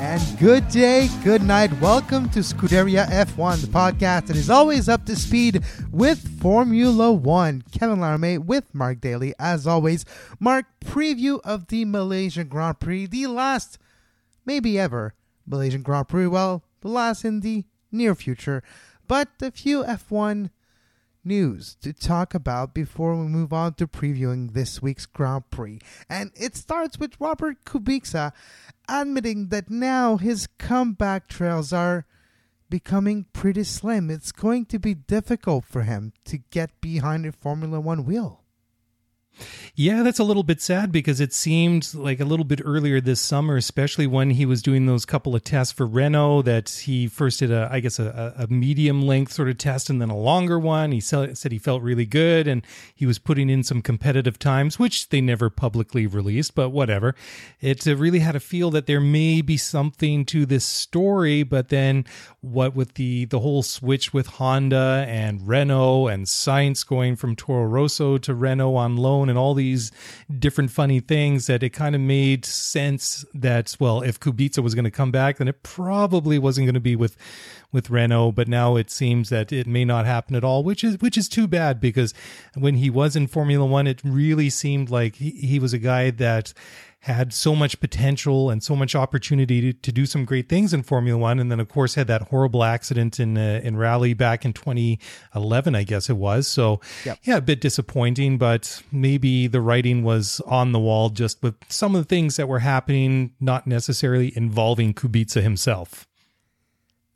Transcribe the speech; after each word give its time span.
And 0.00 0.38
good 0.38 0.66
day, 0.68 1.10
good 1.22 1.42
night. 1.42 1.78
Welcome 1.78 2.30
to 2.30 2.38
Scuderia 2.38 3.06
F1, 3.08 3.60
the 3.60 3.66
podcast 3.66 4.28
that 4.28 4.36
is 4.36 4.48
always 4.48 4.88
up 4.88 5.04
to 5.04 5.14
speed 5.14 5.62
with 5.90 6.40
Formula 6.40 7.12
One. 7.12 7.62
Kevin 7.70 8.00
Laramie 8.00 8.38
with 8.38 8.74
Mark 8.74 9.02
Daly, 9.02 9.34
as 9.38 9.66
always. 9.66 10.06
Mark, 10.38 10.64
preview 10.82 11.38
of 11.44 11.66
the 11.66 11.84
Malaysian 11.84 12.48
Grand 12.48 12.80
Prix, 12.80 13.08
the 13.08 13.26
last, 13.26 13.76
maybe 14.46 14.78
ever, 14.78 15.12
Malaysian 15.46 15.82
Grand 15.82 16.08
Prix. 16.08 16.28
Well, 16.28 16.64
the 16.80 16.88
last 16.88 17.22
in 17.22 17.40
the 17.40 17.66
near 17.92 18.14
future. 18.14 18.62
But 19.06 19.28
a 19.42 19.50
few 19.50 19.84
F1 19.84 20.48
news 21.24 21.76
to 21.82 21.92
talk 21.92 22.34
about 22.34 22.74
before 22.74 23.14
we 23.16 23.26
move 23.26 23.52
on 23.52 23.74
to 23.74 23.86
previewing 23.86 24.52
this 24.52 24.80
week's 24.80 25.06
Grand 25.06 25.50
Prix. 25.50 25.80
And 26.08 26.30
it 26.34 26.56
starts 26.56 26.98
with 26.98 27.20
Robert 27.20 27.64
Kubica 27.64 28.32
admitting 28.88 29.48
that 29.48 29.70
now 29.70 30.16
his 30.16 30.48
comeback 30.58 31.28
trails 31.28 31.72
are 31.72 32.06
becoming 32.68 33.26
pretty 33.32 33.64
slim. 33.64 34.10
It's 34.10 34.32
going 34.32 34.66
to 34.66 34.78
be 34.78 34.94
difficult 34.94 35.64
for 35.64 35.82
him 35.82 36.12
to 36.26 36.38
get 36.38 36.80
behind 36.80 37.26
a 37.26 37.32
Formula 37.32 37.80
One 37.80 38.04
wheel. 38.04 38.39
Yeah, 39.74 40.02
that's 40.02 40.18
a 40.18 40.24
little 40.24 40.42
bit 40.42 40.60
sad 40.60 40.92
because 40.92 41.20
it 41.20 41.32
seemed 41.32 41.94
like 41.94 42.20
a 42.20 42.24
little 42.24 42.44
bit 42.44 42.60
earlier 42.64 43.00
this 43.00 43.20
summer, 43.20 43.56
especially 43.56 44.06
when 44.06 44.30
he 44.30 44.44
was 44.44 44.62
doing 44.62 44.86
those 44.86 45.04
couple 45.04 45.34
of 45.34 45.44
tests 45.44 45.72
for 45.72 45.86
Renault, 45.86 46.42
that 46.42 46.68
he 46.68 47.06
first 47.06 47.38
did 47.38 47.50
a, 47.50 47.68
I 47.70 47.80
guess, 47.80 47.98
a, 47.98 48.34
a 48.36 48.46
medium 48.48 49.02
length 49.02 49.32
sort 49.32 49.48
of 49.48 49.58
test 49.58 49.90
and 49.90 50.00
then 50.00 50.10
a 50.10 50.16
longer 50.16 50.58
one. 50.58 50.92
He 50.92 51.00
said 51.00 51.36
he 51.50 51.58
felt 51.58 51.82
really 51.82 52.06
good 52.06 52.46
and 52.46 52.64
he 52.94 53.06
was 53.06 53.18
putting 53.18 53.48
in 53.48 53.62
some 53.62 53.80
competitive 53.82 54.38
times, 54.38 54.78
which 54.78 55.08
they 55.08 55.20
never 55.20 55.48
publicly 55.48 56.06
released, 56.06 56.54
but 56.54 56.70
whatever. 56.70 57.14
It 57.60 57.86
uh, 57.86 57.96
really 57.96 58.20
had 58.20 58.36
a 58.36 58.40
feel 58.40 58.70
that 58.72 58.86
there 58.86 59.00
may 59.00 59.40
be 59.40 59.56
something 59.56 60.24
to 60.26 60.44
this 60.44 60.64
story, 60.64 61.42
but 61.42 61.68
then 61.68 62.04
what 62.40 62.74
with 62.74 62.94
the 62.94 63.24
the 63.26 63.40
whole 63.40 63.62
switch 63.62 64.12
with 64.12 64.26
Honda 64.26 65.04
and 65.08 65.46
Renault 65.46 66.08
and 66.08 66.26
Sainz 66.26 66.86
going 66.86 67.16
from 67.16 67.36
Toro 67.36 67.64
Rosso 67.64 68.18
to 68.18 68.34
Renault 68.34 68.74
on 68.76 68.96
loan 68.96 69.28
and 69.30 69.38
all 69.38 69.54
these 69.54 69.90
different 70.38 70.70
funny 70.70 71.00
things 71.00 71.46
that 71.46 71.62
it 71.62 71.70
kind 71.70 71.94
of 71.94 72.00
made 72.00 72.44
sense 72.44 73.24
that 73.32 73.74
well 73.80 74.02
if 74.02 74.20
Kubica 74.20 74.62
was 74.62 74.74
going 74.74 74.84
to 74.84 74.90
come 74.90 75.10
back 75.10 75.38
then 75.38 75.48
it 75.48 75.62
probably 75.62 76.38
wasn't 76.38 76.66
going 76.66 76.74
to 76.74 76.80
be 76.80 76.96
with 76.96 77.16
with 77.72 77.88
Renault 77.88 78.32
but 78.32 78.48
now 78.48 78.76
it 78.76 78.90
seems 78.90 79.30
that 79.30 79.52
it 79.52 79.66
may 79.66 79.84
not 79.84 80.04
happen 80.04 80.36
at 80.36 80.44
all 80.44 80.62
which 80.62 80.84
is 80.84 81.00
which 81.00 81.16
is 81.16 81.28
too 81.28 81.46
bad 81.46 81.80
because 81.80 82.12
when 82.54 82.74
he 82.74 82.90
was 82.90 83.16
in 83.16 83.26
Formula 83.26 83.64
1 83.64 83.86
it 83.86 84.00
really 84.04 84.50
seemed 84.50 84.90
like 84.90 85.16
he, 85.16 85.30
he 85.30 85.58
was 85.58 85.72
a 85.72 85.78
guy 85.78 86.10
that 86.10 86.52
had 87.00 87.32
so 87.32 87.54
much 87.54 87.80
potential 87.80 88.50
and 88.50 88.62
so 88.62 88.76
much 88.76 88.94
opportunity 88.94 89.60
to, 89.60 89.72
to 89.72 89.90
do 89.90 90.04
some 90.04 90.26
great 90.26 90.48
things 90.48 90.74
in 90.74 90.82
Formula 90.82 91.18
One, 91.18 91.38
and 91.38 91.50
then 91.50 91.58
of 91.58 91.68
course 91.68 91.94
had 91.94 92.06
that 92.08 92.28
horrible 92.28 92.62
accident 92.62 93.18
in 93.18 93.38
uh, 93.38 93.60
in 93.64 93.76
rally 93.76 94.12
back 94.12 94.44
in 94.44 94.52
2011, 94.52 95.74
I 95.74 95.82
guess 95.82 96.10
it 96.10 96.16
was. 96.16 96.46
So 96.46 96.80
yep. 97.04 97.18
yeah, 97.22 97.38
a 97.38 97.40
bit 97.40 97.60
disappointing, 97.60 98.36
but 98.36 98.82
maybe 98.92 99.46
the 99.46 99.62
writing 99.62 100.02
was 100.02 100.40
on 100.46 100.72
the 100.72 100.78
wall 100.78 101.08
just 101.08 101.42
with 101.42 101.54
some 101.68 101.94
of 101.94 102.02
the 102.02 102.08
things 102.08 102.36
that 102.36 102.48
were 102.48 102.58
happening, 102.58 103.32
not 103.40 103.66
necessarily 103.66 104.36
involving 104.36 104.92
Kubica 104.92 105.42
himself. 105.42 106.06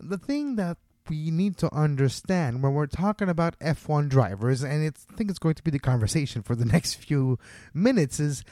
The 0.01 0.19
thing 0.19 0.57
that 0.57 0.79
we 1.11 1.31
need 1.31 1.59
to 1.59 1.73
understand 1.75 2.63
when 2.63 2.73
we're 2.73 2.87
talking 2.87 3.29
about 3.29 3.59
F1 3.59 4.09
drivers, 4.09 4.63
and 4.63 4.83
it's, 4.83 5.07
I 5.13 5.17
think 5.17 5.29
it's 5.29 5.39
going 5.39 5.55
to 5.57 5.63
be 5.63 5.71
the 5.71 5.79
conversation 5.79 6.43
for 6.43 6.55
the 6.55 6.65
next 6.75 6.95
few 6.95 7.39
minutes, 7.75 8.19
is 8.19 8.45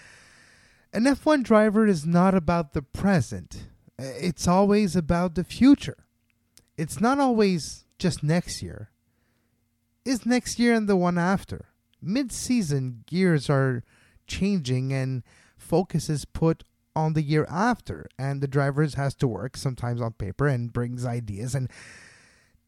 an 0.92 1.04
F1 1.04 1.42
driver 1.42 1.86
is 1.86 2.06
not 2.06 2.34
about 2.34 2.72
the 2.72 2.82
present, 2.82 3.68
uh, 3.98 4.04
it's 4.04 4.46
always 4.46 4.94
about 4.94 5.34
the 5.34 5.44
future. 5.44 6.06
It's 6.76 7.00
not 7.00 7.18
always 7.18 7.84
just 7.98 8.22
next 8.22 8.62
year, 8.62 8.90
it's 10.04 10.26
next 10.26 10.58
year 10.58 10.74
and 10.74 10.88
the 10.88 10.96
one 10.96 11.18
after. 11.18 11.66
Mid 12.00 12.32
season 12.32 13.04
gears 13.06 13.48
are 13.48 13.84
changing 14.26 14.92
and 14.92 15.22
focus 15.56 16.10
is 16.10 16.24
put 16.24 16.64
on 16.94 17.12
the 17.12 17.22
year 17.22 17.46
after 17.48 18.06
and 18.18 18.40
the 18.40 18.48
drivers 18.48 18.94
has 18.94 19.14
to 19.14 19.28
work 19.28 19.56
sometimes 19.56 20.00
on 20.00 20.12
paper 20.12 20.46
and 20.46 20.72
brings 20.72 21.06
ideas 21.06 21.54
and 21.54 21.70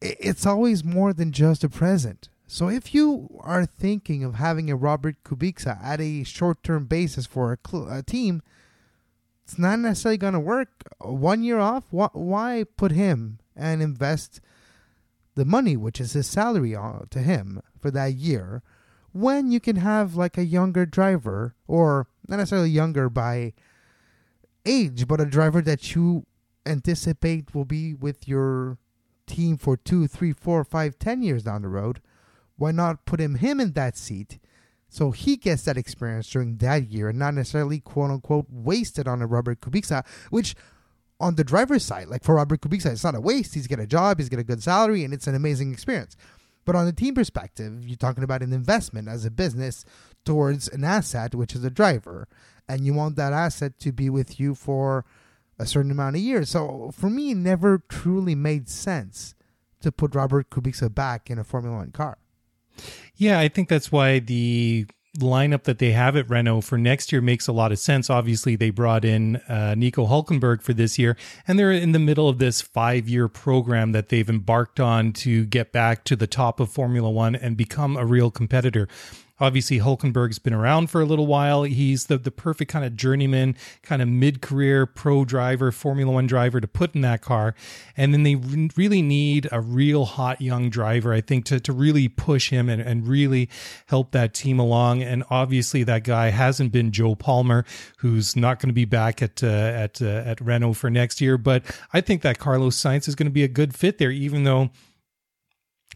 it's 0.01 0.45
always 0.45 0.83
more 0.83 1.13
than 1.13 1.31
just 1.31 1.61
the 1.61 1.69
present 1.69 2.29
so 2.47 2.69
if 2.69 2.93
you 2.93 3.29
are 3.41 3.65
thinking 3.65 4.23
of 4.23 4.35
having 4.35 4.69
a 4.69 4.75
Robert 4.75 5.23
Kubica 5.23 5.81
at 5.83 5.99
a 5.99 6.23
short-term 6.23 6.85
basis 6.85 7.25
for 7.25 7.53
a, 7.53 7.57
cl- 7.67 7.91
a 7.91 8.03
team, 8.03 8.41
it's 9.43 9.57
not 9.57 9.79
necessarily 9.79 10.17
going 10.17 10.33
to 10.33 10.39
work. 10.39 10.69
One 10.99 11.43
year 11.43 11.59
off, 11.59 11.85
wh- 11.89 12.15
why 12.15 12.65
put 12.77 12.91
him 12.91 13.39
and 13.55 13.81
invest 13.81 14.41
the 15.35 15.45
money, 15.45 15.75
which 15.75 15.99
is 15.99 16.13
his 16.13 16.27
salary, 16.27 16.75
uh, 16.75 16.99
to 17.09 17.19
him 17.19 17.61
for 17.79 17.91
that 17.91 18.13
year, 18.13 18.61
when 19.11 19.51
you 19.51 19.59
can 19.59 19.77
have 19.77 20.15
like 20.15 20.37
a 20.37 20.45
younger 20.45 20.85
driver, 20.85 21.55
or 21.67 22.07
not 22.27 22.37
necessarily 22.37 22.69
younger 22.69 23.09
by 23.09 23.53
age, 24.65 25.07
but 25.07 25.21
a 25.21 25.25
driver 25.25 25.61
that 25.61 25.95
you 25.95 26.25
anticipate 26.65 27.53
will 27.55 27.65
be 27.65 27.93
with 27.93 28.27
your 28.27 28.77
team 29.27 29.57
for 29.57 29.77
two, 29.77 30.07
three, 30.07 30.31
four, 30.31 30.63
five, 30.63 30.99
ten 30.99 31.21
years 31.21 31.43
down 31.43 31.61
the 31.61 31.67
road 31.67 32.01
why 32.57 32.71
not 32.71 33.05
put 33.05 33.19
him 33.19 33.35
him 33.35 33.59
in 33.59 33.73
that 33.73 33.97
seat 33.97 34.39
so 34.95 35.11
he 35.11 35.35
gets 35.35 35.63
that 35.63 35.77
experience 35.77 36.29
during 36.29 36.55
that 36.57 36.89
year 36.89 37.09
and 37.09 37.19
not 37.19 37.33
necessarily 37.33 37.81
quote 37.81 38.11
unquote 38.11 38.45
wasted 38.49 39.09
on 39.09 39.21
a 39.21 39.27
Robert 39.27 39.59
Kubica, 39.59 40.05
which 40.29 40.55
on 41.19 41.35
the 41.35 41.43
driver's 41.43 41.83
side, 41.83 42.07
like 42.07 42.23
for 42.23 42.35
Robert 42.35 42.61
Kubica, 42.61 42.91
it's 42.91 43.03
not 43.03 43.15
a 43.15 43.19
waste. 43.19 43.55
He's 43.55 43.67
got 43.67 43.79
a 43.79 43.87
job, 43.87 44.19
he's 44.19 44.29
got 44.29 44.39
a 44.39 44.43
good 44.43 44.63
salary, 44.63 45.03
and 45.03 45.13
it's 45.13 45.27
an 45.27 45.35
amazing 45.35 45.73
experience. 45.73 46.15
But 46.63 46.77
on 46.77 46.85
the 46.85 46.93
team 46.93 47.13
perspective, 47.13 47.85
you're 47.85 47.97
talking 47.97 48.23
about 48.23 48.41
an 48.41 48.53
investment 48.53 49.07
as 49.07 49.25
a 49.25 49.31
business 49.31 49.85
towards 50.23 50.67
an 50.69 50.83
asset, 50.83 51.35
which 51.35 51.55
is 51.55 51.63
a 51.65 51.69
driver, 51.69 52.27
and 52.67 52.85
you 52.85 52.93
want 52.93 53.17
that 53.17 53.33
asset 53.33 53.77
to 53.79 53.91
be 53.91 54.09
with 54.09 54.39
you 54.39 54.55
for 54.55 55.03
a 55.59 55.65
certain 55.65 55.91
amount 55.91 56.15
of 56.15 56.21
years. 56.21 56.49
So 56.49 56.91
for 56.93 57.09
me, 57.09 57.31
it 57.31 57.37
never 57.37 57.83
truly 57.89 58.33
made 58.33 58.69
sense 58.69 59.35
to 59.81 59.91
put 59.91 60.15
Robert 60.15 60.49
Kubica 60.49 60.93
back 60.93 61.29
in 61.29 61.37
a 61.37 61.43
Formula 61.43 61.77
One 61.77 61.91
car. 61.91 62.17
Yeah, 63.15 63.39
I 63.39 63.47
think 63.47 63.69
that's 63.69 63.91
why 63.91 64.19
the 64.19 64.87
lineup 65.19 65.63
that 65.63 65.79
they 65.79 65.91
have 65.91 66.15
at 66.15 66.29
Renault 66.29 66.61
for 66.61 66.77
next 66.77 67.11
year 67.11 67.21
makes 67.21 67.47
a 67.47 67.53
lot 67.53 67.71
of 67.71 67.79
sense. 67.79 68.09
Obviously, 68.09 68.55
they 68.55 68.69
brought 68.69 69.05
in 69.05 69.37
uh, 69.47 69.75
Nico 69.75 70.05
Hulkenberg 70.05 70.61
for 70.61 70.73
this 70.73 70.99
year, 70.99 71.15
and 71.47 71.57
they're 71.57 71.71
in 71.71 71.91
the 71.91 71.99
middle 71.99 72.27
of 72.27 72.37
this 72.37 72.61
five 72.61 73.07
year 73.07 73.27
program 73.27 73.91
that 73.93 74.09
they've 74.09 74.29
embarked 74.29 74.79
on 74.79 75.13
to 75.13 75.45
get 75.45 75.71
back 75.71 76.03
to 76.05 76.15
the 76.15 76.27
top 76.27 76.59
of 76.59 76.69
Formula 76.69 77.09
One 77.09 77.35
and 77.35 77.55
become 77.55 77.97
a 77.97 78.05
real 78.05 78.31
competitor. 78.31 78.87
Obviously, 79.39 79.79
Hulkenberg's 79.79 80.39
been 80.39 80.53
around 80.53 80.89
for 80.89 81.01
a 81.01 81.05
little 81.05 81.27
while. 81.27 81.63
He's 81.63 82.05
the, 82.05 82.17
the 82.17 82.31
perfect 82.31 82.71
kind 82.71 82.85
of 82.85 82.95
journeyman, 82.95 83.57
kind 83.83 84.01
of 84.01 84.07
mid 84.07 84.41
career 84.41 84.85
pro 84.85 85.25
driver, 85.25 85.73
Formula 85.73 86.11
One 86.11 86.25
driver 86.25 86.61
to 86.61 86.67
put 86.67 86.95
in 86.95 87.01
that 87.01 87.21
car. 87.21 87.53
And 87.97 88.13
then 88.13 88.23
they 88.23 88.35
re- 88.35 88.69
really 88.77 89.01
need 89.01 89.49
a 89.51 89.59
real 89.59 90.05
hot 90.05 90.39
young 90.39 90.69
driver, 90.69 91.13
I 91.13 91.19
think, 91.19 91.43
to, 91.45 91.59
to 91.59 91.73
really 91.73 92.07
push 92.07 92.49
him 92.49 92.69
and, 92.69 92.81
and 92.81 93.07
really 93.07 93.49
help 93.87 94.11
that 94.11 94.33
team 94.33 94.57
along. 94.57 95.03
And 95.03 95.23
obviously, 95.29 95.83
that 95.83 96.05
guy 96.05 96.29
hasn't 96.29 96.71
been 96.71 96.91
Joe 96.91 97.15
Palmer, 97.15 97.65
who's 97.97 98.37
not 98.37 98.59
going 98.59 98.69
to 98.69 98.73
be 98.73 98.85
back 98.85 99.21
at 99.21 99.43
uh, 99.43 99.47
at 99.47 100.01
uh, 100.01 100.23
at 100.25 100.39
Renault 100.39 100.73
for 100.73 100.89
next 100.89 101.19
year. 101.19 101.37
But 101.37 101.63
I 101.91 101.99
think 101.99 102.21
that 102.21 102.39
Carlos 102.39 102.77
Sainz 102.77 103.07
is 103.09 103.15
going 103.15 103.27
to 103.27 103.31
be 103.31 103.43
a 103.43 103.49
good 103.49 103.75
fit 103.75 103.97
there, 103.97 104.11
even 104.11 104.45
though 104.45 104.69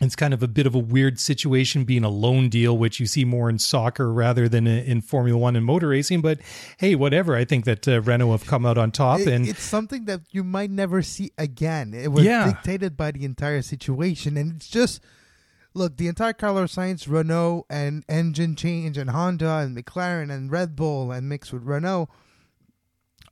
it's 0.01 0.15
kind 0.15 0.33
of 0.33 0.41
a 0.41 0.47
bit 0.47 0.65
of 0.65 0.73
a 0.75 0.79
weird 0.79 1.19
situation 1.19 1.83
being 1.83 2.03
a 2.03 2.09
loan 2.09 2.47
deal, 2.49 2.77
which 2.77 2.99
you 2.99 3.05
see 3.05 3.25
more 3.25 3.49
in 3.49 3.59
soccer 3.59 4.11
rather 4.13 4.47
than 4.47 4.65
in 4.67 5.01
Formula 5.01 5.37
One 5.37 5.55
and 5.55 5.65
motor 5.65 5.89
racing. 5.89 6.21
But 6.21 6.39
hey, 6.77 6.95
whatever. 6.95 7.35
I 7.35 7.43
think 7.45 7.65
that 7.65 7.87
uh, 7.87 8.01
Renault 8.01 8.31
have 8.31 8.45
come 8.47 8.65
out 8.65 8.77
on 8.77 8.91
top, 8.91 9.19
It- 9.19 9.27
and 9.27 9.47
it's 9.47 9.61
something 9.61 10.05
that 10.05 10.21
you 10.31 10.43
might 10.43 10.71
never 10.71 11.01
see 11.01 11.31
again. 11.37 11.93
It 11.93 12.11
was 12.11 12.23
Yeah. 12.23 12.45
dictated 12.47 12.95
by 12.95 13.11
the 13.11 13.25
entire 13.25 13.61
situation, 13.61 14.37
and 14.37 14.53
it's 14.55 14.69
just 14.69 15.01
look 15.73 15.97
the 15.97 16.07
entire 16.07 16.33
Carlos 16.33 16.73
Sainz, 16.75 17.07
Renault, 17.07 17.65
and 17.69 18.03
engine 18.09 18.55
change, 18.55 18.97
and 18.97 19.09
Honda, 19.11 19.57
and 19.57 19.77
McLaren, 19.77 20.31
and 20.31 20.49
Red 20.51 20.75
Bull, 20.75 21.11
and 21.11 21.29
mixed 21.29 21.53
with 21.53 21.63
Renault. 21.63 22.09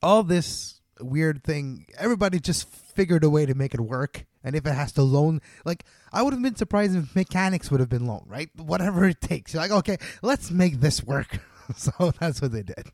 All 0.03 0.21
this 0.23 0.81
weird 1.01 1.43
thing, 1.43 1.85
everybody 1.97 2.39
just 2.39 2.69
figured 2.69 3.23
a 3.23 3.29
way 3.29 3.45
to 3.45 3.55
make 3.55 3.73
it 3.73 3.81
work. 3.81 4.25
And 4.47 4.55
if 4.55 4.65
it 4.65 4.71
has 4.71 4.93
to 4.93 5.01
loan, 5.01 5.41
like 5.65 5.83
I 6.13 6.23
would 6.23 6.31
have 6.31 6.41
been 6.41 6.55
surprised 6.55 6.95
if 6.95 7.13
mechanics 7.13 7.69
would 7.69 7.81
have 7.81 7.89
been 7.89 8.07
loaned, 8.07 8.27
right? 8.27 8.49
Whatever 8.55 9.05
it 9.05 9.19
takes. 9.19 9.53
You're 9.53 9.61
like, 9.61 9.71
okay, 9.71 9.97
let's 10.21 10.51
make 10.51 10.79
this 10.79 11.03
work. 11.03 11.39
so 11.75 12.13
that's 12.17 12.41
what 12.41 12.53
they 12.53 12.63
did. 12.63 12.93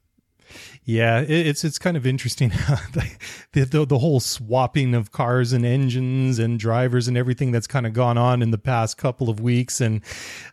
Yeah, 0.85 1.21
it- 1.21 1.29
it's 1.47 1.63
it's 1.63 1.79
kind 1.79 1.95
of 1.95 2.05
interesting 2.05 2.49
the, 2.93 3.15
the 3.53 3.85
the 3.85 3.97
whole 3.99 4.19
swapping 4.19 4.93
of 4.93 5.11
cars 5.11 5.53
and 5.53 5.65
engines 5.65 6.39
and 6.39 6.59
drivers 6.59 7.07
and 7.07 7.17
everything 7.17 7.51
that's 7.51 7.67
kind 7.67 7.85
of 7.87 7.93
gone 7.93 8.17
on 8.17 8.41
in 8.41 8.51
the 8.51 8.57
past 8.57 8.97
couple 8.97 9.29
of 9.29 9.39
weeks 9.39 9.79
and 9.79 10.01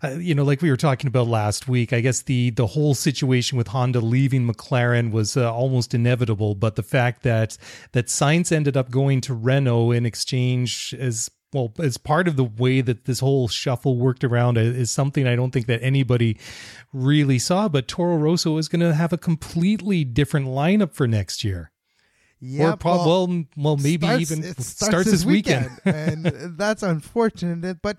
uh, 0.04 0.10
you 0.10 0.34
know 0.34 0.44
like 0.44 0.62
we 0.62 0.70
were 0.70 0.76
talking 0.76 1.08
about 1.08 1.26
last 1.26 1.68
week 1.68 1.92
I 1.92 2.00
guess 2.00 2.22
the 2.22 2.50
the 2.50 2.68
whole 2.68 2.94
situation 2.94 3.58
with 3.58 3.68
Honda 3.68 4.00
leaving 4.00 4.46
McLaren 4.48 5.10
was 5.10 5.36
uh, 5.36 5.52
almost 5.52 5.94
inevitable 5.94 6.54
but 6.54 6.76
the 6.76 6.82
fact 6.82 7.22
that 7.24 7.56
that 7.92 8.06
Sainz 8.06 8.52
ended 8.52 8.76
up 8.76 8.90
going 8.90 9.20
to 9.22 9.34
Renault 9.34 9.90
in 9.92 10.06
exchange 10.06 10.94
as 10.98 11.30
well, 11.52 11.72
as 11.78 11.98
part 11.98 12.28
of 12.28 12.36
the 12.36 12.44
way 12.44 12.80
that 12.80 13.06
this 13.06 13.20
whole 13.20 13.48
shuffle 13.48 13.96
worked 13.96 14.22
around 14.22 14.56
is 14.56 14.76
is 14.76 14.90
something 14.90 15.26
I 15.26 15.36
don't 15.36 15.50
think 15.50 15.66
that 15.66 15.82
anybody 15.82 16.38
really 16.92 17.38
saw. 17.38 17.68
But 17.68 17.88
Toro 17.88 18.16
Rosso 18.16 18.56
is 18.58 18.68
going 18.68 18.80
to 18.80 18.94
have 18.94 19.12
a 19.12 19.18
completely 19.18 20.04
different 20.04 20.46
lineup 20.46 20.94
for 20.94 21.08
next 21.08 21.42
year. 21.42 21.72
Yeah, 22.40 22.72
or 22.72 22.76
prob- 22.76 23.06
well, 23.06 23.44
well, 23.56 23.76
maybe 23.76 24.06
starts- 24.06 24.30
even 24.32 24.44
it 24.44 24.60
starts, 24.62 25.10
this 25.10 25.24
weekend. 25.24 25.70
and 25.84 26.24
that's 26.56 26.82
unfortunate. 26.82 27.82
But 27.82 27.98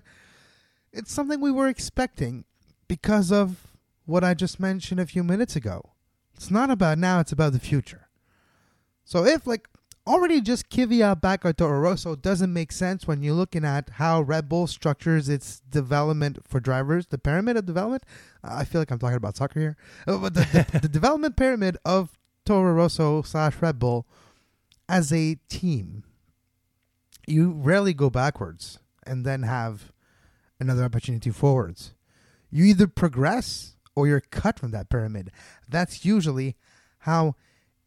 it's 0.92 1.12
something 1.12 1.40
we 1.40 1.52
were 1.52 1.68
expecting 1.68 2.44
because 2.88 3.30
of 3.30 3.68
what 4.04 4.24
I 4.24 4.34
just 4.34 4.58
mentioned 4.58 4.98
a 4.98 5.06
few 5.06 5.22
minutes 5.22 5.54
ago. 5.54 5.90
It's 6.34 6.50
not 6.50 6.70
about 6.70 6.98
now; 6.98 7.20
it's 7.20 7.32
about 7.32 7.52
the 7.52 7.60
future. 7.60 8.08
So 9.04 9.24
if 9.24 9.46
like 9.46 9.68
already 10.06 10.40
just 10.40 10.68
Kvyat 10.68 11.20
back 11.20 11.44
at 11.44 11.56
Toro 11.56 11.78
Rosso 11.80 12.14
doesn't 12.16 12.52
make 12.52 12.72
sense 12.72 13.06
when 13.06 13.22
you're 13.22 13.34
looking 13.34 13.64
at 13.64 13.90
how 13.90 14.20
Red 14.20 14.48
Bull 14.48 14.66
structures 14.66 15.28
its 15.28 15.60
development 15.60 16.38
for 16.46 16.60
drivers, 16.60 17.06
the 17.06 17.18
pyramid 17.18 17.56
of 17.56 17.66
development. 17.66 18.04
I 18.42 18.64
feel 18.64 18.80
like 18.80 18.90
I'm 18.90 18.98
talking 18.98 19.16
about 19.16 19.36
soccer 19.36 19.60
here, 19.60 19.76
Uh, 20.06 20.18
but 20.18 20.34
the, 20.34 20.40
the, 20.72 20.80
the 20.82 20.88
development 20.88 21.36
pyramid 21.36 21.76
of 21.84 22.18
Toro 22.44 22.72
Rosso 22.72 23.22
slash 23.22 23.54
Red 23.60 23.78
Bull 23.78 24.06
as 24.88 25.12
a 25.12 25.36
team, 25.48 26.04
you 27.26 27.52
rarely 27.52 27.94
go 27.94 28.10
backwards 28.10 28.78
and 29.06 29.24
then 29.24 29.42
have 29.42 29.92
another 30.58 30.84
opportunity 30.84 31.30
forwards. 31.30 31.94
You 32.50 32.64
either 32.64 32.86
progress 32.86 33.76
or 33.94 34.06
you're 34.06 34.20
cut 34.20 34.58
from 34.58 34.70
that 34.72 34.88
pyramid. 34.90 35.30
That's 35.68 36.04
usually 36.04 36.56
how 37.00 37.36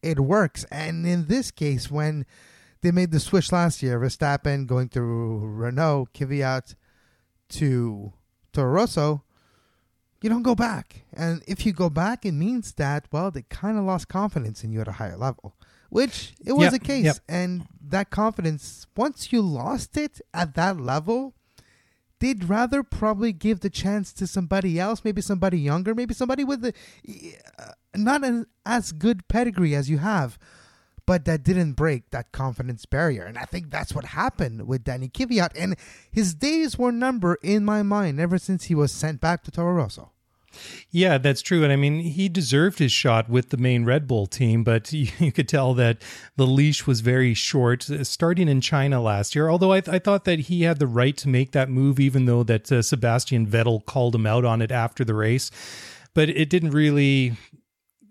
it 0.05 0.19
works. 0.19 0.65
And 0.71 1.05
in 1.05 1.25
this 1.25 1.51
case, 1.51 1.89
when 1.89 2.25
they 2.81 2.91
made 2.91 3.11
the 3.11 3.19
switch 3.19 3.51
last 3.51 3.81
year, 3.81 3.99
Verstappen 3.99 4.67
going 4.67 4.89
to 4.89 5.01
Renault, 5.01 6.09
Kvyat 6.13 6.75
to 7.49 8.13
Toro 8.53 8.71
Rosso, 8.71 9.23
you 10.21 10.29
don't 10.29 10.43
go 10.43 10.55
back. 10.55 11.03
And 11.13 11.43
if 11.47 11.65
you 11.65 11.73
go 11.73 11.89
back, 11.89 12.25
it 12.25 12.31
means 12.31 12.73
that, 12.73 13.07
well, 13.11 13.31
they 13.31 13.43
kind 13.43 13.77
of 13.77 13.83
lost 13.83 14.07
confidence 14.07 14.63
in 14.63 14.71
you 14.71 14.81
at 14.81 14.87
a 14.87 14.93
higher 14.93 15.17
level, 15.17 15.55
which 15.89 16.33
it 16.45 16.53
was 16.53 16.65
Yep, 16.65 16.71
the 16.73 16.79
case. 16.79 17.05
yep. 17.05 17.17
And 17.27 17.67
that 17.81 18.09
confidence, 18.09 18.87
once 18.95 19.31
you 19.31 19.41
lost 19.41 19.97
it 19.97 20.21
at 20.33 20.55
that 20.55 20.79
level, 20.79 21.33
they'd 22.19 22.45
rather 22.45 22.81
probably 22.81 23.33
give 23.33 23.59
the 23.59 23.69
chance 23.69 24.13
to 24.13 24.25
somebody 24.25 24.79
else, 24.79 25.03
maybe 25.03 25.21
somebody 25.21 25.59
younger, 25.59 25.93
maybe 25.93 26.13
somebody 26.13 26.43
with 26.43 26.61
the, 26.61 26.73
uh, 27.59 27.71
not 27.97 28.23
an, 28.23 28.45
as 28.65 28.91
good 28.91 29.27
pedigree 29.27 29.75
as 29.75 29.89
you 29.89 29.99
have, 29.99 30.37
but 31.05 31.25
that 31.25 31.43
didn't 31.43 31.73
break 31.73 32.09
that 32.11 32.31
confidence 32.31 32.85
barrier. 32.85 33.23
And 33.23 33.37
I 33.37 33.45
think 33.45 33.69
that's 33.69 33.93
what 33.93 34.05
happened 34.05 34.67
with 34.67 34.83
Danny 34.83 35.07
Kvyat. 35.07 35.51
And 35.55 35.75
his 36.11 36.33
days 36.33 36.77
were 36.77 36.91
numbered 36.91 37.37
in 37.43 37.63
my 37.63 37.83
mind 37.83 38.19
ever 38.19 38.37
since 38.37 38.65
he 38.65 38.75
was 38.75 38.91
sent 38.91 39.21
back 39.21 39.43
to 39.43 39.51
Toro 39.51 39.73
Rosso. 39.73 40.11
Yeah, 40.89 41.17
that's 41.17 41.41
true. 41.41 41.63
And 41.63 41.71
I 41.71 41.75
mean, 41.75 41.99
he 41.99 42.29
deserved 42.29 42.79
his 42.79 42.91
shot 42.91 43.29
with 43.29 43.49
the 43.49 43.57
main 43.57 43.85
Red 43.85 44.07
Bull 44.07 44.25
team, 44.25 44.63
but 44.63 44.91
you, 44.93 45.07
you 45.19 45.31
could 45.31 45.49
tell 45.49 45.73
that 45.75 46.01
the 46.35 46.47
leash 46.47 46.87
was 46.87 47.01
very 47.01 47.33
short 47.33 47.89
uh, 47.89 48.03
starting 48.03 48.47
in 48.47 48.61
China 48.61 49.01
last 49.01 49.35
year. 49.35 49.49
Although 49.49 49.73
I, 49.73 49.81
I 49.87 49.99
thought 49.99 50.25
that 50.25 50.41
he 50.41 50.63
had 50.63 50.79
the 50.79 50.87
right 50.87 51.15
to 51.17 51.29
make 51.29 51.51
that 51.51 51.69
move, 51.69 51.99
even 51.99 52.25
though 52.25 52.43
that 52.43 52.71
uh, 52.71 52.81
Sebastian 52.81 53.47
Vettel 53.47 53.85
called 53.85 54.15
him 54.15 54.25
out 54.25 54.45
on 54.45 54.61
it 54.61 54.71
after 54.71 55.03
the 55.03 55.13
race. 55.13 55.51
But 56.13 56.29
it 56.29 56.49
didn't 56.49 56.71
really 56.71 57.33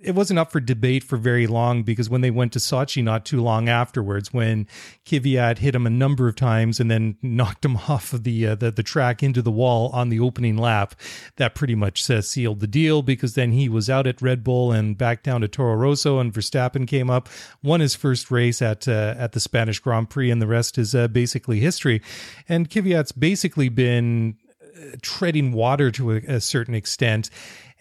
it 0.04 0.14
wasn't 0.14 0.38
up 0.38 0.52
for 0.52 0.60
debate 0.60 1.02
for 1.02 1.16
very 1.16 1.46
long 1.46 1.82
because 1.82 2.10
when 2.10 2.20
they 2.20 2.30
went 2.30 2.52
to 2.52 2.58
Sochi 2.58 3.02
not 3.02 3.24
too 3.24 3.42
long 3.42 3.68
afterwards, 3.68 4.32
when 4.32 4.68
Kvyat 5.06 5.58
hit 5.58 5.74
him 5.74 5.86
a 5.86 5.90
number 5.90 6.28
of 6.28 6.36
times 6.36 6.78
and 6.78 6.90
then 6.90 7.16
knocked 7.22 7.64
him 7.64 7.76
off 7.88 8.12
of 8.12 8.22
the 8.22 8.48
uh, 8.48 8.54
the, 8.54 8.70
the 8.70 8.82
track 8.82 9.22
into 9.22 9.40
the 9.40 9.50
wall 9.50 9.90
on 9.92 10.10
the 10.10 10.20
opening 10.20 10.58
lap, 10.58 10.94
that 11.36 11.54
pretty 11.54 11.74
much 11.74 12.08
uh, 12.10 12.20
sealed 12.20 12.60
the 12.60 12.66
deal 12.66 13.02
because 13.02 13.34
then 13.34 13.52
he 13.52 13.68
was 13.68 13.88
out 13.88 14.06
at 14.06 14.20
Red 14.20 14.44
Bull 14.44 14.72
and 14.72 14.98
back 14.98 15.22
down 15.22 15.40
to 15.40 15.48
Toro 15.48 15.74
Rosso, 15.74 16.18
and 16.18 16.32
Verstappen 16.32 16.86
came 16.86 17.08
up, 17.08 17.28
won 17.62 17.80
his 17.80 17.94
first 17.94 18.30
race 18.30 18.60
at 18.60 18.86
uh, 18.86 19.14
at 19.16 19.32
the 19.32 19.40
Spanish 19.40 19.78
Grand 19.78 20.10
Prix, 20.10 20.30
and 20.30 20.42
the 20.42 20.46
rest 20.46 20.76
is 20.76 20.94
uh, 20.94 21.08
basically 21.08 21.60
history. 21.60 22.02
And 22.48 22.68
Kvyat's 22.68 23.12
basically 23.12 23.70
been 23.70 24.36
uh, 24.60 24.96
treading 25.00 25.52
water 25.52 25.90
to 25.92 26.12
a, 26.12 26.16
a 26.16 26.40
certain 26.40 26.74
extent. 26.74 27.30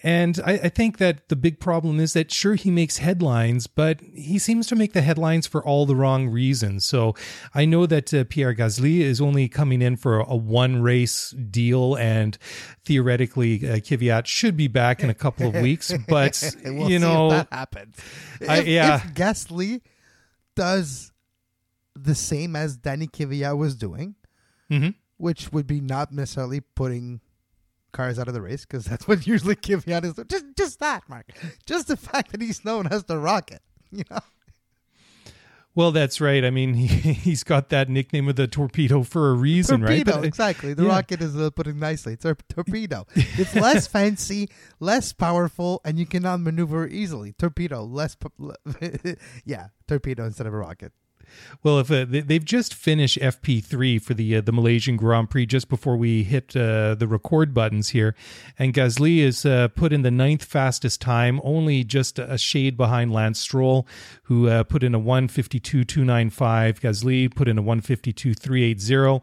And 0.05 0.37
I, 0.45 0.53
I 0.63 0.69
think 0.69 0.97
that 0.97 1.29
the 1.29 1.35
big 1.37 1.61
problem 1.61 1.99
is 2.01 2.11
that 2.11 2.29
sure 2.29 2.55
he 2.55 2.69
makes 2.69 2.97
headlines, 2.97 3.67
but 3.67 4.01
he 4.01 4.37
seems 4.37 4.67
to 4.67 4.75
make 4.75 4.91
the 4.91 5.01
headlines 5.01 5.47
for 5.47 5.63
all 5.63 5.85
the 5.85 5.95
wrong 5.95 6.27
reasons. 6.27 6.83
So 6.83 7.15
I 7.55 7.63
know 7.63 7.85
that 7.85 8.13
uh, 8.13 8.25
Pierre 8.27 8.53
Gasly 8.53 8.99
is 8.99 9.21
only 9.21 9.47
coming 9.47 9.81
in 9.81 9.95
for 9.95 10.19
a, 10.19 10.25
a 10.31 10.35
one 10.35 10.81
race 10.81 11.29
deal, 11.31 11.95
and 11.95 12.37
theoretically 12.83 13.55
uh, 13.67 13.75
Kvyat 13.77 14.25
should 14.25 14.57
be 14.57 14.67
back 14.67 15.01
in 15.01 15.09
a 15.09 15.13
couple 15.13 15.47
of 15.47 15.55
weeks. 15.55 15.93
But 16.07 16.53
We'll 16.65 16.89
you 16.91 16.99
know, 16.99 17.27
if 17.27 17.31
that 17.31 17.47
happens. 17.51 17.95
I- 18.47 18.57
if, 18.59 18.67
yeah. 18.67 18.95
if 18.97 19.13
Gasly 19.13 19.81
does 20.55 21.11
the 21.95 22.15
same 22.15 22.55
as 22.55 22.75
Danny 22.75 23.07
Kvyat 23.07 23.57
was 23.57 23.75
doing, 23.75 24.15
Mhm. 24.69 24.95
which 25.17 25.51
would 25.53 25.65
be 25.67 25.79
not 25.79 26.11
necessarily 26.11 26.59
putting 26.59 27.21
cars 27.93 28.19
out 28.19 28.27
of 28.27 28.33
the 28.33 28.41
race 28.41 28.65
because 28.65 28.85
that's 28.85 29.07
what 29.07 29.25
usually 29.27 29.55
Kvyat 29.55 30.03
is. 30.03 30.19
Just, 30.27 30.45
just 30.57 30.79
that, 30.79 31.03
Mark. 31.07 31.31
Just 31.65 31.87
the 31.87 31.97
fact 31.97 32.31
that 32.31 32.41
he's 32.41 32.65
known 32.65 32.87
as 32.87 33.05
the 33.05 33.17
Rocket. 33.17 33.61
You 33.95 34.03
know, 34.09 34.21
well, 35.75 35.91
that's 35.91 36.21
right. 36.21 36.45
I 36.45 36.51
mean, 36.51 36.73
he, 36.75 36.87
he's 37.13 37.43
got 37.43 37.69
that 37.69 37.89
nickname 37.89 38.27
of 38.27 38.35
the 38.35 38.47
torpedo 38.47 39.03
for 39.03 39.31
a 39.31 39.33
reason, 39.33 39.79
torpedo. 39.79 39.95
right? 39.95 40.05
But, 40.05 40.15
uh, 40.15 40.27
exactly. 40.27 40.73
The 40.73 40.83
yeah. 40.83 40.89
Rocket 40.89 41.21
is 41.21 41.35
uh, 41.35 41.49
putting 41.49 41.79
nicely. 41.79 42.13
It's 42.13 42.25
a 42.25 42.35
torpedo. 42.49 43.05
It's 43.15 43.55
less 43.55 43.87
fancy, 43.87 44.49
less 44.79 45.13
powerful, 45.13 45.81
and 45.83 45.97
you 45.97 46.05
cannot 46.05 46.41
maneuver 46.41 46.87
easily. 46.87 47.33
Torpedo, 47.33 47.83
less. 47.83 48.15
po- 48.15 48.31
yeah, 49.45 49.67
torpedo 49.87 50.25
instead 50.25 50.47
of 50.47 50.53
a 50.53 50.57
rocket. 50.57 50.91
Well, 51.63 51.79
if 51.79 51.91
uh, 51.91 52.05
they, 52.05 52.21
they've 52.21 52.43
just 52.43 52.73
finished 52.73 53.19
FP3 53.19 54.01
for 54.01 54.13
the 54.13 54.37
uh, 54.37 54.41
the 54.41 54.51
Malaysian 54.51 54.97
Grand 54.97 55.29
Prix 55.29 55.45
just 55.45 55.69
before 55.69 55.95
we 55.95 56.23
hit 56.23 56.55
uh, 56.55 56.95
the 56.95 57.07
record 57.07 57.53
buttons 57.53 57.89
here, 57.89 58.15
and 58.59 58.73
Gasly 58.73 59.19
is 59.19 59.45
uh, 59.45 59.69
put 59.69 59.93
in 59.93 60.01
the 60.01 60.11
ninth 60.11 60.43
fastest 60.43 61.01
time, 61.01 61.39
only 61.43 61.83
just 61.83 62.19
a 62.19 62.37
shade 62.37 62.77
behind 62.77 63.13
Lance 63.13 63.39
Stroll, 63.39 63.87
who 64.23 64.47
uh, 64.47 64.63
put 64.63 64.83
in 64.83 64.93
a 64.93 64.99
152.295. 64.99 66.79
Gasly 66.79 67.33
put 67.33 67.47
in 67.47 67.57
a 67.57 67.63
152.380. 67.63 69.21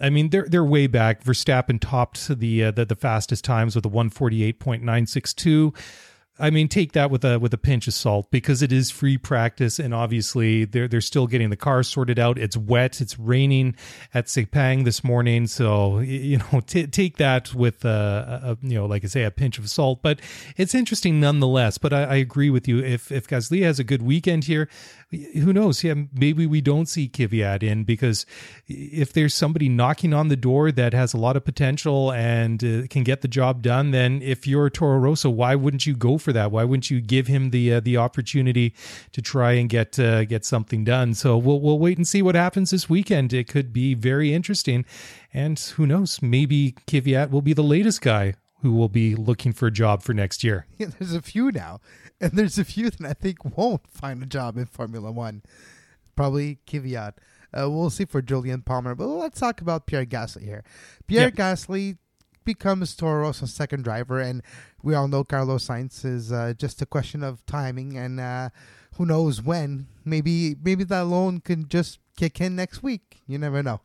I 0.00 0.10
mean, 0.10 0.30
they're 0.30 0.46
they're 0.48 0.64
way 0.64 0.86
back. 0.86 1.22
Verstappen 1.24 1.78
topped 1.80 2.28
the 2.28 2.64
uh, 2.64 2.70
the, 2.70 2.84
the 2.84 2.96
fastest 2.96 3.44
times 3.44 3.76
with 3.76 3.84
a 3.84 3.90
148.962. 3.90 5.74
I 6.40 6.50
mean, 6.50 6.68
take 6.68 6.92
that 6.92 7.10
with 7.10 7.24
a 7.24 7.38
with 7.38 7.52
a 7.52 7.58
pinch 7.58 7.86
of 7.86 7.94
salt 7.94 8.30
because 8.30 8.62
it 8.62 8.72
is 8.72 8.90
free 8.90 9.18
practice, 9.18 9.78
and 9.78 9.94
obviously 9.94 10.64
they're 10.64 10.88
they're 10.88 11.00
still 11.00 11.26
getting 11.26 11.50
the 11.50 11.56
car 11.56 11.82
sorted 11.82 12.18
out. 12.18 12.38
It's 12.38 12.56
wet, 12.56 13.00
it's 13.00 13.18
raining 13.18 13.76
at 14.14 14.26
Sepang 14.26 14.84
this 14.84 15.04
morning, 15.04 15.46
so 15.46 16.00
you 16.00 16.38
know 16.38 16.60
t- 16.66 16.86
take 16.86 17.18
that 17.18 17.54
with 17.54 17.84
a, 17.84 18.58
a, 18.62 18.66
you 18.66 18.74
know 18.74 18.86
like 18.86 19.04
I 19.04 19.08
say 19.08 19.24
a 19.24 19.30
pinch 19.30 19.58
of 19.58 19.68
salt. 19.68 20.00
But 20.02 20.20
it's 20.56 20.74
interesting 20.74 21.20
nonetheless. 21.20 21.78
But 21.78 21.92
I, 21.92 22.02
I 22.04 22.14
agree 22.16 22.50
with 22.50 22.66
you. 22.66 22.78
If 22.78 23.12
if 23.12 23.28
Gasly 23.28 23.62
has 23.62 23.78
a 23.78 23.84
good 23.84 24.02
weekend 24.02 24.44
here, 24.44 24.68
who 25.10 25.52
knows? 25.52 25.82
Yeah, 25.82 25.94
maybe 26.12 26.46
we 26.46 26.60
don't 26.60 26.86
see 26.86 27.08
Kvyat 27.08 27.64
in 27.64 27.82
because 27.82 28.26
if 28.68 29.12
there's 29.12 29.34
somebody 29.34 29.68
knocking 29.68 30.14
on 30.14 30.28
the 30.28 30.36
door 30.36 30.70
that 30.70 30.92
has 30.94 31.12
a 31.12 31.16
lot 31.16 31.36
of 31.36 31.44
potential 31.44 32.12
and 32.12 32.62
uh, 32.62 32.86
can 32.88 33.02
get 33.02 33.20
the 33.20 33.28
job 33.28 33.60
done, 33.60 33.90
then 33.90 34.22
if 34.22 34.46
you're 34.46 34.70
Toro 34.70 34.98
Rosso, 34.98 35.28
why 35.28 35.56
wouldn't 35.56 35.84
you 35.84 35.96
go 35.96 36.16
for 36.16 36.32
that? 36.32 36.52
Why 36.52 36.62
wouldn't 36.62 36.90
you 36.90 37.00
give 37.00 37.26
him 37.26 37.50
the 37.50 37.74
uh, 37.74 37.80
the 37.80 37.96
opportunity 37.96 38.72
to 39.12 39.20
try 39.20 39.52
and 39.52 39.68
get 39.68 39.98
uh, 39.98 40.24
get 40.24 40.44
something 40.44 40.84
done? 40.84 41.14
So 41.14 41.36
we'll 41.36 41.60
we'll 41.60 41.80
wait 41.80 41.96
and 41.96 42.06
see 42.06 42.22
what 42.22 42.36
happens 42.36 42.70
this 42.70 42.88
weekend. 42.88 43.32
It 43.32 43.48
could 43.48 43.72
be 43.72 43.94
very 43.94 44.32
interesting, 44.32 44.84
and 45.34 45.58
who 45.58 45.86
knows? 45.86 46.22
Maybe 46.22 46.76
Kvyat 46.86 47.30
will 47.30 47.42
be 47.42 47.52
the 47.52 47.64
latest 47.64 48.00
guy 48.00 48.34
who 48.62 48.72
will 48.72 48.88
be 48.88 49.14
looking 49.14 49.52
for 49.52 49.66
a 49.66 49.70
job 49.70 50.02
for 50.02 50.12
next 50.12 50.44
year. 50.44 50.66
Yeah, 50.78 50.88
there's 50.98 51.14
a 51.14 51.22
few 51.22 51.50
now, 51.50 51.80
and 52.20 52.32
there's 52.32 52.58
a 52.58 52.64
few 52.64 52.90
that 52.90 53.06
I 53.06 53.14
think 53.14 53.56
won't 53.56 53.86
find 53.88 54.22
a 54.22 54.26
job 54.26 54.56
in 54.56 54.66
Formula 54.66 55.10
One. 55.10 55.42
Probably 56.16 56.58
Kvyat. 56.66 57.14
Uh, 57.52 57.68
we'll 57.68 57.90
see 57.90 58.04
for 58.04 58.22
Julian 58.22 58.62
Palmer, 58.62 58.94
but 58.94 59.06
let's 59.06 59.40
talk 59.40 59.60
about 59.60 59.86
Pierre 59.86 60.06
Gasly 60.06 60.44
here. 60.44 60.62
Pierre 61.06 61.24
yep. 61.24 61.34
Gasly 61.34 61.98
becomes 62.44 62.94
Toro 62.94 63.22
Rosso's 63.22 63.52
second 63.52 63.84
driver, 63.84 64.20
and 64.20 64.42
we 64.82 64.94
all 64.94 65.08
know 65.08 65.24
Carlos 65.24 65.66
Sainz 65.66 66.04
is 66.04 66.30
uh, 66.30 66.54
just 66.56 66.80
a 66.82 66.86
question 66.86 67.22
of 67.22 67.44
timing, 67.46 67.96
and 67.96 68.20
uh, 68.20 68.50
who 68.96 69.06
knows 69.06 69.42
when. 69.42 69.86
Maybe 70.04 70.56
maybe 70.62 70.84
that 70.84 71.06
loan 71.06 71.40
can 71.40 71.68
just 71.68 71.98
kick 72.16 72.40
in 72.40 72.56
next 72.56 72.82
week. 72.82 73.22
You 73.26 73.38
never 73.38 73.62
know. 73.62 73.80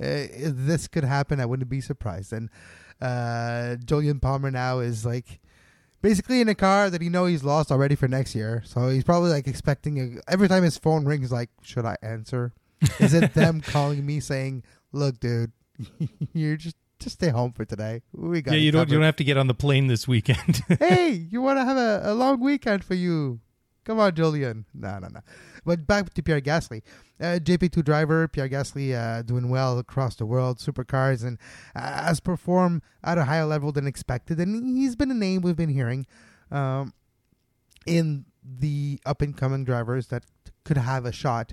Uh, 0.00 0.26
this 0.42 0.88
could 0.88 1.04
happen. 1.04 1.40
I 1.40 1.46
wouldn't 1.46 1.70
be 1.70 1.80
surprised. 1.80 2.32
And 2.32 2.50
uh, 3.00 3.76
Jolyon 3.84 4.20
Palmer 4.20 4.50
now 4.50 4.80
is 4.80 5.04
like 5.04 5.40
basically 6.02 6.40
in 6.40 6.48
a 6.48 6.54
car 6.54 6.90
that 6.90 7.00
he 7.00 7.08
know 7.08 7.26
he's 7.26 7.44
lost 7.44 7.70
already 7.72 7.94
for 7.94 8.08
next 8.08 8.34
year. 8.34 8.62
So 8.64 8.88
he's 8.88 9.04
probably 9.04 9.30
like 9.30 9.46
expecting 9.46 10.18
a, 10.18 10.32
every 10.32 10.48
time 10.48 10.62
his 10.62 10.78
phone 10.78 11.04
rings, 11.04 11.32
like, 11.32 11.50
should 11.62 11.84
I 11.84 11.96
answer? 12.02 12.52
Is 13.00 13.14
it 13.14 13.34
them 13.34 13.60
calling 13.66 14.04
me 14.04 14.20
saying, 14.20 14.62
"Look, 14.92 15.18
dude, 15.18 15.52
you're 16.32 16.56
just 16.56 16.76
just 16.98 17.16
stay 17.16 17.28
home 17.28 17.52
for 17.52 17.64
today. 17.64 18.02
We 18.12 18.42
got 18.42 18.52
yeah. 18.52 18.58
You 18.58 18.72
don't 18.72 18.88
you 18.88 18.96
don't 18.96 19.04
have 19.04 19.16
to 19.16 19.24
get 19.24 19.36
on 19.36 19.46
the 19.46 19.54
plane 19.54 19.86
this 19.86 20.08
weekend. 20.08 20.62
hey, 20.78 21.10
you 21.30 21.42
want 21.42 21.58
to 21.58 21.64
have 21.64 21.76
a, 21.76 22.02
a 22.04 22.14
long 22.14 22.40
weekend 22.40 22.84
for 22.84 22.94
you? 22.94 23.40
Come 23.86 24.00
on, 24.00 24.16
Julian. 24.16 24.66
No, 24.74 24.98
no, 24.98 25.06
no. 25.06 25.20
But 25.64 25.86
back 25.86 26.12
to 26.12 26.22
Pierre 26.22 26.40
Gasly. 26.40 26.82
Uh, 27.20 27.38
GP2 27.40 27.84
driver 27.84 28.26
Pierre 28.26 28.48
Gasly 28.48 28.92
uh, 28.92 29.22
doing 29.22 29.48
well 29.48 29.78
across 29.78 30.16
the 30.16 30.26
world, 30.26 30.58
supercars, 30.58 31.24
and 31.24 31.38
uh, 31.76 32.04
has 32.04 32.18
performed 32.18 32.82
at 33.04 33.16
a 33.16 33.24
higher 33.24 33.46
level 33.46 33.70
than 33.70 33.86
expected. 33.86 34.40
And 34.40 34.76
he's 34.76 34.96
been 34.96 35.12
a 35.12 35.14
name 35.14 35.40
we've 35.40 35.56
been 35.56 35.72
hearing 35.72 36.04
um, 36.50 36.94
in 37.86 38.24
the 38.44 39.00
up 39.06 39.22
and 39.22 39.36
coming 39.36 39.64
drivers 39.64 40.08
that 40.08 40.24
could 40.64 40.78
have 40.78 41.06
a 41.06 41.12
shot. 41.12 41.52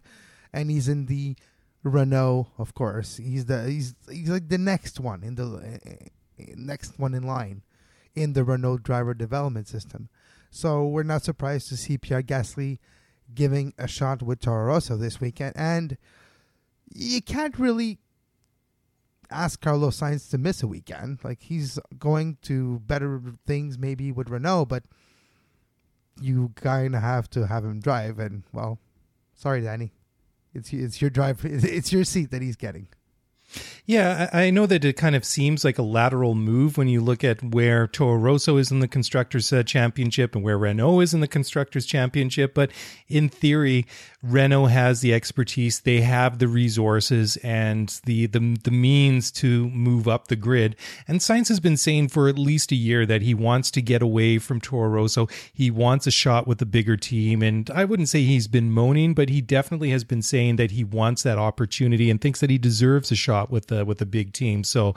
And 0.51 0.71
he's 0.71 0.87
in 0.87 1.05
the 1.05 1.35
Renault, 1.83 2.47
of 2.57 2.73
course. 2.73 3.17
He's 3.17 3.45
the 3.45 3.69
he's 3.69 3.93
he's 4.09 4.29
like 4.29 4.49
the 4.49 4.57
next 4.57 4.99
one 4.99 5.21
in 5.21 5.35
the 5.35 5.43
uh, 5.45 6.43
next 6.55 6.97
one 6.97 7.13
in 7.13 7.21
line 7.21 7.61
in 8.15 8.33
the 8.33 8.43
Renault 8.43 8.77
driver 8.79 9.13
development 9.13 9.67
system. 9.67 10.09
So 10.53 10.85
we're 10.85 11.01
not 11.01 11.23
surprised 11.23 11.67
to 11.69 11.77
see 11.77 11.97
Pierre 11.97 12.21
Gasly 12.21 12.77
giving 13.33 13.73
a 13.79 13.87
shot 13.87 14.21
with 14.21 14.39
Toro 14.39 14.65
Rosso 14.65 14.95
this 14.95 15.19
weekend. 15.19 15.53
And 15.55 15.97
you 16.93 17.23
can't 17.23 17.57
really 17.57 17.97
ask 19.31 19.59
Carlos 19.59 19.99
Sainz 19.99 20.29
to 20.29 20.37
miss 20.37 20.61
a 20.61 20.67
weekend. 20.67 21.23
Like 21.23 21.41
he's 21.41 21.79
going 21.97 22.37
to 22.43 22.79
better 22.85 23.19
things 23.47 23.79
maybe 23.79 24.11
with 24.11 24.29
Renault, 24.29 24.67
but 24.67 24.83
you 26.21 26.51
kind 26.53 26.95
of 26.95 27.01
have 27.01 27.31
to 27.31 27.47
have 27.47 27.65
him 27.65 27.79
drive. 27.79 28.19
And 28.19 28.43
well, 28.53 28.77
sorry, 29.33 29.61
Danny, 29.61 29.91
it's 30.53 30.71
it's 30.71 31.01
your 31.01 31.09
drive. 31.09 31.43
It's 31.43 31.91
your 31.91 32.03
seat 32.03 32.29
that 32.29 32.43
he's 32.43 32.57
getting. 32.57 32.89
Yeah, 33.85 34.29
I 34.31 34.49
know 34.49 34.65
that 34.65 34.85
it 34.85 34.95
kind 34.95 35.15
of 35.15 35.25
seems 35.25 35.65
like 35.65 35.77
a 35.77 35.83
lateral 35.83 36.35
move 36.35 36.77
when 36.77 36.87
you 36.87 37.01
look 37.01 37.23
at 37.23 37.43
where 37.43 37.85
Toro 37.87 38.15
Rosso 38.15 38.55
is 38.55 38.71
in 38.71 38.79
the 38.79 38.87
Constructors 38.87 39.51
uh, 39.51 39.61
Championship 39.63 40.35
and 40.35 40.43
where 40.43 40.57
Renault 40.57 41.01
is 41.01 41.13
in 41.13 41.19
the 41.19 41.27
Constructors 41.27 41.85
Championship. 41.85 42.53
But 42.53 42.71
in 43.09 43.27
theory, 43.27 43.85
Renault 44.21 44.67
has 44.67 45.01
the 45.01 45.13
expertise, 45.13 45.81
they 45.81 45.99
have 45.99 46.39
the 46.39 46.47
resources 46.47 47.35
and 47.37 47.99
the, 48.05 48.27
the, 48.27 48.57
the 48.63 48.71
means 48.71 49.31
to 49.31 49.69
move 49.71 50.07
up 50.07 50.29
the 50.29 50.37
grid. 50.37 50.77
And 51.05 51.19
Sainz 51.19 51.49
has 51.49 51.59
been 51.59 51.75
saying 51.75 52.07
for 52.07 52.29
at 52.29 52.39
least 52.39 52.71
a 52.71 52.75
year 52.75 53.05
that 53.05 53.21
he 53.21 53.33
wants 53.33 53.69
to 53.71 53.81
get 53.81 54.01
away 54.01 54.39
from 54.39 54.61
Toro 54.61 54.87
Rosso. 54.87 55.27
He 55.53 55.69
wants 55.69 56.07
a 56.07 56.11
shot 56.11 56.47
with 56.47 56.61
a 56.61 56.65
bigger 56.65 56.95
team. 56.95 57.43
And 57.43 57.69
I 57.71 57.83
wouldn't 57.83 58.07
say 58.07 58.23
he's 58.23 58.47
been 58.47 58.71
moaning, 58.71 59.13
but 59.13 59.27
he 59.27 59.41
definitely 59.41 59.89
has 59.89 60.05
been 60.05 60.21
saying 60.21 60.55
that 60.55 60.71
he 60.71 60.85
wants 60.85 61.23
that 61.23 61.37
opportunity 61.37 62.09
and 62.09 62.21
thinks 62.21 62.39
that 62.39 62.49
he 62.49 62.57
deserves 62.57 63.11
a 63.11 63.15
shot 63.15 63.42
with 63.51 63.67
the 63.67 63.85
with 63.85 63.97
the 63.97 64.05
big 64.05 64.33
team. 64.33 64.63
So 64.63 64.95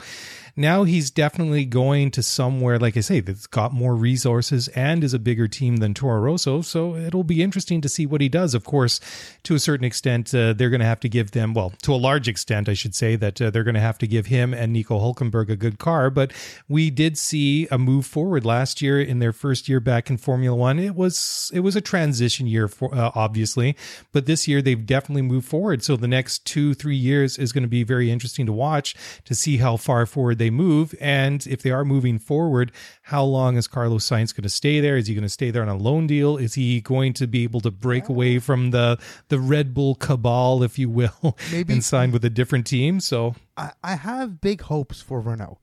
now 0.57 0.83
he's 0.83 1.11
definitely 1.11 1.65
going 1.65 2.11
to 2.11 2.23
somewhere, 2.23 2.79
like 2.79 2.97
I 2.97 3.01
say, 3.01 3.19
that's 3.19 3.47
got 3.47 3.73
more 3.73 3.95
resources 3.95 4.67
and 4.69 5.03
is 5.03 5.13
a 5.13 5.19
bigger 5.19 5.47
team 5.47 5.77
than 5.77 5.93
Toro 5.93 6.19
Rosso. 6.19 6.61
So 6.61 6.95
it'll 6.95 7.23
be 7.23 7.43
interesting 7.43 7.79
to 7.81 7.89
see 7.89 8.05
what 8.05 8.21
he 8.21 8.27
does. 8.27 8.55
Of 8.55 8.63
course, 8.63 8.99
to 9.43 9.55
a 9.55 9.59
certain 9.59 9.85
extent, 9.85 10.33
uh, 10.33 10.53
they're 10.53 10.71
going 10.71 10.79
to 10.79 10.85
have 10.85 10.99
to 11.01 11.09
give 11.09 11.31
them, 11.31 11.53
well, 11.53 11.73
to 11.83 11.93
a 11.93 11.95
large 11.95 12.27
extent, 12.27 12.67
I 12.67 12.73
should 12.73 12.95
say, 12.95 13.15
that 13.15 13.41
uh, 13.41 13.51
they're 13.51 13.63
going 13.63 13.75
to 13.75 13.79
have 13.79 13.99
to 13.99 14.07
give 14.07 14.25
him 14.25 14.53
and 14.53 14.73
Nico 14.73 14.99
Hulkenberg 14.99 15.49
a 15.49 15.55
good 15.55 15.77
car. 15.77 16.09
But 16.09 16.33
we 16.67 16.89
did 16.89 17.17
see 17.17 17.67
a 17.69 17.77
move 17.77 18.05
forward 18.05 18.43
last 18.43 18.81
year 18.81 18.99
in 18.99 19.19
their 19.19 19.33
first 19.33 19.69
year 19.69 19.79
back 19.79 20.09
in 20.09 20.17
Formula 20.17 20.55
One. 20.55 20.79
It 20.79 20.95
was 20.95 21.51
it 21.53 21.59
was 21.59 21.75
a 21.75 21.81
transition 21.81 22.47
year, 22.47 22.67
for 22.67 22.93
uh, 22.93 23.11
obviously, 23.13 23.75
but 24.11 24.25
this 24.25 24.47
year 24.47 24.61
they've 24.61 24.85
definitely 24.85 25.21
moved 25.21 25.47
forward. 25.47 25.83
So 25.83 25.95
the 25.95 26.07
next 26.07 26.45
two 26.45 26.73
three 26.73 26.95
years 26.95 27.37
is 27.37 27.51
going 27.51 27.63
to 27.63 27.67
be 27.67 27.83
very 27.83 28.09
interesting 28.09 28.45
to 28.47 28.53
watch 28.53 28.95
to 29.25 29.35
see 29.35 29.57
how 29.57 29.77
far 29.77 30.05
forward 30.05 30.39
they 30.39 30.46
move, 30.49 30.95
and 30.99 31.45
if 31.47 31.61
they 31.61 31.71
are 31.71 31.85
moving 31.85 32.19
forward, 32.19 32.71
how 33.03 33.23
long 33.23 33.57
is 33.57 33.67
Carlos 33.67 34.07
Sainz 34.07 34.33
going 34.35 34.43
to 34.43 34.49
stay 34.49 34.79
there? 34.79 34.97
Is 34.97 35.07
he 35.07 35.13
going 35.13 35.23
to 35.23 35.29
stay 35.29 35.51
there 35.51 35.61
on 35.61 35.69
a 35.69 35.75
loan 35.75 36.07
deal? 36.07 36.37
Is 36.37 36.55
he 36.55 36.81
going 36.81 37.13
to 37.13 37.27
be 37.27 37.43
able 37.43 37.61
to 37.61 37.71
break 37.71 38.09
away 38.09 38.39
from 38.39 38.71
the 38.71 38.99
the 39.29 39.39
Red 39.39 39.73
Bull 39.73 39.95
cabal, 39.95 40.63
if 40.63 40.77
you 40.79 40.89
will, 40.89 41.37
Maybe, 41.51 41.73
and 41.73 41.83
sign 41.83 42.11
with 42.11 42.23
a 42.25 42.29
different 42.29 42.67
team? 42.67 42.99
So 42.99 43.35
I, 43.55 43.71
I 43.83 43.95
have 43.95 44.41
big 44.41 44.61
hopes 44.61 45.01
for 45.01 45.19
Renault. 45.19 45.59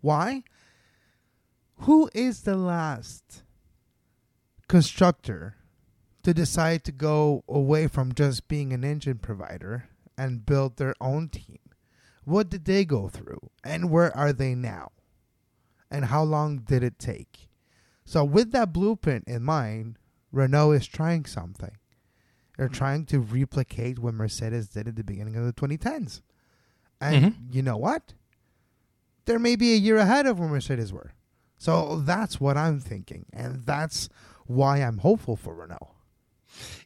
Why? 0.00 0.44
Who 1.80 2.08
is 2.14 2.42
the 2.42 2.56
last 2.56 3.42
constructor 4.68 5.56
to 6.22 6.32
decide 6.32 6.84
to 6.84 6.92
go 6.92 7.44
away 7.48 7.86
from 7.86 8.14
just 8.14 8.48
being 8.48 8.72
an 8.72 8.82
engine 8.82 9.18
provider 9.18 9.88
and 10.16 10.46
build 10.46 10.76
their 10.76 10.94
own 11.00 11.28
team? 11.28 11.58
What 12.26 12.50
did 12.50 12.64
they 12.64 12.84
go 12.84 13.08
through? 13.08 13.50
And 13.62 13.88
where 13.88 14.14
are 14.16 14.32
they 14.32 14.56
now? 14.56 14.90
And 15.92 16.06
how 16.06 16.24
long 16.24 16.58
did 16.58 16.82
it 16.82 16.98
take? 16.98 17.48
So, 18.04 18.24
with 18.24 18.50
that 18.50 18.72
blueprint 18.72 19.28
in 19.28 19.44
mind, 19.44 19.96
Renault 20.32 20.72
is 20.72 20.86
trying 20.88 21.24
something. 21.24 21.76
They're 22.58 22.68
trying 22.68 23.06
to 23.06 23.20
replicate 23.20 24.00
what 24.00 24.14
Mercedes 24.14 24.68
did 24.68 24.88
at 24.88 24.96
the 24.96 25.04
beginning 25.04 25.36
of 25.36 25.44
the 25.44 25.52
2010s. 25.52 26.22
And 27.00 27.24
mm-hmm. 27.26 27.52
you 27.52 27.62
know 27.62 27.76
what? 27.76 28.14
They're 29.26 29.38
maybe 29.38 29.74
a 29.74 29.76
year 29.76 29.98
ahead 29.98 30.26
of 30.26 30.40
where 30.40 30.48
Mercedes 30.48 30.92
were. 30.92 31.12
So 31.58 32.00
that's 32.00 32.40
what 32.40 32.56
I'm 32.56 32.80
thinking. 32.80 33.26
And 33.32 33.64
that's 33.66 34.08
why 34.46 34.78
I'm 34.78 34.98
hopeful 34.98 35.36
for 35.36 35.54
Renault. 35.54 35.95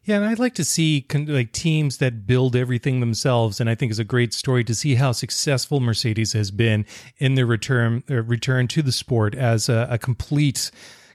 Yeah, 0.05 0.17
and 0.17 0.25
I'd 0.25 0.38
like 0.38 0.55
to 0.55 0.64
see 0.64 1.07
like 1.12 1.52
teams 1.52 1.99
that 1.99 2.26
build 2.26 2.57
everything 2.57 3.00
themselves, 3.00 3.61
and 3.61 3.69
I 3.69 3.75
think 3.75 3.90
it's 3.90 3.99
a 3.99 4.05
great 4.05 4.33
story 4.33 4.64
to 4.64 4.75
see 4.75 4.95
how 4.95 5.12
successful 5.12 5.79
Mercedes 5.79 6.33
has 6.33 6.50
been 6.50 6.87
in 7.19 7.35
their 7.35 7.47
return 7.47 8.02
uh, 8.11 8.23
return 8.23 8.67
to 8.69 8.83
the 8.83 8.93
sport 8.93 9.35
as 9.35 9.69
a, 9.69 9.87
a 9.90 9.99
complete 9.99 10.71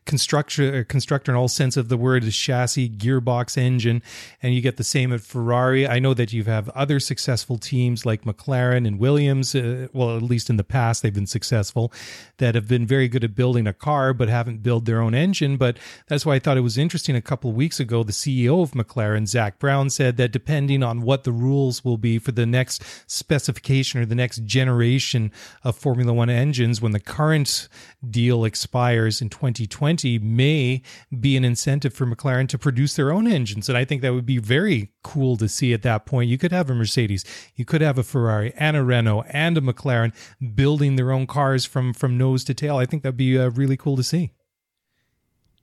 constructor, 0.05 0.79
uh, 0.79 0.83
constructor 0.87 1.31
in 1.31 1.37
all 1.37 1.47
sense 1.47 1.77
of 1.77 1.89
the 1.89 1.97
word, 1.97 2.23
is 2.23 2.37
chassis, 2.37 2.89
gearbox, 2.89 3.57
engine, 3.57 4.01
and 4.41 4.53
you 4.53 4.61
get 4.61 4.77
the 4.77 4.83
same 4.83 5.11
at 5.11 5.21
Ferrari. 5.21 5.87
I 5.87 5.99
know 5.99 6.13
that 6.13 6.31
you 6.31 6.43
have 6.43 6.69
other 6.69 6.99
successful 6.99 7.57
teams 7.57 8.05
like 8.05 8.23
McLaren 8.23 8.87
and 8.87 8.99
Williams. 8.99 9.55
Uh, 9.55 9.87
well, 9.93 10.15
at 10.15 10.23
least 10.23 10.49
in 10.49 10.57
the 10.57 10.63
past, 10.63 11.01
they've 11.01 11.13
been 11.13 11.25
successful 11.25 11.91
that 12.37 12.55
have 12.55 12.67
been 12.67 12.85
very 12.85 13.07
good 13.07 13.23
at 13.23 13.35
building 13.35 13.67
a 13.67 13.73
car, 13.73 14.13
but 14.13 14.29
haven't 14.29 14.61
built 14.61 14.85
their 14.85 15.01
own 15.01 15.15
engine. 15.15 15.57
But 15.57 15.77
that's 16.07 16.25
why 16.25 16.35
I 16.35 16.39
thought 16.39 16.57
it 16.57 16.61
was 16.61 16.77
interesting. 16.77 17.15
A 17.15 17.21
couple 17.21 17.49
of 17.49 17.55
weeks 17.55 17.79
ago, 17.79 18.03
the 18.03 18.11
CEO 18.11 18.61
of 18.61 18.71
McLaren, 18.71 19.27
Zak 19.27 19.59
Brown, 19.59 19.89
said 19.89 20.17
that 20.17 20.31
depending 20.31 20.83
on 20.83 21.01
what 21.01 21.23
the 21.23 21.31
rules 21.31 21.83
will 21.83 21.97
be 21.97 22.19
for 22.19 22.31
the 22.31 22.45
next 22.45 22.83
specification 23.07 24.01
or 24.01 24.05
the 24.05 24.15
next 24.15 24.43
generation 24.45 25.31
of 25.63 25.75
Formula 25.75 26.13
One 26.13 26.29
engines, 26.29 26.81
when 26.81 26.91
the 26.91 26.99
current 26.99 27.67
deal 28.07 28.45
expires 28.45 29.21
in 29.21 29.29
2020, 29.29 29.94
may 30.03 30.81
be 31.17 31.37
an 31.37 31.45
incentive 31.45 31.93
for 31.93 32.05
McLaren 32.05 32.47
to 32.49 32.57
produce 32.57 32.95
their 32.95 33.11
own 33.11 33.27
engines. 33.27 33.69
And 33.69 33.77
I 33.77 33.85
think 33.85 34.01
that 34.01 34.13
would 34.13 34.25
be 34.25 34.37
very 34.37 34.91
cool 35.03 35.37
to 35.37 35.47
see 35.47 35.73
at 35.73 35.81
that 35.83 36.05
point. 36.05 36.29
You 36.29 36.37
could 36.37 36.51
have 36.51 36.69
a 36.69 36.75
Mercedes, 36.75 37.23
you 37.55 37.65
could 37.65 37.81
have 37.81 37.97
a 37.97 38.03
Ferrari 38.03 38.53
and 38.57 38.75
a 38.75 38.83
Renault 38.83 39.25
and 39.29 39.57
a 39.57 39.61
McLaren 39.61 40.13
building 40.55 40.95
their 40.95 41.11
own 41.11 41.27
cars 41.27 41.65
from 41.65 41.93
from 41.93 42.17
nose 42.17 42.43
to 42.45 42.53
tail. 42.53 42.77
I 42.77 42.85
think 42.85 43.03
that'd 43.03 43.17
be 43.17 43.37
uh, 43.37 43.49
really 43.49 43.77
cool 43.77 43.95
to 43.95 44.03
see. 44.03 44.31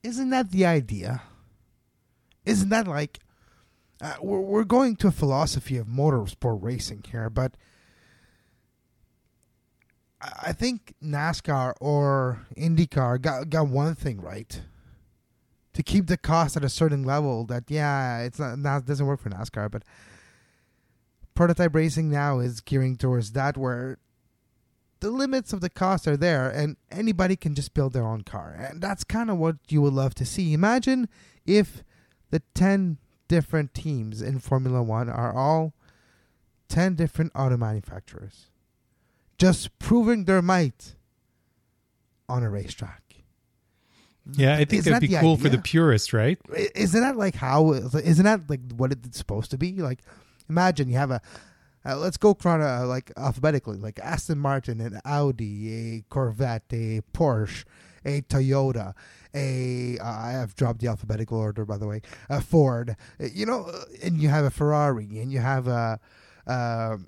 Isn't 0.02 0.30
that 0.30 0.50
the 0.50 0.66
idea? 0.66 1.22
Isn't 2.44 2.70
that 2.70 2.88
like 2.88 3.20
uh, 4.00 4.14
we're 4.20 4.40
we're 4.40 4.64
going 4.64 4.96
to 4.96 5.08
a 5.08 5.12
philosophy 5.12 5.76
of 5.76 5.86
motorsport 5.86 6.62
racing 6.62 7.04
here, 7.10 7.30
but 7.30 7.56
I 10.22 10.52
think 10.52 10.94
NASCAR 11.02 11.74
or 11.80 12.46
IndyCar 12.56 13.20
got 13.20 13.50
got 13.50 13.68
one 13.68 13.94
thing 13.94 14.20
right. 14.20 14.60
To 15.74 15.82
keep 15.82 16.06
the 16.06 16.18
cost 16.18 16.56
at 16.56 16.64
a 16.64 16.68
certain 16.68 17.02
level 17.02 17.44
that 17.46 17.64
yeah, 17.68 18.20
it's 18.20 18.38
not, 18.38 18.58
not 18.58 18.86
doesn't 18.86 19.06
work 19.06 19.20
for 19.20 19.30
NASCAR, 19.30 19.70
but 19.70 19.82
prototype 21.34 21.74
racing 21.74 22.10
now 22.10 22.38
is 22.38 22.60
gearing 22.60 22.96
towards 22.96 23.32
that 23.32 23.56
where 23.56 23.98
the 25.00 25.10
limits 25.10 25.52
of 25.52 25.60
the 25.60 25.70
cost 25.70 26.06
are 26.06 26.16
there 26.16 26.48
and 26.48 26.76
anybody 26.90 27.34
can 27.34 27.54
just 27.54 27.74
build 27.74 27.92
their 27.92 28.06
own 28.06 28.22
car. 28.22 28.54
And 28.56 28.80
that's 28.80 29.02
kind 29.02 29.30
of 29.30 29.38
what 29.38 29.56
you 29.68 29.82
would 29.82 29.94
love 29.94 30.14
to 30.16 30.24
see. 30.24 30.52
Imagine 30.52 31.08
if 31.44 31.82
the 32.30 32.42
10 32.54 32.98
different 33.26 33.74
teams 33.74 34.22
in 34.22 34.38
Formula 34.38 34.82
1 34.82 35.08
are 35.08 35.34
all 35.34 35.72
10 36.68 36.94
different 36.94 37.32
auto 37.34 37.56
manufacturers 37.56 38.51
just 39.42 39.76
proving 39.80 40.24
their 40.24 40.40
might 40.40 40.94
on 42.28 42.44
a 42.44 42.48
racetrack. 42.48 43.02
Yeah, 44.34 44.54
I 44.54 44.64
think 44.64 44.84
that'd 44.84 45.02
that 45.02 45.08
be 45.08 45.16
cool 45.16 45.36
for 45.36 45.48
the 45.48 45.58
purist, 45.58 46.12
right? 46.12 46.38
Isn't 46.76 47.00
that 47.00 47.16
like 47.16 47.34
how? 47.34 47.72
Isn't 47.72 48.24
that 48.24 48.48
like 48.48 48.60
what 48.76 48.92
it's 48.92 49.18
supposed 49.18 49.50
to 49.50 49.58
be? 49.58 49.82
Like, 49.82 49.98
imagine 50.48 50.88
you 50.88 50.96
have 50.96 51.10
a. 51.10 51.20
Uh, 51.84 51.96
let's 51.96 52.16
go 52.16 52.32
chrono 52.32 52.64
uh, 52.64 52.86
like 52.86 53.10
alphabetically, 53.16 53.78
like 53.78 53.98
Aston 53.98 54.38
Martin, 54.38 54.80
an 54.80 55.00
Audi, 55.04 55.96
a 55.96 56.04
Corvette, 56.08 56.62
a 56.70 57.00
Porsche, 57.12 57.64
a 58.04 58.20
Toyota, 58.22 58.94
a 59.34 59.98
uh, 59.98 60.04
I 60.04 60.30
have 60.30 60.54
dropped 60.54 60.78
the 60.78 60.86
alphabetical 60.86 61.36
order 61.36 61.64
by 61.64 61.78
the 61.78 61.88
way, 61.88 62.00
a 62.30 62.40
Ford. 62.40 62.94
Uh, 63.20 63.26
You 63.34 63.46
know, 63.46 63.68
and 64.04 64.22
you 64.22 64.28
have 64.28 64.44
a 64.44 64.50
Ferrari, 64.50 65.18
and 65.18 65.32
you 65.32 65.40
have 65.40 65.66
a 65.66 65.98
uh, 66.46 66.98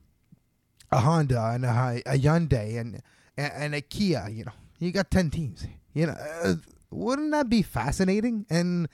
a 0.95 1.01
Honda 1.01 1.51
and 1.55 1.65
a, 1.65 2.03
a 2.07 2.19
Hyundai 2.19 2.79
and 2.79 3.03
and 3.37 3.53
and 3.55 3.75
a 3.75 3.81
Kia. 3.81 4.29
You 4.31 4.45
know, 4.45 4.53
you 4.79 4.93
got 4.93 5.11
ten 5.11 5.31
teams. 5.31 5.67
You 5.93 6.07
know, 6.07 6.17
uh, 6.43 6.55
wouldn't 6.91 7.33
that 7.33 7.49
be 7.49 7.63
fascinating? 7.63 8.47
And 8.49 8.89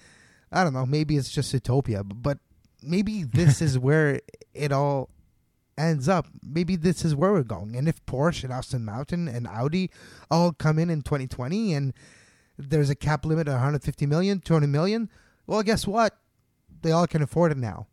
I 0.50 0.64
don't 0.64 0.72
know, 0.72 0.86
maybe 0.86 1.16
it's 1.16 1.30
just 1.30 1.52
utopia, 1.52 2.02
but 2.04 2.38
maybe 2.82 3.22
this 3.40 3.62
is 3.62 3.78
where 3.78 4.20
it 4.54 4.72
all 4.72 5.10
ends 5.78 6.08
up. 6.08 6.26
Maybe 6.42 6.76
this 6.76 7.04
is 7.04 7.14
where 7.14 7.32
we're 7.32 7.42
going. 7.42 7.76
And 7.76 7.88
if 7.88 8.04
Porsche 8.06 8.44
and 8.44 8.52
Aston 8.52 8.84
Martin 8.84 9.28
and 9.28 9.46
Audi 9.46 9.90
all 10.30 10.52
come 10.52 10.78
in 10.78 10.90
in 10.90 11.02
2020 11.02 11.74
and 11.74 11.94
there's 12.58 12.90
a 12.90 12.94
cap 12.94 13.24
limit 13.24 13.48
of 13.48 13.54
150 13.54 14.06
million, 14.06 14.40
200 14.40 14.66
million, 14.66 15.08
well, 15.46 15.62
guess 15.62 15.86
what? 15.86 16.16
They 16.82 16.92
all 16.92 17.06
can 17.06 17.22
afford 17.22 17.52
it 17.52 17.58
now. 17.58 17.86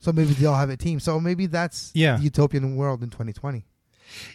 So 0.00 0.12
maybe 0.12 0.32
they 0.34 0.46
all 0.46 0.54
have 0.56 0.70
a 0.70 0.76
team. 0.76 1.00
So 1.00 1.18
maybe 1.20 1.46
that's 1.46 1.90
Yeah. 1.94 2.16
the 2.16 2.24
utopian 2.24 2.76
world 2.76 3.02
in 3.02 3.10
2020. 3.10 3.64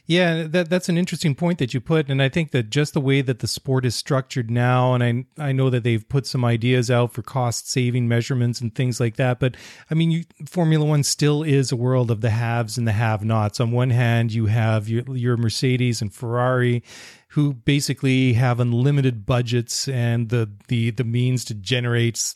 Yeah, 0.05 0.43
that 0.43 0.69
that's 0.69 0.87
an 0.87 0.99
interesting 0.99 1.33
point 1.33 1.57
that 1.57 1.73
you 1.73 1.81
put, 1.81 2.07
and 2.07 2.21
I 2.21 2.29
think 2.29 2.51
that 2.51 2.69
just 2.69 2.93
the 2.93 3.01
way 3.01 3.21
that 3.21 3.39
the 3.39 3.47
sport 3.47 3.85
is 3.85 3.95
structured 3.95 4.51
now, 4.51 4.93
and 4.93 5.03
I 5.39 5.47
I 5.49 5.51
know 5.51 5.71
that 5.71 5.83
they've 5.83 6.07
put 6.07 6.27
some 6.27 6.45
ideas 6.45 6.91
out 6.91 7.11
for 7.11 7.23
cost 7.23 7.67
saving 7.71 8.07
measurements 8.07 8.61
and 8.61 8.73
things 8.75 8.99
like 8.99 9.15
that, 9.15 9.39
but 9.39 9.57
I 9.89 9.95
mean, 9.95 10.11
you, 10.11 10.23
Formula 10.45 10.85
One 10.85 11.01
still 11.01 11.41
is 11.41 11.71
a 11.71 11.75
world 11.75 12.11
of 12.11 12.21
the 12.21 12.29
haves 12.29 12.77
and 12.77 12.87
the 12.87 12.91
have-nots. 12.91 13.59
On 13.59 13.71
one 13.71 13.89
hand, 13.89 14.31
you 14.31 14.45
have 14.45 14.87
your 14.87 15.03
your 15.17 15.37
Mercedes 15.37 16.03
and 16.03 16.13
Ferrari, 16.13 16.83
who 17.29 17.53
basically 17.53 18.33
have 18.33 18.59
unlimited 18.59 19.25
budgets 19.25 19.87
and 19.87 20.29
the 20.29 20.51
the 20.67 20.91
the 20.91 21.03
means 21.03 21.43
to 21.45 21.55
generate 21.55 22.35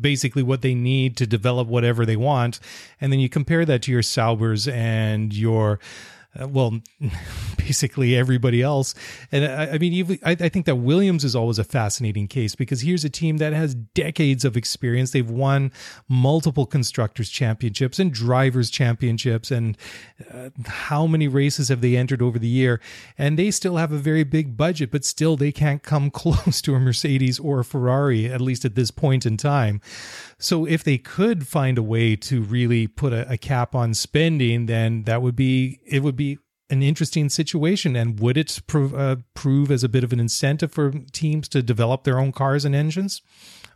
basically 0.00 0.42
what 0.42 0.62
they 0.62 0.74
need 0.74 1.16
to 1.16 1.26
develop 1.26 1.68
whatever 1.68 2.06
they 2.06 2.16
want. 2.16 2.60
And 3.00 3.12
then 3.12 3.20
you 3.20 3.28
compare 3.28 3.64
that 3.64 3.82
to 3.82 3.92
your 3.92 4.02
Saubers 4.02 4.68
and 4.68 5.32
your, 5.34 5.80
uh, 6.40 6.48
well, 6.48 6.80
basically 7.58 8.16
everybody 8.16 8.62
else. 8.62 8.94
And 9.30 9.44
I, 9.44 9.74
I 9.74 9.78
mean, 9.78 10.18
I, 10.24 10.32
I 10.32 10.48
think 10.48 10.66
that 10.66 10.76
Williams 10.76 11.24
is 11.24 11.36
always 11.36 11.58
a 11.58 11.64
fascinating 11.64 12.26
case 12.26 12.54
because 12.54 12.80
here's 12.80 13.04
a 13.04 13.10
team 13.10 13.36
that 13.38 13.52
has 13.52 13.74
decades 13.74 14.44
of 14.44 14.56
experience. 14.56 15.10
They've 15.10 15.28
won 15.28 15.72
multiple 16.08 16.66
constructors 16.66 17.28
championships 17.28 17.98
and 17.98 18.12
drivers 18.12 18.70
championships. 18.70 19.50
And 19.50 19.76
uh, 20.32 20.50
how 20.66 21.06
many 21.06 21.28
races 21.28 21.68
have 21.68 21.80
they 21.80 21.96
entered 21.96 22.22
over 22.22 22.38
the 22.38 22.48
year? 22.48 22.80
And 23.18 23.38
they 23.38 23.50
still 23.50 23.76
have 23.76 23.92
a 23.92 23.98
very 23.98 24.24
big 24.24 24.56
budget, 24.56 24.90
but 24.90 25.04
still 25.04 25.36
they 25.36 25.52
can't 25.52 25.82
come 25.82 26.10
close 26.22 26.62
to 26.62 26.74
a 26.74 26.80
Mercedes 26.80 27.38
or 27.38 27.60
a 27.60 27.64
Ferrari, 27.64 28.26
at 28.26 28.40
least 28.40 28.64
at 28.64 28.74
this 28.74 28.90
point 28.90 29.26
in 29.26 29.36
time. 29.36 29.80
So 30.38 30.64
if 30.64 30.82
they 30.82 30.98
could 30.98 31.46
find 31.46 31.78
a 31.78 31.82
way 31.82 32.16
to 32.16 32.42
really 32.42 32.86
put 32.86 33.12
a, 33.12 33.30
a 33.30 33.36
cap 33.36 33.74
on 33.74 33.94
spending, 33.94 34.66
then 34.66 35.04
that 35.04 35.22
would 35.22 35.36
be, 35.36 35.80
it 35.86 36.02
would 36.02 36.16
be 36.16 36.21
an 36.72 36.82
interesting 36.82 37.28
situation. 37.28 37.94
And 37.94 38.18
would 38.18 38.38
it 38.38 38.60
prove, 38.66 38.94
uh, 38.94 39.16
prove 39.34 39.70
as 39.70 39.84
a 39.84 39.88
bit 39.88 40.02
of 40.02 40.12
an 40.12 40.18
incentive 40.18 40.72
for 40.72 40.90
teams 41.12 41.46
to 41.50 41.62
develop 41.62 42.04
their 42.04 42.18
own 42.18 42.32
cars 42.32 42.64
and 42.64 42.74
engines? 42.74 43.20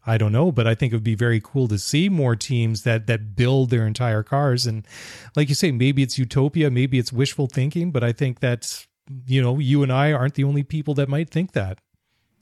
I 0.07 0.17
don't 0.17 0.33
know, 0.33 0.51
but 0.51 0.67
I 0.67 0.75
think 0.75 0.93
it 0.93 0.97
would 0.97 1.05
be 1.05 1.15
very 1.15 1.41
cool 1.43 1.69
to 1.69 1.79
see 1.79 2.09
more 2.09 2.37
teams 2.37 2.83
that 2.85 3.07
that 3.09 3.37
build 3.37 3.71
their 3.71 3.87
entire 3.87 4.23
cars. 4.23 4.67
And 4.67 4.87
like 5.35 5.49
you 5.49 5.55
say, 5.55 5.73
maybe 5.73 6.03
it's 6.03 6.17
utopia, 6.17 6.71
maybe 6.71 6.99
it's 6.99 7.13
wishful 7.13 7.49
thinking, 7.49 7.91
but 7.91 8.03
I 8.03 8.13
think 8.13 8.41
that's 8.41 8.87
you 9.27 9.43
know, 9.43 9.59
you 9.59 9.83
and 9.83 9.93
I 9.93 10.13
aren't 10.13 10.35
the 10.35 10.45
only 10.45 10.63
people 10.63 10.95
that 10.95 11.09
might 11.09 11.31
think 11.31 11.53
that. 11.53 11.79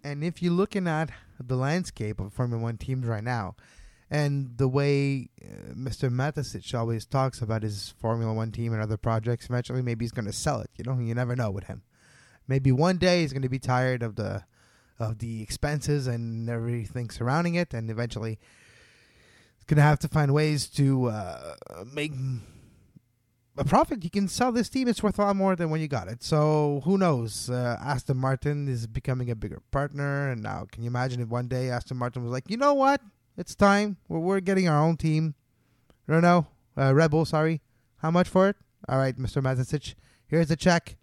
And 0.02 0.22
if 0.22 0.42
you're 0.42 0.52
looking 0.52 0.86
at 0.86 1.10
the 1.38 1.56
landscape 1.56 2.20
of 2.20 2.32
Formula 2.32 2.62
One 2.62 2.78
teams 2.78 3.06
right 3.06 3.24
now, 3.24 3.56
and 4.10 4.56
the 4.58 4.68
way 4.68 5.30
uh, 5.42 5.74
Mr. 5.74 6.10
Mateschitz 6.10 6.74
always 6.74 7.06
talks 7.06 7.40
about 7.40 7.62
his 7.62 7.94
Formula 7.98 8.32
One 8.32 8.52
team 8.52 8.72
and 8.72 8.82
other 8.82 8.96
projects, 8.96 9.46
eventually 9.46 9.82
maybe 9.82 10.04
he's 10.04 10.12
going 10.12 10.26
to 10.26 10.32
sell 10.32 10.60
it. 10.60 10.70
You 10.76 10.84
know, 10.84 10.98
you 10.98 11.14
never 11.14 11.34
know 11.34 11.50
with 11.50 11.64
him. 11.64 11.82
Maybe 12.46 12.70
one 12.72 12.98
day 12.98 13.22
he's 13.22 13.32
going 13.32 13.42
to 13.42 13.48
be 13.48 13.58
tired 13.58 14.02
of 14.02 14.16
the 14.16 14.44
of 14.98 15.18
the 15.18 15.42
expenses 15.42 16.06
and 16.06 16.48
everything 16.48 17.10
surrounding 17.10 17.54
it, 17.54 17.74
and 17.74 17.90
eventually 17.90 18.38
he's 19.56 19.64
going 19.66 19.76
to 19.76 19.82
have 19.82 19.98
to 20.00 20.08
find 20.08 20.32
ways 20.32 20.68
to 20.68 21.06
uh, 21.06 21.54
make 21.92 22.12
a 23.56 23.64
profit. 23.64 24.04
You 24.04 24.10
can 24.10 24.28
sell 24.28 24.52
this 24.52 24.68
team; 24.68 24.86
it's 24.88 25.02
worth 25.02 25.18
a 25.18 25.22
lot 25.22 25.36
more 25.36 25.56
than 25.56 25.70
when 25.70 25.80
you 25.80 25.88
got 25.88 26.08
it. 26.08 26.22
So 26.22 26.82
who 26.84 26.98
knows? 26.98 27.50
Uh, 27.50 27.78
Aston 27.80 28.18
Martin 28.18 28.68
is 28.68 28.86
becoming 28.86 29.30
a 29.30 29.34
bigger 29.34 29.62
partner, 29.70 30.30
and 30.30 30.42
now 30.42 30.66
can 30.70 30.82
you 30.82 30.88
imagine 30.88 31.20
if 31.20 31.28
one 31.28 31.48
day 31.48 31.70
Aston 31.70 31.96
Martin 31.96 32.22
was 32.22 32.32
like, 32.32 32.50
you 32.50 32.56
know 32.56 32.74
what, 32.74 33.00
it's 33.36 33.54
time. 33.54 33.96
We're 34.08 34.18
we're 34.18 34.40
getting 34.40 34.68
our 34.68 34.82
own 34.82 34.96
team. 34.96 35.34
Renault, 36.06 36.46
uh, 36.76 36.94
Red 36.94 37.10
Bull, 37.10 37.24
sorry. 37.24 37.60
How 37.98 38.10
much 38.10 38.28
for 38.28 38.48
it? 38.48 38.56
All 38.88 38.98
right, 38.98 39.16
Mr. 39.16 39.42
Mateschitz, 39.42 39.94
here's 40.26 40.48
the 40.48 40.56
check, 40.56 40.96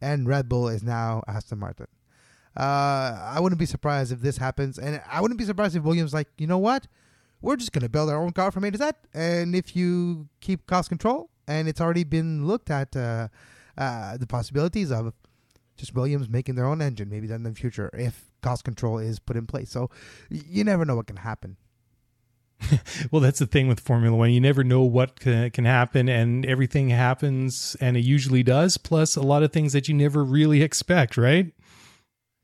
and 0.00 0.26
Red 0.26 0.48
Bull 0.48 0.68
is 0.68 0.82
now 0.82 1.22
Aston 1.28 1.58
Martin. 1.58 1.86
Uh, 2.56 3.18
I 3.22 3.38
wouldn't 3.40 3.58
be 3.58 3.66
surprised 3.66 4.10
if 4.10 4.20
this 4.20 4.38
happens, 4.38 4.78
and 4.78 5.02
I 5.10 5.20
wouldn't 5.20 5.38
be 5.38 5.44
surprised 5.44 5.76
if 5.76 5.82
Williams 5.82 6.14
like, 6.14 6.28
you 6.38 6.46
know 6.46 6.58
what, 6.58 6.86
we're 7.42 7.56
just 7.56 7.72
gonna 7.72 7.88
build 7.90 8.08
our 8.08 8.20
own 8.20 8.32
car 8.32 8.50
from 8.50 8.64
A 8.64 8.70
to 8.70 8.78
Z, 8.78 8.90
and 9.12 9.54
if 9.54 9.76
you 9.76 10.28
keep 10.40 10.66
cost 10.66 10.88
control, 10.88 11.28
and 11.46 11.68
it's 11.68 11.80
already 11.80 12.04
been 12.04 12.46
looked 12.46 12.70
at, 12.70 12.96
uh, 12.96 13.28
uh, 13.76 14.16
the 14.16 14.26
possibilities 14.26 14.90
of 14.90 15.12
just 15.76 15.94
Williams 15.94 16.28
making 16.28 16.54
their 16.54 16.66
own 16.66 16.80
engine, 16.80 17.10
maybe 17.10 17.26
then 17.26 17.44
in 17.44 17.52
the 17.52 17.54
future, 17.54 17.90
if 17.92 18.29
cost 18.40 18.64
control 18.64 18.98
is 18.98 19.18
put 19.18 19.36
in 19.36 19.46
place. 19.46 19.70
So 19.70 19.90
you 20.28 20.64
never 20.64 20.84
know 20.84 20.96
what 20.96 21.06
can 21.06 21.16
happen. 21.16 21.56
Well, 23.10 23.20
that's 23.20 23.38
the 23.38 23.46
thing 23.46 23.68
with 23.68 23.80
Formula 23.80 24.16
One. 24.16 24.30
You 24.30 24.40
never 24.40 24.62
know 24.62 24.82
what 24.82 25.18
can, 25.18 25.50
can 25.50 25.64
happen, 25.64 26.08
and 26.08 26.44
everything 26.46 26.90
happens, 26.90 27.76
and 27.80 27.96
it 27.96 28.04
usually 28.04 28.42
does. 28.42 28.76
Plus, 28.76 29.16
a 29.16 29.22
lot 29.22 29.42
of 29.42 29.52
things 29.52 29.72
that 29.72 29.88
you 29.88 29.94
never 29.94 30.22
really 30.22 30.62
expect, 30.62 31.16
right? 31.16 31.52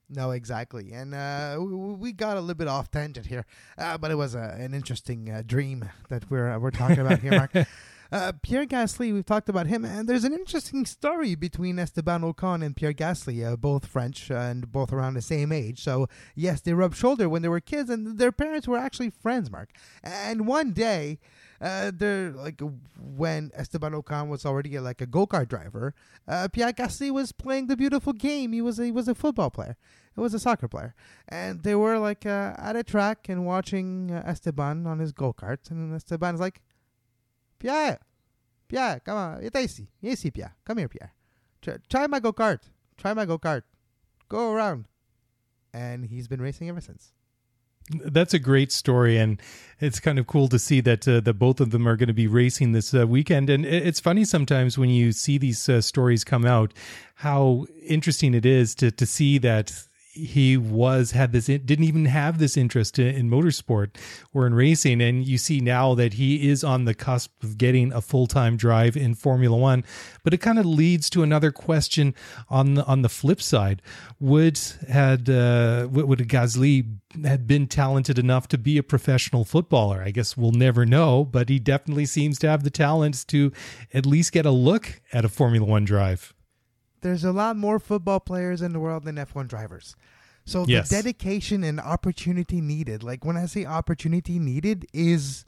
No, 0.09 0.31
exactly. 0.31 0.93
And 0.93 1.15
uh, 1.15 1.57
we, 1.59 1.95
we 1.95 2.13
got 2.13 2.37
a 2.37 2.41
little 2.41 2.55
bit 2.55 2.69
off 2.69 2.91
tangent 2.91 3.27
here, 3.27 3.45
uh, 3.77 3.99
but 3.99 4.11
it 4.11 4.15
was 4.15 4.35
a, 4.35 4.57
an 4.59 4.75
interesting 4.75 5.31
uh, 5.31 5.43
dream 5.45 5.89
that 6.09 6.31
we're 6.31 6.51
uh, 6.51 6.59
we're 6.59 6.71
talking 6.71 6.99
about 6.99 7.21
here, 7.21 7.33
Mark. 7.33 7.53
Uh, 8.12 8.33
Pierre 8.42 8.66
Gasly, 8.66 9.12
we've 9.12 9.27
talked 9.27 9.49
about 9.49 9.66
him, 9.66 9.85
and 9.85 10.09
there's 10.09 10.25
an 10.25 10.33
interesting 10.33 10.87
story 10.87 11.35
between 11.35 11.79
Esteban 11.79 12.23
Ocon 12.23 12.64
and 12.64 12.77
Pierre 12.77 12.92
Gasly, 12.92 13.45
uh, 13.45 13.57
both 13.57 13.87
French 13.87 14.31
and 14.31 14.71
both 14.71 14.92
around 14.92 15.14
the 15.14 15.23
same 15.23 15.53
age. 15.53 15.83
So, 15.83 16.09
yes, 16.35 16.61
they 16.61 16.73
rubbed 16.73 16.97
shoulder 16.97 17.29
when 17.29 17.42
they 17.42 17.49
were 17.49 17.61
kids, 17.61 17.90
and 17.90 18.19
their 18.19 18.33
parents 18.33 18.69
were 18.69 18.79
actually 18.79 19.11
friends, 19.11 19.51
Mark. 19.51 19.71
And 20.03 20.47
one 20.47 20.73
day, 20.73 21.19
uh, 21.61 21.90
they're 21.95 22.31
like 22.31 22.61
when 22.99 23.51
Esteban 23.55 23.92
Ocon 23.92 24.29
was 24.29 24.45
already 24.45 24.79
like 24.79 25.01
a 25.01 25.07
go 25.07 25.27
kart 25.27 25.49
driver, 25.49 25.95
uh, 26.29 26.49
Pierre 26.49 26.73
Gasly 26.73 27.11
was 27.11 27.33
playing 27.33 27.66
the 27.66 27.77
beautiful 27.77 28.12
game. 28.12 28.53
He 28.53 28.61
was 28.61 28.79
a, 28.79 28.85
he 28.85 28.92
was 28.92 29.09
a 29.09 29.14
football 29.14 29.51
player. 29.51 29.77
It 30.16 30.21
was 30.21 30.33
a 30.33 30.38
soccer 30.38 30.66
player, 30.66 30.95
and 31.29 31.62
they 31.62 31.75
were 31.75 31.99
like 31.99 32.25
uh, 32.25 32.55
at 32.57 32.75
a 32.75 32.83
track 32.83 33.29
and 33.29 33.45
watching 33.45 34.11
uh, 34.11 34.23
Esteban 34.25 34.87
on 34.87 34.99
his 34.99 35.12
go 35.12 35.35
kart, 35.35 35.71
and 35.71 35.95
Esteban's 35.95 36.40
like, 36.40 36.62
Pierre, 37.59 37.99
Pierre, 38.69 39.01
come 39.01 39.16
on, 39.16 39.42
it's 39.42 39.57
ici, 39.59 39.88
ici, 40.03 40.31
Pierre, 40.31 40.55
come 40.64 40.79
here, 40.79 40.88
Pierre, 40.88 41.12
try, 41.62 41.77
try 41.88 42.07
my 42.07 42.21
go 42.21 42.33
kart, 42.33 42.61
try 42.97 43.14
my 43.14 43.25
go 43.25 43.38
kart, 43.38 43.62
go 44.29 44.53
around, 44.53 44.87
and 45.73 46.07
he's 46.07 46.29
been 46.29 46.40
racing 46.40 46.69
ever 46.69 46.81
since. 46.81 47.12
That's 47.90 48.35
a 48.35 48.40
great 48.40 48.73
story, 48.73 49.16
and 49.16 49.40
it's 49.79 50.01
kind 50.01 50.19
of 50.19 50.27
cool 50.27 50.49
to 50.49 50.59
see 50.59 50.81
that 50.81 51.07
uh, 51.07 51.21
that 51.21 51.35
both 51.35 51.61
of 51.61 51.71
them 51.71 51.87
are 51.87 51.97
going 51.97 52.09
to 52.09 52.12
be 52.12 52.27
racing 52.27 52.73
this 52.73 52.92
uh, 52.92 53.07
weekend. 53.07 53.49
And 53.49 53.64
it's 53.64 54.01
funny 54.01 54.25
sometimes 54.25 54.77
when 54.77 54.90
you 54.90 55.12
see 55.12 55.38
these 55.38 55.69
uh, 55.69 55.81
stories 55.81 56.25
come 56.25 56.45
out, 56.45 56.75
how 57.14 57.66
interesting 57.87 58.35
it 58.35 58.45
is 58.45 58.75
to 58.77 58.90
to 58.90 59.07
see 59.07 59.38
that 59.38 59.73
he 60.17 60.57
was 60.57 61.11
had 61.11 61.33
this 61.33 61.47
didn't 61.47 61.85
even 61.85 62.07
have 62.07 62.39
this 62.39 62.57
interest 62.57 62.99
in, 62.99 63.15
in, 63.15 63.31
motorsport 63.31 63.97
or 64.33 64.47
in 64.47 64.55
racing. 64.55 65.01
And 65.01 65.27
you 65.27 65.39
see 65.39 65.61
now 65.61 65.95
that 65.95 66.15
he 66.15 66.49
is 66.49 66.65
on 66.65 66.85
the 66.85 66.95
cusp 66.95 67.43
of 67.43 67.59
getting 67.59 67.93
a 67.93 68.01
full-time 68.01 68.57
drive 68.57 68.97
in 68.97 69.15
formula 69.15 69.57
1 69.57 69.85
but 70.23 70.35
it 70.35 70.39
kind 70.39 70.59
of 70.59 70.67
leads 70.67 71.09
to 71.11 71.23
another 71.23 71.53
question 71.53 72.15
on 72.49 72.75
the 72.75 72.85
on 72.85 73.03
the 73.03 73.09
flip 73.09 73.41
side. 73.41 73.83
Would 74.19 74.59
had 74.89 75.29
uh, 75.29 75.89
would 75.91 76.21
Gasly 76.21 76.97
had 77.25 77.47
been 77.47 77.67
talented 77.67 78.19
enough 78.19 78.49
to 78.49 78.59
be 78.59 78.79
a 78.79 78.83
professional 78.83 79.45
footballer? 79.45 80.03
I 80.03 80.11
guess 80.11 80.37
we'll 80.37 80.53
never 80.53 80.85
know 80.85 81.25
but 81.25 81.49
he 81.49 81.59
definitely 81.59 82.07
seems 82.07 82.39
to 82.41 82.49
have 82.49 82.63
the 82.63 82.71
talents 82.71 83.25
to 83.27 83.53
at 83.93 84.07
least 84.07 84.33
get 84.33 84.47
a 84.47 84.51
look 84.51 85.01
at 85.13 85.25
a 85.25 85.29
formula 85.29 85.67
1 85.67 85.85
drive 85.85 86.35
there's 87.01 87.25
a 87.25 87.33
lot 87.33 87.57
more 87.57 87.79
football 87.79 88.21
players 88.21 88.63
in 88.63 88.73
the 88.73 88.81
world 88.81 89.05
than 89.05 89.17
F1 89.17 89.49
drivers. 89.49 89.97
So 90.45 90.65
yes. 90.67 90.89
the 90.89 90.97
dedication 90.97 91.65
and 91.65 91.81
opportunity 91.81 92.61
needed, 92.61 93.03
like 93.03 93.25
when 93.25 93.37
I 93.37 93.47
say 93.47 93.65
opportunity 93.65 94.39
needed, 94.39 94.87
is 94.93 95.45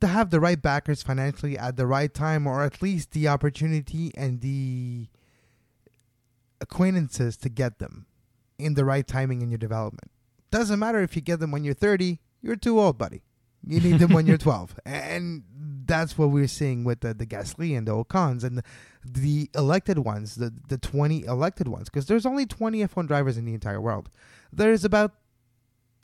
to 0.00 0.06
have 0.06 0.30
the 0.30 0.40
right 0.40 0.60
backers 0.60 1.02
financially 1.02 1.58
at 1.58 1.76
the 1.76 1.86
right 1.86 2.12
time, 2.12 2.46
or 2.46 2.64
at 2.64 2.80
least 2.80 3.10
the 3.12 3.28
opportunity 3.28 4.10
and 4.16 4.40
the 4.40 5.08
acquaintances 6.60 7.36
to 7.38 7.48
get 7.48 7.78
them 7.78 8.06
in 8.58 8.74
the 8.74 8.84
right 8.84 9.06
timing 9.06 9.42
in 9.42 9.50
your 9.50 9.58
development. 9.58 10.10
Doesn't 10.50 10.78
matter 10.78 11.02
if 11.02 11.14
you 11.14 11.22
get 11.22 11.40
them 11.40 11.50
when 11.50 11.64
you're 11.64 11.74
30, 11.74 12.18
you're 12.40 12.56
too 12.56 12.80
old, 12.80 12.96
buddy. 12.96 13.22
You 13.66 13.80
need 13.80 13.98
them 13.98 14.12
when 14.12 14.26
you're 14.26 14.38
12. 14.48 14.78
And 14.84 15.42
that's 15.84 16.16
what 16.16 16.30
we're 16.30 16.48
seeing 16.48 16.84
with 16.84 17.00
the, 17.00 17.14
the 17.14 17.26
Gasly 17.26 17.76
and 17.76 17.86
the 17.86 17.92
Ocons 17.92 18.44
and 18.44 18.58
the, 18.58 18.62
the 19.04 19.50
elected 19.54 19.98
ones, 19.98 20.36
the, 20.36 20.52
the 20.68 20.78
20 20.78 21.24
elected 21.24 21.68
ones, 21.68 21.88
because 21.88 22.06
there's 22.06 22.26
only 22.26 22.46
20 22.46 22.84
F1 22.86 23.06
drivers 23.06 23.36
in 23.36 23.44
the 23.44 23.54
entire 23.54 23.80
world. 23.80 24.10
There's 24.52 24.84
about 24.84 25.12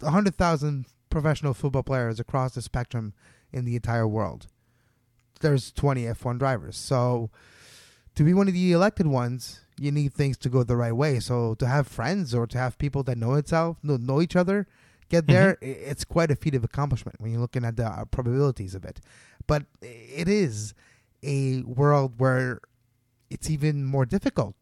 100,000 0.00 0.86
professional 1.10 1.54
football 1.54 1.82
players 1.82 2.18
across 2.18 2.54
the 2.54 2.62
spectrum 2.62 3.14
in 3.52 3.64
the 3.64 3.76
entire 3.76 4.08
world. 4.08 4.46
There's 5.40 5.70
20 5.72 6.04
F1 6.04 6.38
drivers. 6.38 6.76
So 6.76 7.30
to 8.14 8.24
be 8.24 8.34
one 8.34 8.48
of 8.48 8.54
the 8.54 8.72
elected 8.72 9.06
ones, 9.06 9.60
you 9.78 9.90
need 9.90 10.14
things 10.14 10.36
to 10.38 10.48
go 10.48 10.62
the 10.62 10.76
right 10.76 10.92
way. 10.92 11.20
So 11.20 11.54
to 11.54 11.66
have 11.66 11.86
friends 11.86 12.34
or 12.34 12.46
to 12.46 12.58
have 12.58 12.78
people 12.78 13.02
that 13.04 13.18
know 13.18 13.34
itself, 13.34 13.78
know, 13.82 13.96
know 13.96 14.20
each 14.20 14.36
other, 14.36 14.66
get 15.08 15.26
there, 15.26 15.56
mm-hmm. 15.62 15.90
it's 15.90 16.04
quite 16.04 16.30
a 16.30 16.36
feat 16.36 16.54
of 16.54 16.64
accomplishment 16.64 17.20
when 17.20 17.30
you're 17.30 17.40
looking 17.40 17.64
at 17.64 17.76
the 17.76 17.86
uh, 17.86 18.04
probabilities 18.06 18.74
of 18.74 18.84
it. 18.84 19.00
But 19.46 19.64
it 19.82 20.28
is 20.28 20.74
a 21.22 21.62
world 21.62 22.14
where 22.18 22.60
it's 23.30 23.50
even 23.50 23.84
more 23.84 24.06
difficult 24.06 24.54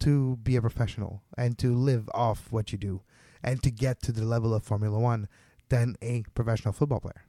to 0.00 0.36
be 0.42 0.56
a 0.56 0.60
professional 0.60 1.22
and 1.36 1.58
to 1.58 1.74
live 1.74 2.08
off 2.14 2.48
what 2.50 2.72
you 2.72 2.78
do 2.78 3.02
and 3.42 3.62
to 3.62 3.70
get 3.70 4.02
to 4.02 4.12
the 4.12 4.24
level 4.24 4.54
of 4.54 4.62
Formula 4.62 4.98
One 4.98 5.28
than 5.68 5.96
a 6.02 6.24
professional 6.34 6.72
football 6.72 7.00
player. 7.00 7.24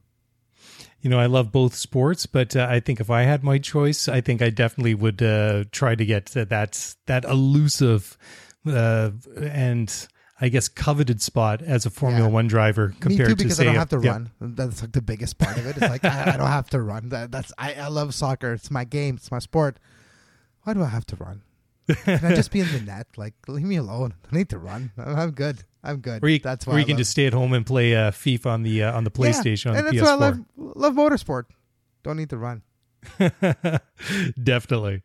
You 1.02 1.10
know, 1.10 1.20
I 1.20 1.28
love 1.28 1.52
both 1.52 1.76
sports, 1.76 2.26
but 2.26 2.56
uh, 2.56 2.68
I 2.70 2.80
think 2.80 3.00
if 3.00 3.10
I 3.10 3.22
had 3.24 3.44
my 3.44 3.60
choice, 3.60 4.08
I 4.08 4.22
think 4.22 4.42
I 4.42 4.50
definitely 4.50 4.96
would 4.96 5.22
uh, 5.22 5.66
try 5.72 5.96
to 5.96 6.06
get 6.06 6.26
that 6.28 6.96
that 7.06 7.26
elusive 7.26 8.18
uh, 8.66 9.12
and 9.40 10.08
I 10.40 10.50
guess, 10.50 10.68
coveted 10.68 11.22
spot 11.22 11.62
as 11.64 11.86
a 11.86 11.90
Formula 11.90 12.28
yeah. 12.28 12.34
One 12.34 12.48
driver 12.48 12.94
compared 13.00 13.30
Me 13.30 13.34
too, 13.34 13.36
because 13.36 13.58
to 13.58 13.64
say, 13.64 13.64
I 13.64 13.74
don't 13.74 13.76
have 13.76 13.90
to 13.90 14.00
yeah. 14.02 14.12
run. 14.12 14.32
That's 14.40 14.82
like 14.82 14.92
the 14.92 15.02
biggest 15.02 15.40
part 15.40 15.58
of 15.58 15.66
it. 15.66 15.78
It's 15.78 15.82
like 15.82 16.06
I, 16.06 16.34
I, 16.34 16.38
don't 16.38 16.48
have 16.48 16.70
to 16.72 16.82
run. 16.82 17.10
That, 17.10 17.32
that's 17.32 17.52
I, 17.58 17.74
I 17.74 17.88
love 17.88 18.14
soccer. 18.14 18.54
It's 18.54 18.70
my 18.70 18.84
game. 18.84 19.16
It's 19.16 19.32
my 19.32 19.40
sport. 19.40 19.80
Why 20.64 20.74
do 20.74 20.84
I 20.84 20.88
have 20.88 21.06
to 21.08 21.16
run? 21.16 21.42
Can 22.04 22.26
I 22.26 22.36
just 22.36 22.52
be 22.52 22.60
in 22.60 22.72
the 22.72 22.82
net? 22.82 23.08
Like, 23.16 23.34
leave 23.48 23.66
me 23.66 23.78
alone. 23.78 24.14
I 24.32 24.36
need 24.36 24.50
to 24.50 24.60
run. 24.60 24.92
I'm 24.98 25.32
good. 25.32 25.64
I'm 25.84 26.02
good. 26.02 26.24
Or 26.24 26.28
you, 26.28 26.40
that's 26.40 26.68
why 26.68 26.76
or 26.76 26.80
you 26.80 26.86
can 26.86 26.94
love. 26.94 27.00
just 27.00 27.12
stay 27.12 27.26
at 27.26 27.34
home 27.34 27.54
and 27.54 27.66
play 27.66 27.96
uh, 27.96 28.12
FIFA 28.12 28.46
on 28.48 28.64
the 28.64 28.84
uh, 28.84 28.96
on 28.96 29.06
the 29.06 29.12
PlayStation. 29.12 29.72
Yeah, 29.72 29.78
and 29.80 29.88
that's 29.88 29.98
PS4. 29.98 30.04
why 30.04 30.12
I 30.12 30.16
love 30.16 30.40
love 30.58 30.94
motorsport. 30.94 31.44
Don't 32.04 32.18
need 32.18 32.30
to 32.30 32.38
run. 32.38 32.62
Definitely 34.44 35.04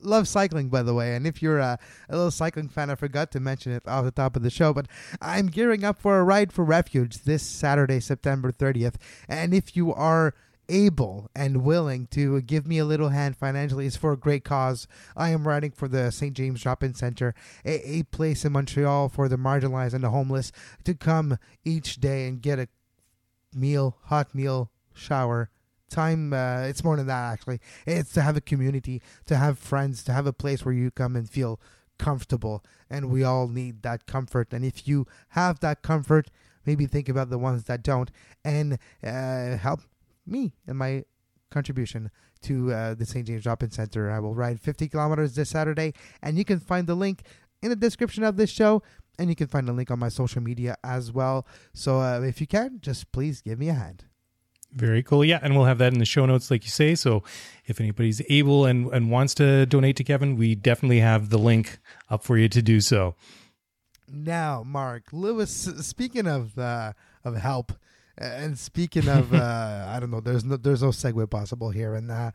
love 0.00 0.28
cycling, 0.28 0.68
by 0.68 0.82
the 0.82 0.94
way. 0.94 1.14
And 1.14 1.26
if 1.26 1.42
you're 1.42 1.58
a, 1.58 1.78
a, 2.08 2.16
little 2.16 2.30
cycling 2.30 2.68
fan, 2.68 2.90
I 2.90 2.94
forgot 2.94 3.30
to 3.32 3.40
mention 3.40 3.72
it 3.72 3.86
off 3.86 4.04
the 4.04 4.10
top 4.10 4.36
of 4.36 4.42
the 4.42 4.50
show, 4.50 4.72
but 4.72 4.86
I'm 5.20 5.48
gearing 5.48 5.84
up 5.84 6.00
for 6.00 6.18
a 6.18 6.24
ride 6.24 6.52
for 6.52 6.64
refuge 6.64 7.24
this 7.24 7.42
Saturday, 7.42 8.00
September 8.00 8.52
30th. 8.52 8.94
And 9.28 9.52
if 9.52 9.76
you 9.76 9.92
are 9.92 10.34
able 10.68 11.28
and 11.34 11.64
willing 11.64 12.06
to 12.06 12.40
give 12.42 12.66
me 12.66 12.78
a 12.78 12.84
little 12.84 13.08
hand 13.08 13.36
financially, 13.36 13.86
it's 13.86 13.96
for 13.96 14.12
a 14.12 14.16
great 14.16 14.44
cause. 14.44 14.86
I 15.16 15.30
am 15.30 15.46
riding 15.46 15.72
for 15.72 15.88
the 15.88 16.10
St. 16.10 16.34
James 16.34 16.62
Drop 16.62 16.82
In 16.82 16.94
Center, 16.94 17.34
a, 17.64 17.98
a 17.98 18.02
place 18.04 18.44
in 18.44 18.52
Montreal 18.52 19.08
for 19.08 19.28
the 19.28 19.36
marginalized 19.36 19.94
and 19.94 20.04
the 20.04 20.10
homeless 20.10 20.52
to 20.84 20.94
come 20.94 21.38
each 21.64 22.00
day 22.00 22.28
and 22.28 22.40
get 22.40 22.58
a 22.58 22.68
meal, 23.52 23.96
hot 24.04 24.34
meal, 24.34 24.70
shower, 24.94 25.50
time 25.90 26.32
uh, 26.32 26.62
it's 26.62 26.84
more 26.84 26.96
than 26.96 27.06
that 27.06 27.32
actually. 27.32 27.60
It's 27.86 28.12
to 28.14 28.22
have 28.22 28.36
a 28.36 28.40
community 28.40 29.02
to 29.26 29.36
have 29.36 29.58
friends 29.58 30.02
to 30.04 30.12
have 30.12 30.26
a 30.26 30.32
place 30.32 30.64
where 30.64 30.74
you 30.74 30.90
come 30.90 31.16
and 31.16 31.28
feel 31.28 31.60
comfortable. 31.98 32.64
And 32.88 33.10
we 33.10 33.24
all 33.24 33.48
need 33.48 33.82
that 33.82 34.06
comfort. 34.06 34.52
And 34.52 34.64
if 34.64 34.88
you 34.88 35.06
have 35.30 35.60
that 35.60 35.82
comfort 35.82 36.30
maybe 36.66 36.86
think 36.86 37.08
about 37.08 37.30
the 37.30 37.38
ones 37.38 37.64
that 37.64 37.82
don't. 37.82 38.10
And 38.44 38.78
uh, 39.02 39.56
help 39.56 39.80
me 40.26 40.52
and 40.66 40.76
my 40.78 41.04
contribution 41.50 42.10
to 42.42 42.72
uh, 42.72 42.94
the 42.94 43.04
st 43.04 43.26
james 43.26 43.42
drop-in 43.42 43.70
center. 43.70 44.10
I 44.10 44.18
will 44.20 44.34
ride 44.34 44.60
50 44.60 44.88
kilometers 44.88 45.34
this 45.34 45.50
saturday. 45.50 45.92
And 46.22 46.38
you 46.38 46.44
can 46.44 46.60
find 46.60 46.86
the 46.86 46.94
link 46.94 47.22
in 47.62 47.70
the 47.70 47.76
description 47.76 48.24
of 48.24 48.36
this 48.36 48.50
show. 48.50 48.82
And 49.18 49.28
you 49.28 49.36
can 49.36 49.48
find 49.48 49.68
the 49.68 49.72
link 49.72 49.90
on 49.90 49.98
my 49.98 50.08
social 50.08 50.40
media 50.40 50.76
as 50.82 51.12
well. 51.12 51.46
So 51.74 52.00
uh, 52.00 52.20
if 52.22 52.40
you 52.40 52.46
can 52.46 52.78
just 52.80 53.12
please 53.12 53.42
give 53.42 53.58
me 53.58 53.68
a 53.68 53.74
hand 53.74 54.04
very 54.72 55.02
cool. 55.02 55.24
Yeah, 55.24 55.38
and 55.42 55.54
we'll 55.56 55.64
have 55.64 55.78
that 55.78 55.92
in 55.92 55.98
the 55.98 56.04
show 56.04 56.26
notes, 56.26 56.50
like 56.50 56.64
you 56.64 56.70
say. 56.70 56.94
So 56.94 57.22
if 57.66 57.80
anybody's 57.80 58.22
able 58.28 58.66
and, 58.66 58.92
and 58.92 59.10
wants 59.10 59.34
to 59.34 59.66
donate 59.66 59.96
to 59.96 60.04
Kevin, 60.04 60.36
we 60.36 60.54
definitely 60.54 61.00
have 61.00 61.30
the 61.30 61.38
link 61.38 61.78
up 62.08 62.22
for 62.22 62.36
you 62.36 62.48
to 62.48 62.62
do 62.62 62.80
so. 62.80 63.14
Now, 64.12 64.62
Mark 64.64 65.04
Lewis. 65.12 65.50
Speaking 65.80 66.26
of 66.26 66.58
uh, 66.58 66.92
of 67.24 67.36
help, 67.36 67.72
and 68.18 68.58
speaking 68.58 69.08
of, 69.08 69.32
uh, 69.34 69.86
I 69.88 70.00
don't 70.00 70.10
know, 70.10 70.20
there's 70.20 70.44
no 70.44 70.56
there's 70.56 70.82
no 70.82 70.88
segue 70.88 71.30
possible 71.30 71.70
here, 71.70 71.94
and 71.94 72.10
uh, 72.10 72.32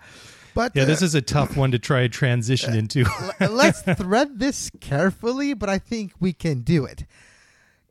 but 0.54 0.71
yeah, 0.76 0.86
this 0.86 1.02
uh, 1.02 1.06
is 1.06 1.15
a 1.15 1.21
tough 1.21 1.58
one 1.58 1.71
to 1.71 1.80
try 1.80 2.02
and 2.02 2.13
transition 2.13 2.74
uh, 2.74 2.78
into. 2.78 3.06
let's 3.39 3.82
thread 3.98 4.39
this 4.39 4.71
carefully, 4.80 5.54
but 5.54 5.69
I 5.69 5.80
think 5.80 6.13
we 6.19 6.34
can 6.34 6.62
do 6.62 6.86
it. 6.86 7.06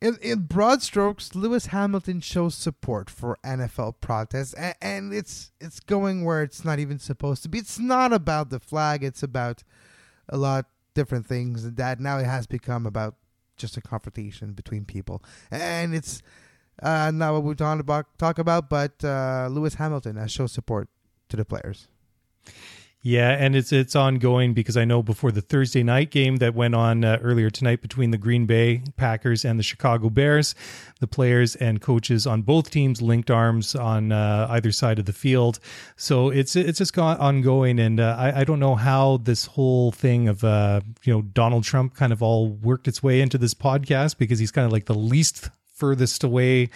In, 0.04 0.18
in 0.20 0.40
broad 0.40 0.82
strokes, 0.82 1.34
Lewis 1.34 1.66
Hamilton 1.68 2.20
shows 2.20 2.54
support 2.54 3.08
for 3.08 3.38
NFL 3.42 3.94
protests, 4.02 4.52
and, 4.52 4.74
and 4.82 5.14
it's 5.14 5.50
it's 5.62 5.80
going 5.80 6.26
where 6.26 6.42
it's 6.42 6.62
not 6.62 6.78
even 6.78 6.98
supposed 6.98 7.42
to 7.44 7.48
be. 7.48 7.56
It's 7.56 7.78
not 7.78 8.12
about 8.12 8.50
the 8.50 8.60
flag; 8.60 9.02
it's 9.02 9.22
about 9.22 9.64
a 10.28 10.36
lot 10.36 10.66
different 10.92 11.24
things. 11.26 11.64
And 11.64 11.78
that 11.78 12.00
now 12.00 12.18
it 12.18 12.26
has 12.26 12.46
become 12.46 12.84
about 12.84 13.14
just 13.56 13.78
a 13.78 13.80
confrontation 13.80 14.52
between 14.52 14.84
people, 14.84 15.24
and 15.50 15.94
it's 15.94 16.20
uh, 16.82 17.10
not 17.10 17.32
what 17.32 17.42
we're 17.42 17.54
talking 17.54 17.80
about. 17.80 18.04
Talk 18.18 18.38
about, 18.38 18.68
but 18.68 19.02
uh, 19.02 19.48
Lewis 19.50 19.76
Hamilton 19.76 20.16
has 20.16 20.30
shown 20.30 20.48
support 20.48 20.90
to 21.30 21.36
the 21.38 21.46
players. 21.46 21.88
Yeah, 23.06 23.32
and 23.32 23.54
it's 23.54 23.70
it's 23.70 23.94
ongoing 23.94 24.54
because 24.54 24.78
I 24.78 24.86
know 24.86 25.02
before 25.02 25.30
the 25.30 25.42
Thursday 25.42 25.82
night 25.82 26.10
game 26.10 26.36
that 26.36 26.54
went 26.54 26.74
on 26.74 27.04
uh, 27.04 27.18
earlier 27.20 27.50
tonight 27.50 27.82
between 27.82 28.12
the 28.12 28.16
Green 28.16 28.46
Bay 28.46 28.82
Packers 28.96 29.44
and 29.44 29.58
the 29.58 29.62
Chicago 29.62 30.08
Bears, 30.08 30.54
the 31.00 31.06
players 31.06 31.54
and 31.54 31.82
coaches 31.82 32.26
on 32.26 32.40
both 32.40 32.70
teams 32.70 33.02
linked 33.02 33.30
arms 33.30 33.74
on 33.74 34.10
uh, 34.10 34.46
either 34.48 34.72
side 34.72 34.98
of 34.98 35.04
the 35.04 35.12
field. 35.12 35.58
So 35.96 36.30
it's 36.30 36.56
it's 36.56 36.78
just 36.78 36.96
ongoing, 36.96 37.78
and 37.78 38.00
uh, 38.00 38.16
I, 38.18 38.40
I 38.40 38.44
don't 38.44 38.58
know 38.58 38.74
how 38.74 39.18
this 39.18 39.44
whole 39.44 39.92
thing 39.92 40.26
of 40.26 40.42
uh, 40.42 40.80
you 41.02 41.12
know 41.12 41.20
Donald 41.20 41.64
Trump 41.64 41.94
kind 41.94 42.10
of 42.10 42.22
all 42.22 42.48
worked 42.48 42.88
its 42.88 43.02
way 43.02 43.20
into 43.20 43.36
this 43.36 43.52
podcast 43.52 44.16
because 44.16 44.38
he's 44.38 44.50
kind 44.50 44.64
of 44.64 44.72
like 44.72 44.86
the 44.86 44.94
least 44.94 45.50
furthest 45.74 46.24
away 46.24 46.70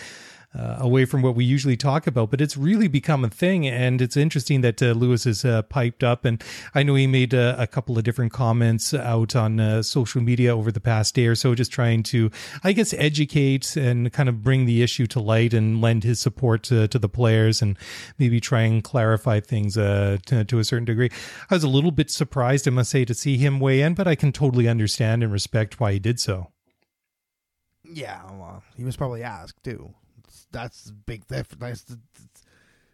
uh, 0.54 0.76
away 0.78 1.04
from 1.04 1.20
what 1.20 1.34
we 1.34 1.44
usually 1.44 1.76
talk 1.76 2.06
about, 2.06 2.30
but 2.30 2.40
it's 2.40 2.56
really 2.56 2.88
become 2.88 3.24
a 3.24 3.28
thing. 3.28 3.66
And 3.66 4.00
it's 4.00 4.16
interesting 4.16 4.62
that 4.62 4.82
uh, 4.82 4.92
Lewis 4.92 5.24
has 5.24 5.44
uh, 5.44 5.62
piped 5.62 6.02
up. 6.02 6.24
And 6.24 6.42
I 6.74 6.82
know 6.82 6.94
he 6.94 7.06
made 7.06 7.34
uh, 7.34 7.54
a 7.58 7.66
couple 7.66 7.98
of 7.98 8.04
different 8.04 8.32
comments 8.32 8.94
out 8.94 9.36
on 9.36 9.60
uh, 9.60 9.82
social 9.82 10.22
media 10.22 10.56
over 10.56 10.72
the 10.72 10.80
past 10.80 11.14
day 11.14 11.26
or 11.26 11.34
so, 11.34 11.54
just 11.54 11.70
trying 11.70 12.02
to, 12.04 12.30
I 12.64 12.72
guess, 12.72 12.94
educate 12.94 13.76
and 13.76 14.12
kind 14.12 14.28
of 14.28 14.42
bring 14.42 14.64
the 14.64 14.82
issue 14.82 15.06
to 15.08 15.20
light 15.20 15.52
and 15.52 15.82
lend 15.82 16.04
his 16.04 16.18
support 16.18 16.62
to, 16.64 16.88
to 16.88 16.98
the 16.98 17.08
players 17.08 17.60
and 17.60 17.76
maybe 18.18 18.40
try 18.40 18.62
and 18.62 18.82
clarify 18.82 19.40
things 19.40 19.76
uh, 19.76 20.18
to, 20.26 20.44
to 20.44 20.58
a 20.58 20.64
certain 20.64 20.86
degree. 20.86 21.10
I 21.50 21.54
was 21.54 21.64
a 21.64 21.68
little 21.68 21.90
bit 21.90 22.10
surprised, 22.10 22.66
I 22.66 22.70
must 22.70 22.90
say, 22.90 23.04
to 23.04 23.14
see 23.14 23.36
him 23.36 23.60
weigh 23.60 23.82
in, 23.82 23.94
but 23.94 24.08
I 24.08 24.14
can 24.14 24.32
totally 24.32 24.66
understand 24.66 25.22
and 25.22 25.32
respect 25.32 25.78
why 25.78 25.92
he 25.92 25.98
did 25.98 26.18
so. 26.18 26.52
Yeah, 27.84 28.22
well, 28.32 28.62
he 28.76 28.84
was 28.84 28.96
probably 28.96 29.22
asked 29.22 29.62
too 29.62 29.94
that's 30.50 30.90
big. 30.90 31.26
The, 31.26 31.44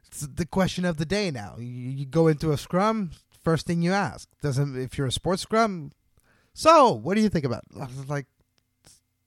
it's 0.07 0.21
the 0.21 0.47
question 0.47 0.85
of 0.85 0.97
the 0.97 1.05
day 1.05 1.31
now. 1.31 1.57
You, 1.59 1.65
you 1.65 2.07
go 2.07 2.29
into 2.29 2.53
a 2.53 2.59
scrum, 2.59 3.11
first 3.43 3.67
thing 3.67 3.83
you 3.83 3.93
ask 3.93 4.29
doesn't 4.43 4.81
if 4.81 4.97
you're 4.97 5.07
a 5.07 5.13
sports 5.13 5.43
scrum. 5.43 5.93
So, 6.53 6.93
what 6.93 7.15
do 7.15 7.21
you 7.21 7.29
think 7.29 7.45
about? 7.45 7.65
Like, 8.09 8.27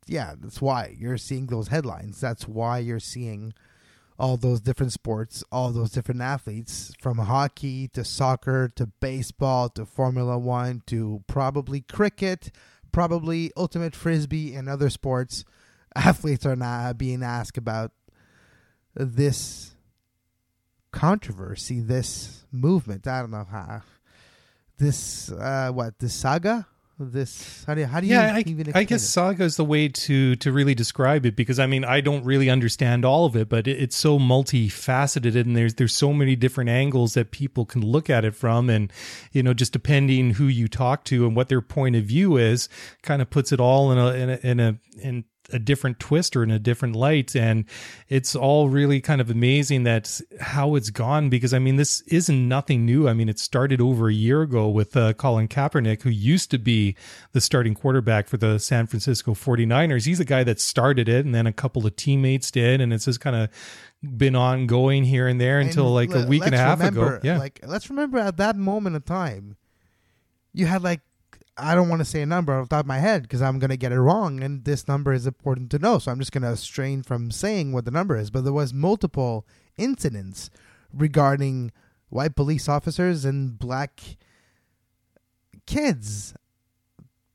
yeah, 0.08 0.34
that's 0.40 0.62
why 0.62 0.96
you're 0.98 1.18
seeing 1.18 1.48
those 1.48 1.68
headlines. 1.68 2.22
That's 2.22 2.48
why 2.48 2.80
you're 2.80 3.00
seeing 3.00 3.54
all 4.18 4.38
those 4.38 4.62
different 4.62 4.94
sports, 4.94 5.44
all 5.52 5.72
those 5.72 5.92
different 5.92 6.22
athletes, 6.22 6.94
from 7.00 7.18
hockey 7.20 7.88
to 7.90 8.04
soccer 8.04 8.70
to 8.76 8.88
baseball 8.88 9.70
to 9.70 9.86
Formula 9.86 10.38
One 10.38 10.82
to 10.88 11.24
probably 11.28 11.82
cricket, 11.82 12.52
probably 12.92 13.52
ultimate 13.56 13.96
frisbee 13.96 14.56
and 14.56 14.68
other 14.68 14.90
sports. 14.90 15.44
Athletes 15.96 16.46
are 16.46 16.56
not 16.56 16.98
being 16.98 17.22
asked 17.22 17.58
about 17.58 17.92
this 18.98 19.72
controversy, 20.92 21.80
this 21.80 22.44
movement. 22.52 23.08
I 23.08 23.22
don't 23.22 23.32
know 23.32 23.48
how 23.50 23.82
this 24.78 25.32
uh, 25.32 25.72
what 25.72 26.00
this 26.00 26.14
saga. 26.14 26.68
This 27.00 27.64
how 27.68 27.76
do 27.76 27.82
you, 27.82 27.86
how 27.86 28.00
do 28.00 28.08
you 28.08 28.16
yeah, 28.16 28.34
I, 28.34 28.44
even 28.48 28.72
I 28.74 28.84
guess 28.84 29.04
it? 29.04 29.06
saga 29.06 29.44
is 29.44 29.56
the 29.56 29.64
way 29.64 29.88
to 29.88 30.36
to 30.38 30.52
really 30.52 30.74
describe 30.74 31.28
it 31.28 31.36
because 31.36 31.60
I 31.60 31.68
mean 31.68 31.86
I 31.86 32.02
don't 32.02 32.26
really 32.26 32.50
understand 32.50 33.06
all 33.06 33.28
of 33.28 33.36
it, 33.36 33.50
but 33.50 33.68
it, 33.68 33.80
it's 33.80 33.96
so 33.96 34.18
multifaceted 34.18 35.36
and 35.36 35.56
there's 35.56 35.76
there's 35.76 35.94
so 35.94 36.12
many 36.12 36.36
different 36.36 36.72
angles 36.72 37.14
that 37.14 37.30
people 37.30 37.68
can 37.68 37.84
look 37.84 38.10
at 38.10 38.26
it 38.26 38.34
from, 38.34 38.68
and 38.68 38.92
you 39.32 39.44
know 39.44 39.54
just 39.54 39.74
depending 39.74 40.32
who 40.32 40.46
you 40.46 40.68
talk 40.68 41.04
to 41.04 41.28
and 41.28 41.36
what 41.36 41.50
their 41.50 41.62
point 41.62 41.96
of 41.96 42.04
view 42.04 42.36
is, 42.36 42.68
kind 43.04 43.22
of 43.22 43.30
puts 43.30 43.52
it 43.52 43.60
all 43.60 43.92
in 43.92 44.00
a 44.00 44.14
in 44.14 44.30
a 44.32 44.40
in 44.42 44.60
a 44.60 44.80
in 45.00 45.24
a 45.52 45.60
different 45.60 46.00
twist 46.00 46.36
or 46.36 46.44
in 46.44 46.52
a 46.52 46.60
different 46.60 46.96
light. 46.96 47.36
And 47.36 47.66
it's 48.10 48.36
all 48.36 48.70
really 48.70 49.02
kind 49.02 49.22
of 49.22 49.30
amazing 49.30 49.84
that 49.84 50.20
how 50.40 50.76
it's 50.76 50.90
gone 50.90 51.30
because 51.30 51.54
i 51.54 51.60
mean 51.60 51.76
this 51.76 52.02
isn't 52.02 52.48
nothing 52.48 52.86
new. 52.86 53.08
I 53.08 53.14
mean 53.14 53.30
it 53.30 53.40
started 53.40 53.82
over 53.82 54.10
a 54.10 54.14
year 54.14 54.42
ago 54.42 54.70
with 54.70 54.96
uh, 54.96 55.14
colin 55.14 55.48
kaepernick 55.48 56.02
who 56.02 56.10
used 56.10 56.52
to 56.52 56.58
be 56.58 56.96
the 57.34 57.42
starting 57.42 57.74
quarterback 57.74 58.28
for 58.28 58.38
the 58.38 58.60
san 58.60 58.88
francisco 58.88 59.34
49ers 59.34 60.06
he's 60.06 60.18
the 60.18 60.26
guy 60.26 60.44
that 60.44 60.60
started 60.60 61.10
it 61.10 61.26
and 61.26 61.34
then 61.34 61.48
a 61.48 61.54
couple 61.54 61.86
of 61.86 61.96
teammates 61.96 62.52
did 62.52 62.82
and 62.82 62.94
it's 62.94 63.06
just 63.06 63.20
kind 63.20 63.36
of 63.36 63.50
been 64.18 64.36
ongoing 64.36 65.04
here 65.04 65.28
and 65.28 65.42
there 65.42 65.60
until 65.60 65.92
like 65.92 66.14
a 66.14 66.26
week 66.28 66.46
and 66.46 66.54
a 66.54 66.58
half 66.58 66.80
remember, 66.80 67.16
ago 67.16 67.20
yeah. 67.24 67.38
like 67.38 67.60
let's 67.66 67.90
remember 67.90 68.18
at 68.18 68.38
that 68.38 68.56
moment 68.56 68.96
of 68.96 69.06
time 69.06 69.56
you 70.54 70.66
had 70.66 70.84
like 70.84 71.02
I 71.58 71.76
don't 71.76 71.89
want 71.89 72.02
to 72.02 72.06
say 72.06 72.22
a 72.22 72.26
number 72.26 72.54
off 72.54 72.70
the 72.70 72.76
top 72.76 72.86
of 72.86 72.88
my 72.88 73.00
head 73.00 73.24
because 73.24 73.41
I'm 73.41 73.60
going 73.60 73.72
to 73.72 73.78
get 73.78 73.91
it 73.91 74.00
wrong, 74.00 74.43
and 74.43 74.63
this 74.63 74.88
number 74.88 75.12
is 75.13 75.26
important 75.26 75.72
to 75.72 75.80
know. 75.80 75.98
So 75.98 76.12
I'm 76.12 76.20
just 76.20 76.32
going 76.32 76.43
to 76.43 76.56
strain 76.56 77.04
from 77.04 77.32
saying 77.32 77.72
what 77.72 77.86
the 77.86 77.91
number 77.91 78.15
is. 78.15 78.30
But 78.30 78.43
there 78.43 78.54
was 78.54 78.74
multiple 78.74 79.46
incidents 79.78 80.50
regarding 80.93 81.72
white 82.10 82.36
police 82.36 82.70
officers 82.70 83.26
and 83.26 83.58
black 83.58 84.02
kids, 85.65 86.36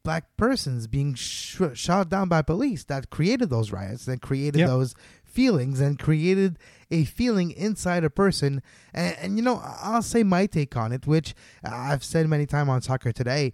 black 0.04 0.36
persons 0.36 0.86
being 0.86 1.14
sh- 1.14 1.60
shot 1.74 2.08
down 2.08 2.28
by 2.28 2.42
police 2.42 2.84
that 2.84 3.10
created 3.10 3.50
those 3.50 3.72
riots, 3.72 4.04
that 4.06 4.22
created 4.22 4.60
yep. 4.60 4.68
those 4.68 4.94
feelings, 5.24 5.80
and 5.80 5.98
created 5.98 6.58
a 6.90 7.04
feeling 7.04 7.50
inside 7.50 8.04
a 8.04 8.10
person. 8.10 8.62
And, 8.94 9.16
and 9.20 9.36
you 9.36 9.42
know, 9.42 9.60
I'll 9.82 10.02
say 10.02 10.22
my 10.22 10.46
take 10.46 10.76
on 10.76 10.92
it, 10.92 11.06
which 11.06 11.34
I've 11.64 12.04
said 12.04 12.28
many 12.28 12.46
times 12.46 12.68
on 12.68 12.82
soccer 12.82 13.10
today 13.10 13.52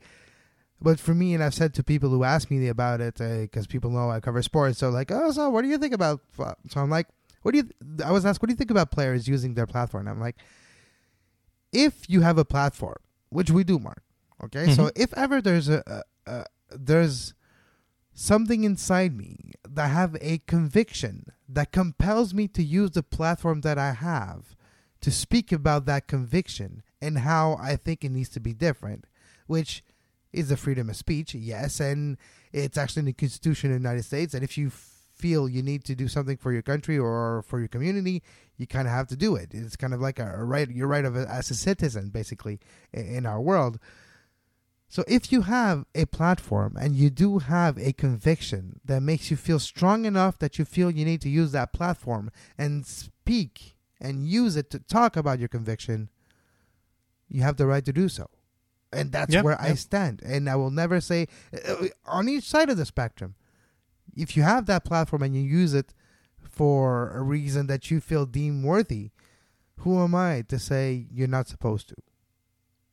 but 0.80 1.00
for 1.00 1.14
me, 1.14 1.34
and 1.34 1.42
I've 1.42 1.54
said 1.54 1.74
to 1.74 1.82
people 1.82 2.10
who 2.10 2.24
ask 2.24 2.50
me 2.50 2.68
about 2.68 3.00
it, 3.00 3.16
because 3.16 3.66
uh, 3.66 3.68
people 3.68 3.90
know 3.90 4.10
I 4.10 4.20
cover 4.20 4.42
sports, 4.42 4.78
so 4.78 4.90
like, 4.90 5.10
oh, 5.10 5.30
so 5.32 5.50
what 5.50 5.62
do 5.62 5.68
you 5.68 5.78
think 5.78 5.94
about? 5.94 6.20
So 6.36 6.80
I'm 6.80 6.90
like, 6.90 7.08
what 7.42 7.52
do 7.52 7.58
you? 7.58 7.68
I 8.04 8.12
was 8.12 8.24
asked, 8.24 8.42
what 8.42 8.48
do 8.48 8.52
you 8.52 8.56
think 8.56 8.70
about 8.70 8.90
players 8.90 9.26
using 9.26 9.54
their 9.54 9.66
platform? 9.66 10.06
And 10.06 10.10
I'm 10.10 10.20
like, 10.20 10.36
if 11.72 12.08
you 12.08 12.20
have 12.20 12.38
a 12.38 12.44
platform, 12.44 12.96
which 13.30 13.50
we 13.50 13.64
do, 13.64 13.78
Mark. 13.78 14.02
Okay, 14.44 14.66
mm-hmm. 14.66 14.74
so 14.74 14.90
if 14.94 15.12
ever 15.14 15.40
there's 15.40 15.68
a, 15.68 15.82
a, 16.26 16.30
a 16.30 16.44
there's 16.70 17.34
something 18.14 18.64
inside 18.64 19.16
me 19.16 19.52
that 19.68 19.88
have 19.88 20.16
a 20.20 20.38
conviction 20.46 21.26
that 21.48 21.72
compels 21.72 22.34
me 22.34 22.48
to 22.48 22.62
use 22.62 22.92
the 22.92 23.02
platform 23.02 23.60
that 23.62 23.78
I 23.78 23.92
have 23.92 24.56
to 25.00 25.10
speak 25.10 25.52
about 25.52 25.86
that 25.86 26.08
conviction 26.08 26.82
and 27.00 27.18
how 27.18 27.56
I 27.60 27.76
think 27.76 28.04
it 28.04 28.10
needs 28.10 28.28
to 28.30 28.40
be 28.40 28.52
different, 28.52 29.06
which 29.46 29.84
is 30.32 30.48
the 30.48 30.56
freedom 30.56 30.90
of 30.90 30.96
speech, 30.96 31.34
yes, 31.34 31.80
and 31.80 32.16
it's 32.52 32.76
actually 32.76 33.00
in 33.00 33.06
the 33.06 33.12
Constitution 33.12 33.70
of 33.70 33.74
the 33.76 33.88
United 33.88 34.04
States. 34.04 34.34
And 34.34 34.44
if 34.44 34.58
you 34.58 34.70
feel 34.70 35.48
you 35.48 35.62
need 35.62 35.84
to 35.84 35.94
do 35.94 36.08
something 36.08 36.36
for 36.36 36.52
your 36.52 36.62
country 36.62 36.98
or 36.98 37.42
for 37.46 37.58
your 37.58 37.68
community, 37.68 38.22
you 38.56 38.66
kind 38.66 38.86
of 38.86 38.92
have 38.92 39.08
to 39.08 39.16
do 39.16 39.34
it. 39.36 39.50
It's 39.52 39.76
kind 39.76 39.94
of 39.94 40.00
like 40.00 40.18
a, 40.18 40.44
right, 40.44 40.70
your 40.70 40.86
right 40.86 41.04
of 41.04 41.16
a, 41.16 41.28
as 41.28 41.50
a 41.50 41.54
citizen, 41.54 42.10
basically, 42.10 42.60
in 42.92 43.26
our 43.26 43.40
world. 43.40 43.78
So 44.90 45.04
if 45.06 45.30
you 45.30 45.42
have 45.42 45.84
a 45.94 46.06
platform 46.06 46.76
and 46.80 46.94
you 46.94 47.10
do 47.10 47.40
have 47.40 47.76
a 47.78 47.92
conviction 47.92 48.80
that 48.84 49.02
makes 49.02 49.30
you 49.30 49.36
feel 49.36 49.58
strong 49.58 50.06
enough 50.06 50.38
that 50.38 50.58
you 50.58 50.64
feel 50.64 50.90
you 50.90 51.04
need 51.04 51.20
to 51.22 51.28
use 51.28 51.52
that 51.52 51.74
platform 51.74 52.30
and 52.56 52.86
speak 52.86 53.76
and 54.00 54.26
use 54.26 54.56
it 54.56 54.70
to 54.70 54.78
talk 54.78 55.14
about 55.14 55.40
your 55.40 55.48
conviction, 55.48 56.08
you 57.28 57.42
have 57.42 57.58
the 57.58 57.66
right 57.66 57.84
to 57.84 57.92
do 57.92 58.08
so 58.08 58.30
and 58.92 59.12
that's 59.12 59.32
yep, 59.32 59.44
where 59.44 59.58
yep. 59.60 59.70
I 59.70 59.74
stand. 59.74 60.22
And 60.24 60.48
I 60.48 60.56
will 60.56 60.70
never 60.70 61.00
say 61.00 61.26
uh, 61.66 61.86
on 62.06 62.28
each 62.28 62.44
side 62.44 62.70
of 62.70 62.76
the 62.76 62.86
spectrum. 62.86 63.34
If 64.16 64.36
you 64.36 64.42
have 64.42 64.66
that 64.66 64.84
platform 64.84 65.22
and 65.22 65.34
you 65.34 65.42
use 65.42 65.74
it 65.74 65.94
for 66.42 67.10
a 67.16 67.22
reason 67.22 67.66
that 67.68 67.90
you 67.90 68.00
feel 68.00 68.26
deemed 68.26 68.64
worthy, 68.64 69.10
who 69.78 70.02
am 70.02 70.14
I 70.14 70.42
to 70.48 70.58
say 70.58 71.06
you're 71.12 71.28
not 71.28 71.48
supposed 71.48 71.88
to? 71.90 71.94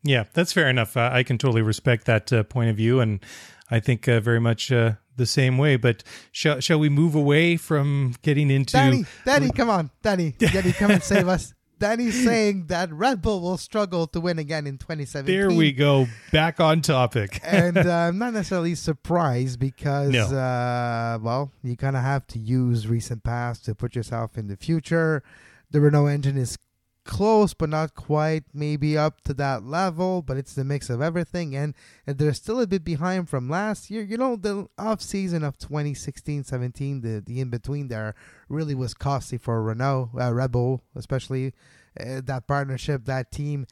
Yeah, 0.04 0.26
that's 0.34 0.54
fair 0.54 0.70
enough. 0.70 0.96
Uh, 0.96 1.10
I 1.12 1.24
can 1.24 1.40
totally 1.40 1.64
respect 1.64 2.06
that 2.06 2.32
uh, 2.32 2.44
point 2.44 2.70
of 2.70 2.78
view, 2.78 3.00
and 3.00 3.26
I 3.72 3.80
think 3.80 4.08
uh, 4.08 4.20
very 4.20 4.40
much 4.40 4.72
uh, 4.72 4.94
the 5.16 5.26
same 5.26 5.58
way. 5.58 5.78
But 5.78 6.04
shall 6.32 6.60
shall 6.60 6.78
we 6.78 6.90
move 6.90 7.16
away 7.16 7.58
from 7.58 8.14
getting 8.22 8.52
into 8.52 8.74
Danny? 8.74 9.06
Danny, 9.26 9.50
come 9.50 9.72
on, 9.72 9.90
Danny, 10.04 10.32
Danny, 10.38 10.74
come 10.74 10.92
and 10.92 11.02
save 11.02 11.28
us. 11.28 11.55
Danny's 11.80 12.24
saying 12.24 12.68
that 12.68 12.92
Red 12.92 13.22
Bull 13.22 13.42
will 13.42 13.58
struggle 13.58 14.08
to 14.08 14.22
win 14.22 14.40
again 14.40 14.66
in 14.66 14.78
2017. 14.78 15.26
There 15.26 15.52
we 15.52 15.72
go. 15.72 16.08
Back 16.32 16.60
on 16.60 16.82
topic. 16.82 17.40
and 17.44 17.78
uh, 17.78 17.92
I'm 17.92 18.18
not 18.18 18.34
necessarily 18.34 18.76
surprised 18.76 19.60
because, 19.60 20.12
no. 20.12 20.26
uh, 20.26 21.20
well, 21.22 21.52
you 21.64 21.76
kind 21.76 21.96
of 21.96 22.04
have 22.04 22.28
to 22.28 22.40
use 22.40 22.88
recent 22.88 23.24
past 23.24 23.66
to 23.66 23.76
put 23.76 23.96
yourself 23.96 24.38
in 24.38 24.48
the 24.48 24.58
future. 24.58 25.24
The 25.72 25.82
Renault 25.82 26.08
engine 26.08 26.38
is 26.38 26.58
close 27.06 27.54
but 27.54 27.70
not 27.70 27.96
quite 27.96 28.44
maybe 28.54 28.98
up 28.98 29.22
to 29.22 29.34
that 29.34 29.64
level 29.64 30.22
but 30.22 30.38
it's 30.38 30.54
the 30.54 30.64
mix 30.64 30.90
of 30.90 31.02
everything. 31.02 31.56
And, 31.56 31.74
they're 32.06 32.34
still 32.34 32.62
a 32.62 32.68
bit 32.68 32.84
behind 32.84 33.30
from 33.30 33.50
last 33.50 33.90
year 33.90 34.04
you 34.04 34.18
know 34.18 34.36
the 34.36 34.68
off 34.78 35.02
season 35.02 35.44
of 35.44 35.58
2016-17 35.58 37.02
the, 37.02 37.24
the 37.26 37.40
in-between 37.40 37.88
there 37.88 38.16
really 38.50 38.76
was 38.76 38.94
costly 38.94 39.38
for 39.38 39.62
renault 39.62 40.12
uh, 40.20 40.34
red 40.34 40.52
bull 40.52 40.82
especially 40.96 41.54
uh, 42.00 42.22
that 42.26 42.48
partnership 42.48 43.06
that 43.06 43.32
team. 43.32 43.68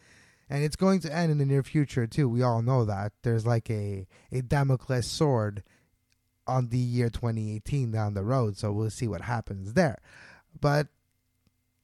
And 0.50 0.64
it's 0.64 0.76
going 0.76 1.00
to 1.02 1.14
end 1.14 1.32
in 1.32 1.38
the 1.38 1.46
near 1.46 1.64
future 1.64 2.06
too. 2.06 2.30
We 2.30 2.44
all 2.44 2.62
know 2.62 2.86
that. 2.86 3.14
There's 3.24 3.46
like 3.46 3.70
a, 3.70 4.08
a 4.32 4.42
damocles 4.42 5.08
sword 5.08 5.64
on 6.46 6.70
the 6.70 6.78
year 6.78 7.10
2018 7.10 7.92
down 7.92 8.14
the 8.14 8.24
road 8.24 8.58
so 8.58 8.72
we'll 8.72 8.90
see 8.90 9.08
what 9.08 9.22
happens 9.22 9.74
there. 9.74 10.00
But 10.60 10.88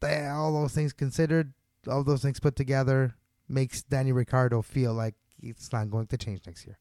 all 0.04 0.54
those 0.54 0.74
things 0.74 0.94
considered, 0.94 1.54
all 1.88 2.04
those 2.04 2.22
things 2.22 2.40
put 2.40 2.56
together, 2.56 3.16
makes 3.48 3.82
Danny 3.82 4.12
Ricciardo 4.12 4.62
feel 4.62 4.94
like 4.94 5.16
it's 5.42 5.72
not 5.72 5.90
going 5.90 6.08
to 6.08 6.18
change 6.18 6.42
next 6.46 6.66
year. 6.66 6.78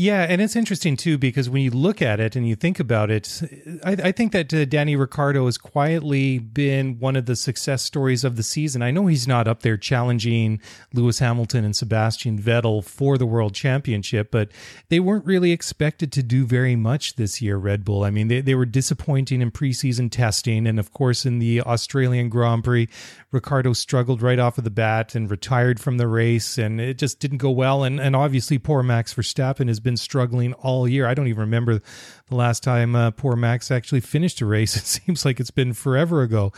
Yeah, 0.00 0.24
and 0.28 0.40
it's 0.40 0.54
interesting 0.54 0.96
too 0.96 1.18
because 1.18 1.50
when 1.50 1.60
you 1.60 1.72
look 1.72 2.00
at 2.00 2.20
it 2.20 2.36
and 2.36 2.46
you 2.46 2.54
think 2.54 2.78
about 2.78 3.10
it, 3.10 3.42
I, 3.84 3.96
I 4.04 4.12
think 4.12 4.30
that 4.30 4.54
uh, 4.54 4.64
Danny 4.64 4.94
Ricciardo 4.94 5.46
has 5.46 5.58
quietly 5.58 6.38
been 6.38 7.00
one 7.00 7.16
of 7.16 7.26
the 7.26 7.34
success 7.34 7.82
stories 7.82 8.22
of 8.22 8.36
the 8.36 8.44
season. 8.44 8.80
I 8.80 8.92
know 8.92 9.08
he's 9.08 9.26
not 9.26 9.48
up 9.48 9.64
there 9.64 9.76
challenging 9.76 10.60
Lewis 10.94 11.18
Hamilton 11.18 11.64
and 11.64 11.74
Sebastian 11.74 12.40
Vettel 12.40 12.84
for 12.84 13.18
the 13.18 13.26
world 13.26 13.56
championship, 13.56 14.30
but 14.30 14.52
they 14.88 15.00
weren't 15.00 15.26
really 15.26 15.50
expected 15.50 16.12
to 16.12 16.22
do 16.22 16.46
very 16.46 16.76
much 16.76 17.16
this 17.16 17.42
year, 17.42 17.56
Red 17.56 17.84
Bull. 17.84 18.04
I 18.04 18.10
mean, 18.10 18.28
they, 18.28 18.40
they 18.40 18.54
were 18.54 18.66
disappointing 18.66 19.42
in 19.42 19.50
preseason 19.50 20.12
testing. 20.12 20.68
And 20.68 20.78
of 20.78 20.92
course, 20.92 21.26
in 21.26 21.40
the 21.40 21.60
Australian 21.62 22.28
Grand 22.28 22.62
Prix, 22.62 22.88
Ricciardo 23.32 23.72
struggled 23.72 24.22
right 24.22 24.38
off 24.38 24.58
of 24.58 24.64
the 24.64 24.70
bat 24.70 25.16
and 25.16 25.28
retired 25.28 25.80
from 25.80 25.98
the 25.98 26.06
race, 26.06 26.56
and 26.56 26.80
it 26.80 26.98
just 26.98 27.18
didn't 27.18 27.38
go 27.38 27.50
well. 27.50 27.82
And, 27.82 27.98
and 27.98 28.14
obviously, 28.14 28.58
poor 28.58 28.84
Max 28.84 29.12
Verstappen 29.12 29.66
has 29.66 29.80
been 29.80 29.87
struggling 29.96 30.52
all 30.54 30.88
year. 30.88 31.06
I 31.06 31.14
don't 31.14 31.28
even 31.28 31.40
remember 31.40 31.80
the 32.28 32.34
last 32.34 32.62
time 32.62 32.94
uh, 32.94 33.10
poor 33.10 33.36
Max 33.36 33.70
actually 33.70 34.00
finished 34.00 34.40
a 34.40 34.46
race. 34.46 34.76
It 34.78 34.86
seems 34.86 35.24
like 35.24 35.40
it's 35.40 35.50
been 35.50 35.72
forever 35.72 36.22
ago. 36.22 36.52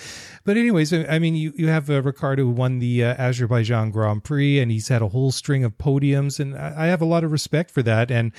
But 0.45 0.57
anyways, 0.57 0.93
I 0.93 1.19
mean, 1.19 1.35
you 1.35 1.53
you 1.57 1.69
have 1.69 1.88
uh, 1.88 2.03
Ricciardo 2.03 2.45
who 2.45 2.51
won 2.51 2.79
the 2.79 3.05
uh, 3.05 3.14
Azerbaijan 3.14 3.90
Grand 3.90 4.25
Prix, 4.25 4.59
and 4.59 4.71
he's 4.71 4.88
had 4.88 5.03
a 5.03 5.09
whole 5.09 5.33
string 5.33 5.64
of 5.64 5.79
podiums, 5.79 6.38
and 6.38 6.57
I, 6.57 6.85
I 6.85 6.87
have 6.87 7.01
a 7.01 7.07
lot 7.07 7.25
of 7.25 7.33
respect 7.33 7.71
for 7.71 7.83
that. 7.83 8.11
And 8.11 8.33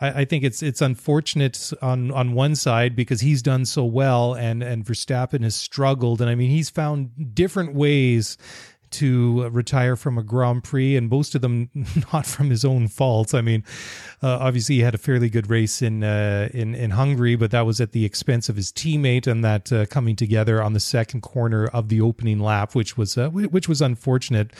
I, 0.00 0.20
I, 0.20 0.24
think 0.24 0.44
it's 0.44 0.62
it's 0.62 0.80
unfortunate 0.80 1.72
on 1.82 2.10
on 2.10 2.32
one 2.32 2.54
side 2.54 2.94
because 2.94 3.20
he's 3.20 3.42
done 3.42 3.64
so 3.64 3.84
well, 3.84 4.34
and 4.34 4.62
and 4.62 4.84
Verstappen 4.84 5.42
has 5.42 5.56
struggled, 5.56 6.20
and 6.20 6.30
I 6.30 6.34
mean 6.34 6.50
he's 6.50 6.70
found 6.70 7.34
different 7.34 7.74
ways 7.74 8.36
to 8.94 9.48
retire 9.48 9.96
from 9.96 10.18
a 10.18 10.22
Grand 10.22 10.64
Prix, 10.64 10.96
and 10.96 11.08
most 11.08 11.34
of 11.34 11.42
them 11.42 11.70
not 12.12 12.26
from 12.26 12.50
his 12.50 12.64
own 12.64 12.88
faults. 12.88 13.34
I 13.34 13.40
mean, 13.40 13.64
uh, 14.22 14.38
obviously 14.40 14.76
he 14.76 14.80
had 14.82 14.94
a 14.94 14.98
fairly 14.98 15.28
good 15.28 15.50
race 15.50 15.82
in 15.82 16.02
uh, 16.02 16.48
in 16.52 16.74
in 16.74 16.90
Hungary, 16.90 17.36
but 17.36 17.50
that 17.50 17.66
was 17.66 17.80
at 17.80 17.92
the 17.92 18.04
expense 18.04 18.48
of 18.48 18.56
his 18.56 18.70
teammate 18.72 19.26
and 19.26 19.44
that 19.44 19.72
uh, 19.72 19.86
coming 19.86 20.16
together 20.16 20.62
on 20.62 20.72
the 20.72 20.80
second 20.80 21.20
corner 21.20 21.66
of 21.66 21.88
the 21.88 22.00
opening 22.00 22.40
lap, 22.40 22.74
which 22.74 22.96
was 22.96 23.18
uh, 23.18 23.28
which 23.30 23.68
was 23.68 23.82
unfortunate. 23.82 24.52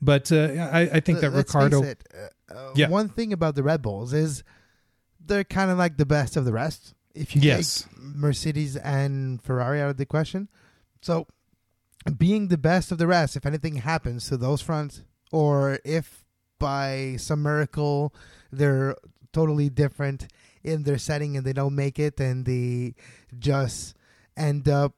But 0.00 0.30
uh, 0.30 0.68
I, 0.72 0.80
I, 0.80 1.00
think 1.00 1.20
that 1.20 1.32
Let's 1.32 1.52
Ricciardo. 1.52 1.82
It, 1.82 2.08
uh, 2.48 2.70
yeah. 2.76 2.88
One 2.88 3.08
thing 3.08 3.32
about 3.32 3.56
the 3.56 3.64
Red 3.64 3.82
Bulls 3.82 4.12
is 4.12 4.44
they're 5.24 5.44
kind 5.44 5.70
of 5.70 5.78
like 5.78 5.96
the 5.96 6.06
best 6.06 6.36
of 6.36 6.44
the 6.44 6.52
rest. 6.52 6.94
If 7.14 7.34
you 7.34 7.42
yes. 7.42 7.82
take 7.82 7.98
Mercedes 7.98 8.76
and 8.76 9.42
Ferrari 9.42 9.80
out 9.80 9.90
of 9.90 9.96
the 9.96 10.06
question, 10.06 10.48
so 11.00 11.26
being 12.16 12.48
the 12.48 12.58
best 12.58 12.92
of 12.92 12.98
the 12.98 13.06
rest, 13.06 13.36
if 13.36 13.44
anything 13.44 13.76
happens 13.76 14.28
to 14.28 14.36
those 14.36 14.60
fronts, 14.60 15.02
or 15.32 15.78
if 15.84 16.24
by 16.58 17.16
some 17.18 17.42
miracle 17.42 18.14
they're 18.50 18.96
totally 19.32 19.68
different 19.68 20.28
in 20.64 20.82
their 20.82 20.98
setting 20.98 21.36
and 21.36 21.46
they 21.46 21.52
don't 21.52 21.74
make 21.74 21.98
it 21.98 22.18
and 22.18 22.44
they 22.44 22.94
just 23.38 23.94
end 24.36 24.68
up 24.68 24.94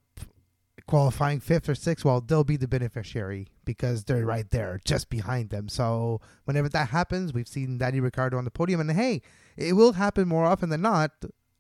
qualifying 0.87 1.41
fifth 1.41 1.69
or 1.69 1.75
sixth, 1.75 2.05
well, 2.05 2.21
they'll 2.21 2.45
be 2.45 2.57
the 2.57 2.69
beneficiary 2.69 3.49
because 3.65 4.05
they're 4.05 4.27
right 4.27 4.51
there, 4.51 4.81
just 4.85 5.09
behind 5.09 5.51
them. 5.51 5.69
So 5.69 6.21
whenever 6.45 6.69
that 6.71 6.89
happens, 6.89 7.33
we've 7.33 7.49
seen 7.49 7.79
Danny 7.79 8.01
Ricciardo 8.01 8.39
on 8.39 8.45
the 8.45 8.51
podium, 8.51 8.81
and 8.81 8.91
hey, 8.91 9.23
it 9.57 9.75
will 9.75 9.93
happen 9.93 10.27
more 10.27 10.45
often 10.45 10.69
than 10.69 10.83
not. 10.83 11.13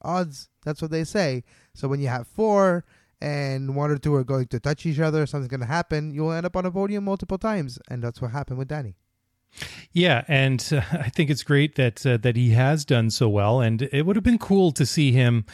Odds, 0.02 0.48
that's 0.64 0.82
what 0.82 0.90
they 0.90 1.04
say. 1.04 1.44
So 1.74 1.86
when 1.86 2.00
you 2.00 2.08
have 2.08 2.26
four 2.26 2.84
and 3.20 3.74
one 3.76 3.90
or 3.90 3.98
two 3.98 4.14
are 4.14 4.24
going 4.24 4.46
to 4.48 4.60
touch 4.60 4.86
each 4.86 4.98
other, 4.98 5.26
something's 5.26 5.50
going 5.50 5.60
to 5.60 5.66
happen, 5.66 6.10
you'll 6.12 6.32
end 6.32 6.46
up 6.46 6.56
on 6.56 6.66
a 6.66 6.70
podium 6.70 7.04
multiple 7.04 7.38
times. 7.38 7.78
And 7.88 8.02
that's 8.02 8.20
what 8.20 8.30
happened 8.30 8.58
with 8.58 8.68
Danny. 8.68 8.96
Yeah, 9.92 10.24
and 10.28 10.66
uh, 10.72 10.82
I 10.92 11.08
think 11.08 11.30
it's 11.30 11.42
great 11.42 11.74
that 11.74 12.04
uh, 12.06 12.16
that 12.18 12.36
he 12.36 12.50
has 12.50 12.84
done 12.84 13.10
so 13.10 13.28
well, 13.28 13.60
and 13.60 13.82
it 13.82 14.06
would 14.06 14.16
have 14.16 14.24
been 14.24 14.38
cool 14.38 14.72
to 14.72 14.86
see 14.86 15.12
him 15.12 15.44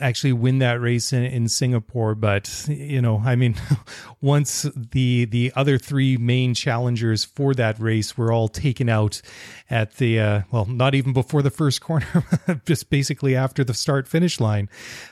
actually 0.00 0.32
win 0.32 0.58
that 0.58 0.80
race 0.80 1.12
in, 1.12 1.22
in 1.22 1.48
Singapore. 1.48 2.14
But 2.14 2.66
you 2.68 3.00
know, 3.00 3.22
I 3.24 3.36
mean, 3.36 3.54
once 4.20 4.66
the 4.74 5.26
the 5.26 5.52
other 5.54 5.78
three 5.78 6.16
main 6.16 6.54
challengers 6.54 7.24
for 7.24 7.54
that 7.54 7.78
race 7.78 8.18
were 8.18 8.32
all 8.32 8.48
taken 8.48 8.88
out 8.88 9.22
at 9.70 9.96
the 9.96 10.18
uh, 10.18 10.42
well, 10.50 10.64
not 10.66 10.94
even 10.94 11.12
before 11.12 11.42
the 11.42 11.50
first 11.50 11.80
corner, 11.80 12.24
just 12.66 12.90
basically 12.90 13.36
after 13.36 13.62
the 13.62 13.74
start 13.74 14.08
finish 14.08 14.40
line. 14.40 14.68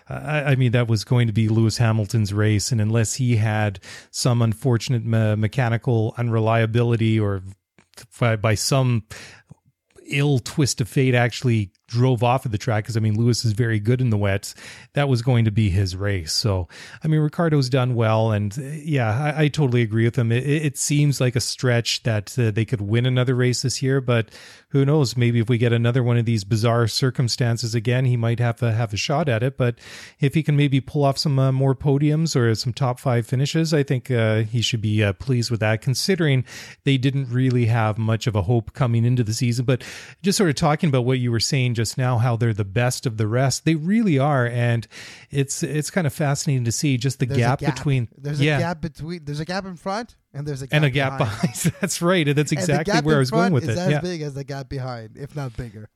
I, 0.08 0.42
I, 0.42 0.56
mean, 0.56 0.72
that 0.72 0.88
was 0.88 1.04
going 1.04 1.26
to 1.28 1.32
be 1.32 1.48
Lewis 1.48 1.78
Hamilton's 1.78 2.32
race, 2.32 2.72
and 2.72 2.80
unless 2.80 3.14
he 3.14 3.36
had 3.36 3.80
some 4.10 4.42
unfortunate 4.42 5.04
me- 5.04 5.36
mechanical 5.36 6.14
unreliability 6.18 7.18
or 7.18 7.42
by, 8.18 8.36
by 8.36 8.54
some 8.54 9.04
ill 10.06 10.38
twist 10.38 10.80
of 10.80 10.88
fate 10.88 11.14
actually 11.14 11.70
drove 11.86 12.22
off 12.22 12.44
of 12.44 12.52
the 12.52 12.58
track 12.58 12.84
because 12.84 12.96
I 12.96 13.00
mean 13.00 13.16
Lewis 13.16 13.44
is 13.44 13.52
very 13.52 13.78
good 13.78 14.00
in 14.00 14.10
the 14.10 14.16
wets. 14.16 14.54
That 14.94 15.08
was 15.08 15.22
going 15.22 15.44
to 15.44 15.50
be 15.50 15.70
his 15.70 15.96
race. 15.96 16.32
So 16.32 16.68
I 17.02 17.08
mean 17.08 17.20
Ricciardo's 17.20 17.68
done 17.68 17.94
well, 17.94 18.32
and 18.32 18.56
yeah, 18.56 19.34
I, 19.36 19.44
I 19.44 19.48
totally 19.48 19.82
agree 19.82 20.04
with 20.04 20.16
him. 20.16 20.32
It, 20.32 20.44
it, 20.46 20.78
seems 20.78 21.20
like 21.20 21.36
a 21.36 21.40
stretch 21.40 22.02
that 22.02 22.38
uh, 22.38 22.50
they 22.50 22.64
could 22.64 22.80
win 22.80 23.06
another 23.06 23.34
race 23.34 23.62
this 23.62 23.80
year, 23.80 24.00
but 24.00 24.30
who 24.74 24.84
knows? 24.84 25.16
Maybe 25.16 25.38
if 25.38 25.48
we 25.48 25.56
get 25.56 25.72
another 25.72 26.02
one 26.02 26.16
of 26.16 26.24
these 26.24 26.42
bizarre 26.42 26.88
circumstances 26.88 27.76
again, 27.76 28.06
he 28.06 28.16
might 28.16 28.40
have 28.40 28.60
a, 28.60 28.72
have 28.72 28.92
a 28.92 28.96
shot 28.96 29.28
at 29.28 29.44
it. 29.44 29.56
But 29.56 29.76
if 30.18 30.34
he 30.34 30.42
can 30.42 30.56
maybe 30.56 30.80
pull 30.80 31.04
off 31.04 31.16
some 31.16 31.38
uh, 31.38 31.52
more 31.52 31.76
podiums 31.76 32.34
or 32.34 32.52
some 32.56 32.72
top 32.72 32.98
five 32.98 33.24
finishes, 33.24 33.72
I 33.72 33.84
think 33.84 34.10
uh, 34.10 34.42
he 34.42 34.62
should 34.62 34.80
be 34.80 35.04
uh, 35.04 35.12
pleased 35.12 35.48
with 35.48 35.60
that. 35.60 35.80
Considering 35.80 36.44
they 36.82 36.98
didn't 36.98 37.30
really 37.30 37.66
have 37.66 37.98
much 37.98 38.26
of 38.26 38.34
a 38.34 38.42
hope 38.42 38.72
coming 38.72 39.04
into 39.04 39.22
the 39.22 39.32
season, 39.32 39.64
but 39.64 39.84
just 40.22 40.36
sort 40.36 40.50
of 40.50 40.56
talking 40.56 40.88
about 40.88 41.04
what 41.04 41.20
you 41.20 41.30
were 41.30 41.38
saying 41.38 41.74
just 41.74 41.83
now, 41.96 42.18
how 42.18 42.36
they're 42.36 42.54
the 42.54 42.64
best 42.64 43.06
of 43.06 43.16
the 43.16 43.26
rest, 43.26 43.64
they 43.64 43.74
really 43.74 44.18
are, 44.18 44.46
and 44.46 44.86
it's 45.30 45.62
it's 45.62 45.90
kind 45.90 46.06
of 46.06 46.12
fascinating 46.12 46.64
to 46.64 46.72
see 46.72 46.96
just 46.96 47.18
the 47.18 47.26
gap, 47.26 47.60
gap, 47.60 47.74
between. 47.74 48.08
There's 48.16 48.40
a 48.40 48.44
gap 48.44 48.80
between. 48.80 49.24
There's 49.24 49.40
a 49.40 49.44
gap 49.44 49.64
in 49.66 49.76
front 49.76 50.16
and 50.34 50.46
there's 50.46 50.62
a 50.62 50.66
gap 50.66 50.76
and 50.76 50.84
a 50.84 50.90
gap 50.90 51.18
behind. 51.18 51.52
behind. 51.52 51.74
That's 51.80 52.02
right. 52.02 52.26
And 52.26 52.36
that's 52.36 52.52
exactly 52.52 53.00
where 53.02 53.16
I 53.16 53.20
was 53.20 53.30
going 53.30 53.52
with 53.52 53.68
is 53.68 53.78
it. 53.78 53.78
As 53.78 53.90
yeah. 53.90 54.00
big 54.00 54.22
as 54.22 54.34
the 54.34 54.44
gap 54.44 54.68
behind, 54.68 55.16
if 55.16 55.36
not 55.36 55.56
bigger. 55.56 55.88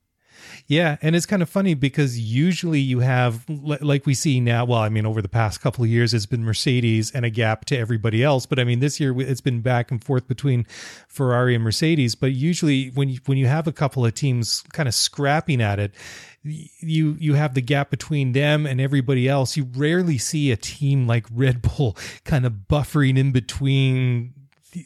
Yeah, 0.67 0.97
and 1.03 1.17
it's 1.17 1.27
kind 1.27 1.43
of 1.43 1.49
funny 1.49 1.75
because 1.75 2.19
usually 2.19 2.81
you 2.81 3.01
have, 3.01 3.45
like 3.49 4.07
we 4.07 4.15
see 4.15 4.41
now. 4.41 4.65
Well, 4.65 4.81
I 4.81 4.89
mean, 4.89 5.07
over 5.07 5.23
the 5.23 5.29
past 5.29 5.61
couple 5.61 5.85
of 5.85 5.91
years, 5.91 6.15
it's 6.15 6.27
been 6.27 6.45
Mercedes 6.45 7.11
and 7.11 7.25
a 7.25 7.31
gap 7.31 7.65
to 7.67 7.79
everybody 7.79 8.23
else. 8.23 8.47
But 8.47 8.59
I 8.59 8.65
mean, 8.65 8.81
this 8.81 9.01
year 9.01 9.19
it's 9.21 9.41
been 9.41 9.61
back 9.61 9.91
and 9.91 10.03
forth 10.03 10.29
between 10.29 10.67
Ferrari 11.09 11.55
and 11.55 11.65
Mercedes. 11.65 12.15
But 12.15 12.33
usually, 12.33 12.89
when 12.91 13.09
you, 13.09 13.19
when 13.27 13.39
you 13.39 13.47
have 13.47 13.67
a 13.67 13.73
couple 13.73 14.05
of 14.05 14.15
teams 14.15 14.63
kind 14.73 14.89
of 14.89 14.95
scrapping 14.95 15.61
at 15.61 15.79
it, 15.79 15.95
you 16.43 17.17
you 17.19 17.35
have 17.35 17.55
the 17.55 17.61
gap 17.61 17.91
between 17.91 18.33
them 18.33 18.67
and 18.67 18.81
everybody 18.81 19.29
else. 19.29 19.57
You 19.57 19.69
rarely 19.75 20.19
see 20.19 20.51
a 20.51 20.57
team 20.57 21.07
like 21.07 21.27
Red 21.33 21.63
Bull 21.63 21.97
kind 22.25 22.47
of 22.47 22.53
buffering 22.69 23.19
in 23.19 23.33
between 23.33 24.35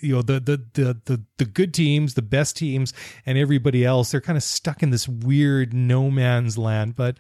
you 0.01 0.15
know 0.15 0.23
the, 0.23 0.41
the 0.41 0.65
the 0.75 1.01
the 1.05 1.23
the 1.39 1.45
good 1.45 1.75
teams 1.75 2.15
the 2.15 2.23
best 2.23 2.57
teams 2.57 2.93
and 3.27 3.37
everybody 3.37 3.85
else 3.85 4.11
they're 4.11 4.21
kind 4.21 4.37
of 4.37 4.43
stuck 4.43 4.83
in 4.83 4.91
this 4.91 5.09
weird 5.09 5.75
no 5.75 6.11
man's 6.11 6.57
land 6.57 6.95
but 6.95 7.17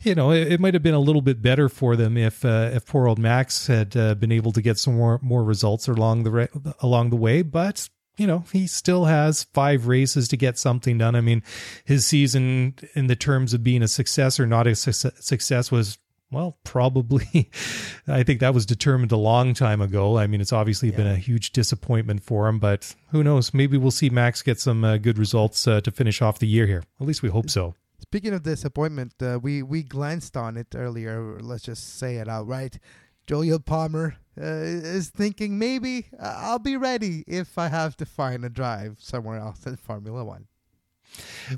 you 0.00 0.14
know 0.14 0.30
it, 0.30 0.52
it 0.52 0.60
might 0.60 0.74
have 0.74 0.82
been 0.82 0.94
a 0.94 1.00
little 1.00 1.22
bit 1.22 1.42
better 1.42 1.68
for 1.68 1.96
them 1.96 2.16
if 2.16 2.44
uh, 2.44 2.70
if 2.72 2.86
poor 2.86 3.08
old 3.08 3.18
max 3.18 3.66
had 3.66 3.96
uh, 3.96 4.14
been 4.14 4.32
able 4.32 4.52
to 4.52 4.62
get 4.62 4.78
some 4.78 4.96
more 4.96 5.18
more 5.22 5.44
results 5.44 5.88
along 5.88 6.22
the 6.22 6.30
re- 6.30 6.48
along 6.80 7.10
the 7.10 7.16
way 7.16 7.42
but 7.42 7.88
you 8.18 8.26
know, 8.26 8.44
he 8.52 8.66
still 8.66 9.04
has 9.04 9.44
five 9.44 9.86
races 9.86 10.26
to 10.28 10.36
get 10.36 10.58
something 10.58 10.98
done. 10.98 11.14
I 11.14 11.20
mean, 11.20 11.42
his 11.84 12.04
season 12.04 12.74
in 12.94 13.06
the 13.06 13.14
terms 13.14 13.54
of 13.54 13.62
being 13.62 13.80
a 13.80 13.88
success 13.88 14.40
or 14.40 14.46
not 14.46 14.66
a 14.66 14.74
success 14.74 15.70
was 15.70 15.98
well, 16.30 16.58
probably. 16.64 17.50
I 18.06 18.22
think 18.22 18.40
that 18.40 18.54
was 18.54 18.66
determined 18.66 19.12
a 19.12 19.16
long 19.16 19.54
time 19.54 19.80
ago. 19.80 20.18
I 20.18 20.26
mean, 20.26 20.40
it's 20.40 20.52
obviously 20.52 20.90
yeah. 20.90 20.96
been 20.96 21.06
a 21.06 21.16
huge 21.16 21.52
disappointment 21.52 22.22
for 22.22 22.48
him, 22.48 22.58
but 22.58 22.94
who 23.10 23.24
knows? 23.24 23.54
Maybe 23.54 23.78
we'll 23.78 23.90
see 23.90 24.10
Max 24.10 24.42
get 24.42 24.60
some 24.60 24.84
uh, 24.84 24.98
good 24.98 25.18
results 25.18 25.66
uh, 25.66 25.80
to 25.80 25.90
finish 25.90 26.20
off 26.20 26.38
the 26.38 26.46
year 26.46 26.66
here. 26.66 26.84
At 27.00 27.06
least 27.06 27.22
we 27.22 27.30
hope 27.30 27.50
so. 27.50 27.74
Speaking 28.00 28.32
of 28.32 28.42
disappointment, 28.42 29.14
uh, 29.20 29.38
we 29.42 29.62
we 29.62 29.82
glanced 29.82 30.36
on 30.36 30.56
it 30.56 30.68
earlier. 30.74 31.38
Let's 31.40 31.64
just 31.64 31.98
say 31.98 32.16
it 32.16 32.28
outright. 32.28 32.78
Jolyon 33.26 33.64
Palmer 33.64 34.16
uh, 34.40 34.44
is 34.44 35.10
thinking 35.10 35.58
maybe 35.58 36.06
uh, 36.18 36.34
I'll 36.38 36.58
be 36.58 36.76
ready 36.76 37.24
if 37.26 37.58
I 37.58 37.68
have 37.68 37.96
to 37.98 38.06
find 38.06 38.44
a 38.44 38.48
drive 38.48 38.98
somewhere 39.00 39.38
else 39.38 39.66
in 39.66 39.76
Formula 39.76 40.24
One. 40.24 40.46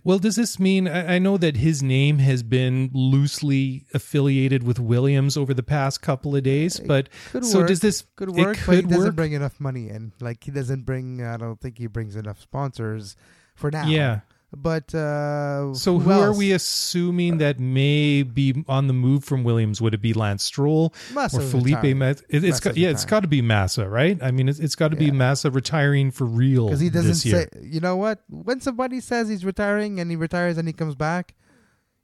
Well, 0.05 0.19
does 0.19 0.37
this 0.37 0.59
mean 0.59 0.89
I 0.89 1.19
know 1.19 1.37
that 1.37 1.57
his 1.57 1.83
name 1.83 2.19
has 2.19 2.43
been 2.43 2.91
loosely 2.93 3.87
affiliated 3.93 4.63
with 4.63 4.79
Williams 4.79 5.37
over 5.37 5.53
the 5.53 5.63
past 5.63 6.01
couple 6.03 6.37
of 6.37 6.43
days, 6.43 6.81
but 6.81 7.09
so 7.43 7.59
work. 7.59 7.69
does 7.69 7.81
this 7.81 8.05
could 8.17 8.31
work? 8.31 8.57
Could 8.59 8.67
but 8.67 8.77
he 8.77 8.83
doesn't 8.83 9.05
work? 9.05 9.17
bring 9.17 9.33
enough 9.33 9.61
money 9.61 9.89
in. 9.89 10.13
Like 10.21 10.45
he 10.45 10.51
doesn't 10.51 10.87
bring. 10.87 11.25
I 11.25 11.37
don't 11.37 11.61
think 11.61 11.79
he 11.79 11.87
brings 11.87 12.17
enough 12.17 12.41
sponsors 12.41 13.17
for 13.55 13.71
now. 13.71 13.87
Yeah. 13.87 14.21
But 14.53 14.93
uh, 14.95 15.75
So 15.75 16.01
who, 16.01 16.11
are 16.11 16.35
we 16.35 16.51
assuming 16.51 17.39
that 17.39 17.61
may 17.61 18.25
be 18.25 18.65
on 18.67 18.89
the 18.89 18.93
move 18.93 19.23
from 19.23 19.45
Williams? 19.45 19.81
Would 19.81 19.95
it 19.95 20.03
be 20.03 20.13
Lance 20.13 20.43
Stroll 20.43 20.93
or 21.17 21.29
Felipe. 21.29 21.97
Massa? 21.97 22.25
It, 22.29 22.43
it's 22.43 22.43
Massa's 22.43 22.61
got, 22.61 22.77
yeah, 22.77 22.89
it's 22.89 23.05
retiring. 23.05 23.11
got 23.11 23.21
to 23.21 23.29
be 23.29 23.43
Massa, 23.43 23.89
right? 23.89 24.19
I 24.21 24.33
mean, 24.33 24.49
it's, 24.49 24.59
it's 24.59 24.75
got 24.75 24.91
to 24.91 24.97
be 24.97 25.13
Massa 25.13 25.51
retiring 25.53 26.11
for 26.11 26.25
real 26.25 26.67
because 26.67 26.81
he 26.81 26.91
doesn't 26.91 27.15
say. 27.15 27.47
You 27.63 27.81
know 27.81 27.97
what? 27.97 28.25
When 28.29 28.61
somebody 28.61 29.01
says 29.01 29.29
he's 29.29 29.45
retiring 29.45 30.01
and 30.01 30.11
he 30.11 30.17
retires 30.17 30.59
and 30.59 30.67
he 30.67 30.73
comes 30.73 30.97
back, 30.97 31.35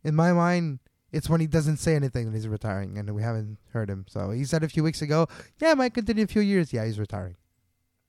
in 0.04 0.14
my 0.14 0.32
mind, 0.32 0.78
it's 1.10 1.28
when 1.28 1.40
he 1.40 1.48
doesn't 1.48 1.78
say 1.78 1.96
anything 1.96 2.26
that 2.26 2.36
he's 2.36 2.46
retiring, 2.46 2.96
and 2.96 3.12
we 3.12 3.22
haven't 3.22 3.58
heard 3.72 3.90
him. 3.90 4.04
So 4.08 4.30
he 4.30 4.44
said 4.44 4.62
a 4.62 4.68
few 4.68 4.84
weeks 4.84 5.02
ago, 5.02 5.26
"Yeah, 5.60 5.72
I 5.72 5.74
might 5.74 5.94
continue 5.94 6.24
a 6.24 6.28
few 6.28 6.42
years. 6.42 6.72
Yeah, 6.72 6.84
he's 6.84 6.98
retiring." 6.98 7.36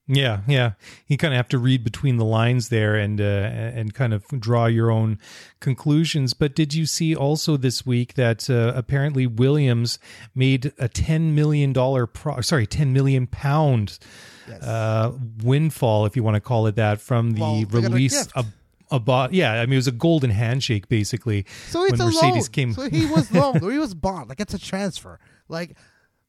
Yeah, 0.10 0.40
yeah. 0.48 0.72
You 1.08 1.18
kind 1.18 1.34
of 1.34 1.38
have 1.38 1.50
to 1.50 1.58
read 1.58 1.84
between 1.84 2.16
the 2.16 2.24
lines 2.24 2.70
there 2.70 2.96
and 2.96 3.20
uh, 3.20 3.24
and 3.24 3.94
kind 3.94 4.14
of 4.14 4.26
draw 4.40 4.66
your 4.68 4.90
own 4.90 5.20
conclusions. 5.60 6.34
But 6.34 6.56
did 6.56 6.74
you 6.74 6.86
see 6.86 7.14
also 7.16 7.58
this 7.58 7.86
week 7.86 8.14
that 8.14 8.50
uh, 8.50 8.72
apparently 8.76 9.28
Williams 9.28 10.00
made 10.34 10.72
a 10.80 10.88
ten 10.88 11.36
million 11.36 11.74
dollar 11.74 12.08
pro- 12.08 12.40
sorry 12.42 12.66
ten 12.68 12.94
million 12.94 13.28
pound 13.28 14.00
Yes. 14.48 14.64
uh, 14.64 15.12
windfall, 15.44 16.06
if 16.06 16.16
you 16.16 16.24
want 16.24 16.36
to 16.36 16.40
call 16.40 16.68
it 16.68 16.76
that, 16.78 17.02
from 17.02 17.32
the 17.32 17.42
Well, 17.42 17.64
a 17.64 17.66
release 17.66 18.28
of. 18.28 18.46
About 18.90 19.34
yeah, 19.34 19.52
I 19.60 19.66
mean 19.66 19.74
it 19.74 19.76
was 19.76 19.88
a 19.88 19.92
golden 19.92 20.30
handshake 20.30 20.88
basically. 20.88 21.46
So 21.68 21.84
it's 21.84 21.92
when 22.00 22.00
a 22.00 22.06
Mercedes 22.06 22.46
loan. 22.48 22.52
came, 22.54 22.72
So 22.74 22.90
he 22.90 23.06
was 23.06 23.30
loaned 23.34 23.62
or 23.62 23.70
he 23.74 23.78
was 23.78 23.94
bought. 23.94 24.30
Like 24.30 24.40
it's 24.40 24.54
a 24.54 24.58
transfer. 24.58 25.20
Like 25.50 25.76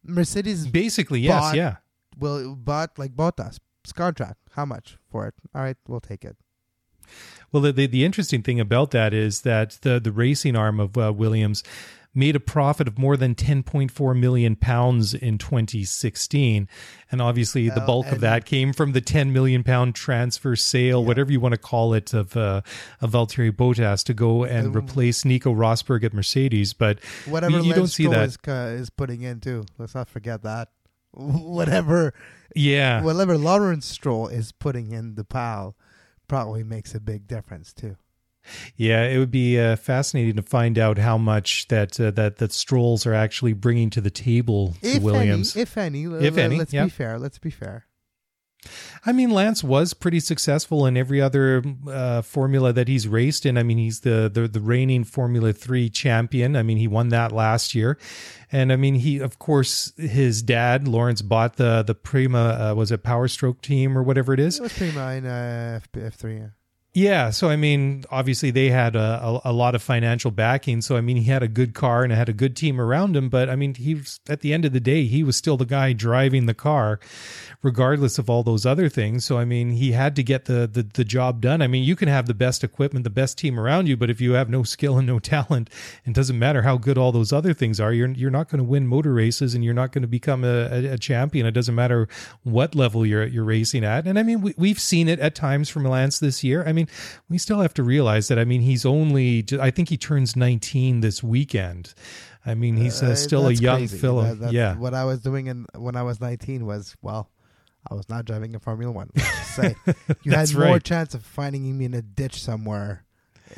Mercedes 0.02 0.66
basically 0.66 1.20
yes, 1.20 1.40
bought- 1.40 1.54
yeah. 1.54 1.76
will 2.18 2.56
bought 2.56 2.98
like 2.98 3.14
Bottas 3.14 3.58
contract. 3.92 4.38
How 4.52 4.64
much 4.64 4.98
for 5.10 5.26
it? 5.26 5.34
All 5.54 5.62
right, 5.62 5.76
we'll 5.86 6.00
take 6.00 6.24
it. 6.24 6.36
Well, 7.52 7.62
the, 7.62 7.72
the 7.72 7.86
the 7.86 8.04
interesting 8.04 8.42
thing 8.42 8.60
about 8.60 8.90
that 8.90 9.14
is 9.14 9.42
that 9.42 9.78
the 9.82 9.98
the 9.98 10.12
racing 10.12 10.56
arm 10.56 10.78
of 10.78 10.98
uh, 10.98 11.12
Williams 11.14 11.62
made 12.14 12.34
a 12.34 12.40
profit 12.40 12.88
of 12.88 12.98
more 12.98 13.16
than 13.16 13.34
10.4 13.34 14.18
million 14.18 14.56
pounds 14.56 15.14
in 15.14 15.38
2016 15.38 16.66
and 17.12 17.22
obviously 17.22 17.68
the 17.68 17.80
bulk 17.82 18.06
of 18.10 18.20
that 18.20 18.44
came 18.44 18.72
from 18.72 18.92
the 18.92 19.00
10 19.00 19.32
million 19.32 19.62
pound 19.62 19.94
transfer 19.94 20.56
sale 20.56 21.04
whatever 21.04 21.30
you 21.30 21.38
want 21.38 21.52
to 21.52 21.58
call 21.60 21.92
it 21.94 22.12
of 22.14 22.36
uh, 22.36 22.60
of 23.00 23.12
Valtteri 23.12 23.52
Bottas 23.52 24.02
to 24.04 24.14
go 24.14 24.42
and 24.42 24.68
Um, 24.68 24.76
replace 24.76 25.24
Nico 25.24 25.54
Rosberg 25.54 26.02
at 26.02 26.12
Mercedes 26.12 26.72
but 26.72 26.98
Whatever 27.26 27.58
you, 27.58 27.64
you 27.64 27.74
don't 27.74 27.86
see 27.86 28.06
that 28.08 28.28
is, 28.28 28.38
uh, 28.48 28.76
is 28.76 28.90
putting 28.90 29.22
in 29.22 29.38
too. 29.40 29.64
Let's 29.78 29.94
not 29.94 30.08
forget 30.08 30.42
that. 30.42 30.70
Whatever, 31.56 32.14
yeah 32.54 33.02
whatever 33.02 33.36
Lawrence 33.36 33.86
Stroll 33.86 34.28
is 34.28 34.52
putting 34.52 34.92
in 34.92 35.16
the 35.16 35.24
pile 35.24 35.76
probably 36.28 36.62
makes 36.64 36.94
a 36.94 37.00
big 37.00 37.26
difference 37.26 37.72
too. 37.72 37.96
Yeah, 38.76 39.02
it 39.04 39.18
would 39.18 39.30
be 39.30 39.58
uh, 39.60 39.76
fascinating 39.76 40.36
to 40.36 40.42
find 40.42 40.78
out 40.78 40.96
how 40.96 41.18
much 41.18 41.68
that 41.68 41.98
uh, 42.00 42.10
that 42.12 42.36
that 42.36 42.52
Strolls 42.52 43.04
are 43.04 43.12
actually 43.14 43.52
bringing 43.52 43.90
to 43.90 44.00
the 44.00 44.10
table 44.10 44.74
to 44.80 44.88
If 44.88 45.02
Williams. 45.02 45.54
any, 45.56 45.62
if 45.62 45.76
any, 45.76 46.04
If 46.04 46.38
l- 46.38 46.44
any, 46.44 46.56
let's 46.58 46.72
yeah. 46.72 46.84
be 46.84 46.90
fair. 46.90 47.18
Let's 47.18 47.38
be 47.38 47.50
fair. 47.50 47.84
I 49.06 49.12
mean, 49.12 49.30
Lance 49.30 49.62
was 49.62 49.94
pretty 49.94 50.20
successful 50.20 50.84
in 50.86 50.96
every 50.96 51.20
other 51.20 51.62
uh, 51.88 52.22
formula 52.22 52.72
that 52.72 52.88
he's 52.88 53.06
raced 53.06 53.46
in. 53.46 53.56
I 53.56 53.62
mean, 53.62 53.78
he's 53.78 54.00
the, 54.00 54.30
the 54.32 54.48
the 54.48 54.60
reigning 54.60 55.04
Formula 55.04 55.52
Three 55.52 55.88
champion. 55.88 56.56
I 56.56 56.62
mean, 56.62 56.76
he 56.76 56.88
won 56.88 57.08
that 57.10 57.32
last 57.32 57.74
year, 57.74 57.98
and 58.50 58.72
I 58.72 58.76
mean, 58.76 58.96
he 58.96 59.18
of 59.20 59.38
course 59.38 59.92
his 59.96 60.42
dad 60.42 60.88
Lawrence 60.88 61.22
bought 61.22 61.56
the 61.56 61.82
the 61.82 61.94
Prema 61.94 62.70
uh, 62.70 62.74
was 62.74 62.90
it 62.90 63.02
Power 63.02 63.28
Stroke 63.28 63.62
team 63.62 63.96
or 63.96 64.02
whatever 64.02 64.34
it 64.34 64.40
is. 64.40 64.58
It 64.58 64.62
was 64.62 64.80
much 64.80 65.16
in 65.16 65.26
uh, 65.26 65.80
F 65.94 66.14
three. 66.14 66.38
Yeah. 66.38 66.48
Yeah, 66.98 67.30
so 67.30 67.48
I 67.48 67.54
mean, 67.54 68.04
obviously 68.10 68.50
they 68.50 68.70
had 68.70 68.96
a, 68.96 69.20
a, 69.22 69.40
a 69.44 69.52
lot 69.52 69.76
of 69.76 69.82
financial 69.82 70.32
backing. 70.32 70.80
So 70.80 70.96
I 70.96 71.00
mean, 71.00 71.16
he 71.16 71.30
had 71.30 71.44
a 71.44 71.48
good 71.48 71.72
car 71.72 72.02
and 72.02 72.12
had 72.12 72.28
a 72.28 72.32
good 72.32 72.56
team 72.56 72.80
around 72.80 73.16
him. 73.16 73.28
But 73.28 73.48
I 73.48 73.54
mean, 73.54 73.74
he 73.76 73.94
was 73.94 74.18
at 74.28 74.40
the 74.40 74.52
end 74.52 74.64
of 74.64 74.72
the 74.72 74.80
day, 74.80 75.04
he 75.04 75.22
was 75.22 75.36
still 75.36 75.56
the 75.56 75.64
guy 75.64 75.92
driving 75.92 76.46
the 76.46 76.54
car, 76.54 76.98
regardless 77.62 78.18
of 78.18 78.28
all 78.28 78.42
those 78.42 78.66
other 78.66 78.88
things. 78.88 79.24
So 79.24 79.38
I 79.38 79.44
mean, 79.44 79.70
he 79.70 79.92
had 79.92 80.16
to 80.16 80.24
get 80.24 80.46
the 80.46 80.66
the, 80.66 80.82
the 80.82 81.04
job 81.04 81.40
done. 81.40 81.62
I 81.62 81.68
mean, 81.68 81.84
you 81.84 81.94
can 81.94 82.08
have 82.08 82.26
the 82.26 82.34
best 82.34 82.64
equipment, 82.64 83.04
the 83.04 83.10
best 83.10 83.38
team 83.38 83.60
around 83.60 83.86
you, 83.86 83.96
but 83.96 84.10
if 84.10 84.20
you 84.20 84.32
have 84.32 84.50
no 84.50 84.64
skill 84.64 84.98
and 84.98 85.06
no 85.06 85.18
talent, 85.20 85.70
it 86.04 86.14
doesn't 86.14 86.38
matter 86.38 86.62
how 86.62 86.78
good 86.78 86.98
all 86.98 87.12
those 87.12 87.32
other 87.32 87.54
things 87.54 87.78
are. 87.78 87.92
You're 87.92 88.08
you're 88.08 88.32
not 88.32 88.48
going 88.48 88.58
to 88.58 88.64
win 88.64 88.88
motor 88.88 89.14
races, 89.14 89.54
and 89.54 89.64
you're 89.64 89.72
not 89.72 89.92
going 89.92 90.02
to 90.02 90.08
become 90.08 90.42
a, 90.42 90.66
a, 90.66 90.84
a 90.94 90.98
champion. 90.98 91.46
It 91.46 91.52
doesn't 91.52 91.76
matter 91.76 92.08
what 92.42 92.74
level 92.74 93.06
you're 93.06 93.24
you're 93.24 93.44
racing 93.44 93.84
at. 93.84 94.08
And 94.08 94.18
I 94.18 94.24
mean, 94.24 94.40
we, 94.40 94.54
we've 94.58 94.80
seen 94.80 95.08
it 95.08 95.20
at 95.20 95.36
times 95.36 95.68
from 95.68 95.84
Lance 95.84 96.18
this 96.18 96.42
year. 96.42 96.64
I 96.66 96.72
mean, 96.72 96.87
we 97.28 97.38
still 97.38 97.60
have 97.60 97.74
to 97.74 97.82
realize 97.82 98.28
that. 98.28 98.38
I 98.38 98.44
mean, 98.44 98.60
he's 98.62 98.84
only. 98.86 99.44
I 99.60 99.70
think 99.70 99.88
he 99.88 99.96
turns 99.96 100.36
19 100.36 101.00
this 101.00 101.22
weekend. 101.22 101.94
I 102.46 102.54
mean, 102.54 102.76
he's 102.76 103.02
uh, 103.02 103.08
Uh, 103.08 103.14
still 103.14 103.46
a 103.48 103.52
young 103.52 103.78
crazy. 103.78 103.98
fellow. 103.98 104.22
That- 104.22 104.38
that's- 104.40 104.52
yeah. 104.54 104.74
What 104.76 104.94
I 104.94 105.04
was 105.04 105.20
doing 105.20 105.46
in, 105.48 105.66
when 105.74 105.96
I 105.96 106.02
was 106.02 106.20
19 106.20 106.64
was, 106.66 106.96
well, 107.02 107.28
I 107.90 107.94
was 107.94 108.08
not 108.08 108.24
driving 108.24 108.54
a 108.54 108.58
Formula 108.60 108.92
One. 108.92 109.10
Say 109.44 109.74
you 110.22 110.32
had 110.32 110.52
more 110.54 110.62
right. 110.64 110.82
chance 110.84 111.14
of 111.14 111.24
finding 111.24 111.76
me 111.76 111.84
in 111.84 111.94
a 111.94 112.02
ditch 112.02 112.42
somewhere 112.42 113.04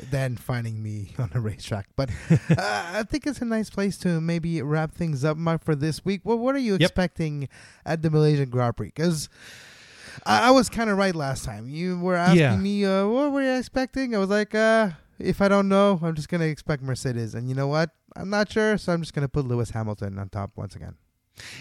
than 0.09 0.37
finding 0.37 0.81
me 0.81 1.13
on 1.19 1.29
a 1.33 1.39
racetrack. 1.41 1.87
But 1.95 2.09
uh, 2.31 2.55
I 2.57 3.03
think 3.03 3.27
it's 3.27 3.41
a 3.41 3.45
nice 3.45 3.69
place 3.69 3.97
to 3.99 4.21
maybe 4.21 4.61
wrap 4.61 4.93
things 4.93 5.25
up, 5.25 5.37
Mark, 5.37 5.63
for 5.63 5.75
this 5.75 6.03
week. 6.05 6.21
Well, 6.23 6.37
what 6.37 6.55
are 6.55 6.59
you 6.59 6.73
Yep. 6.73 6.81
expecting 6.81 7.49
at 7.85 8.01
the 8.01 8.09
Malaysian 8.09 8.49
Grand 8.49 8.77
Prix? 8.77 8.87
Because 8.87 9.27
I, 10.25 10.49
I 10.49 10.51
was 10.51 10.69
kind 10.69 10.89
of 10.89 10.97
right 10.97 11.15
last 11.15 11.45
time. 11.45 11.67
You 11.67 11.99
were 11.99 12.15
asking 12.15 12.39
Yeah. 12.39 12.55
me, 12.57 12.85
uh, 12.85 13.07
what 13.07 13.31
were 13.31 13.41
you 13.41 13.57
expecting? 13.57 14.15
I 14.15 14.19
was 14.19 14.29
like, 14.29 14.53
uh, 14.55 14.91
if 15.19 15.41
I 15.41 15.47
don't 15.47 15.69
know, 15.69 15.99
I'm 16.01 16.15
just 16.15 16.29
going 16.29 16.41
to 16.41 16.47
expect 16.47 16.81
Mercedes. 16.83 17.35
And 17.35 17.47
you 17.49 17.55
know 17.55 17.67
what? 17.67 17.91
I'm 18.15 18.29
not 18.29 18.51
sure, 18.51 18.77
so 18.77 18.91
I'm 18.93 19.01
just 19.01 19.13
going 19.13 19.23
to 19.23 19.29
put 19.29 19.45
Lewis 19.45 19.69
Hamilton 19.71 20.17
on 20.19 20.29
top 20.29 20.51
once 20.55 20.75
again. 20.75 20.95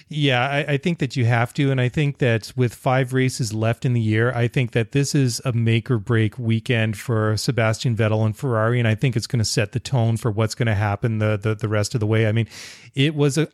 Yeah, 0.09 0.47
I, 0.47 0.73
I 0.73 0.77
think 0.79 0.99
that 0.99 1.17
you 1.17 1.25
have 1.27 1.55
to. 1.55 1.71
And 1.71 1.81
I 1.81 1.89
think 1.89 2.19
that 2.19 2.53
with 2.57 2.75
five 2.75 3.13
races 3.13 3.55
left 3.55 3.85
in 3.85 3.93
the 3.93 4.01
year, 4.01 4.33
I 4.33 4.49
think 4.49 4.73
that 4.73 4.91
this 4.93 5.15
is 5.15 5.41
a 5.45 5.53
make 5.53 5.91
or 5.91 5.99
break 5.99 6.39
weekend 6.39 6.99
for 6.99 7.37
Sebastian 7.37 7.97
Vettel 7.97 8.27
and 8.27 8.37
Ferrari. 8.37 8.81
And 8.81 8.89
I 8.89 8.97
think 8.97 9.15
it's 9.17 9.29
going 9.29 9.39
to 9.39 9.45
set 9.45 9.71
the 9.73 9.81
tone 9.81 10.17
for 10.17 10.31
what's 10.31 10.57
going 10.57 10.67
to 10.67 10.75
happen 10.75 11.19
the, 11.19 11.39
the, 11.41 11.55
the 11.55 11.69
rest 11.69 11.95
of 11.95 12.01
the 12.01 12.07
way. 12.07 12.27
I 12.27 12.33
mean, 12.33 12.49
it 12.95 13.15
was 13.15 13.39
a. 13.39 13.49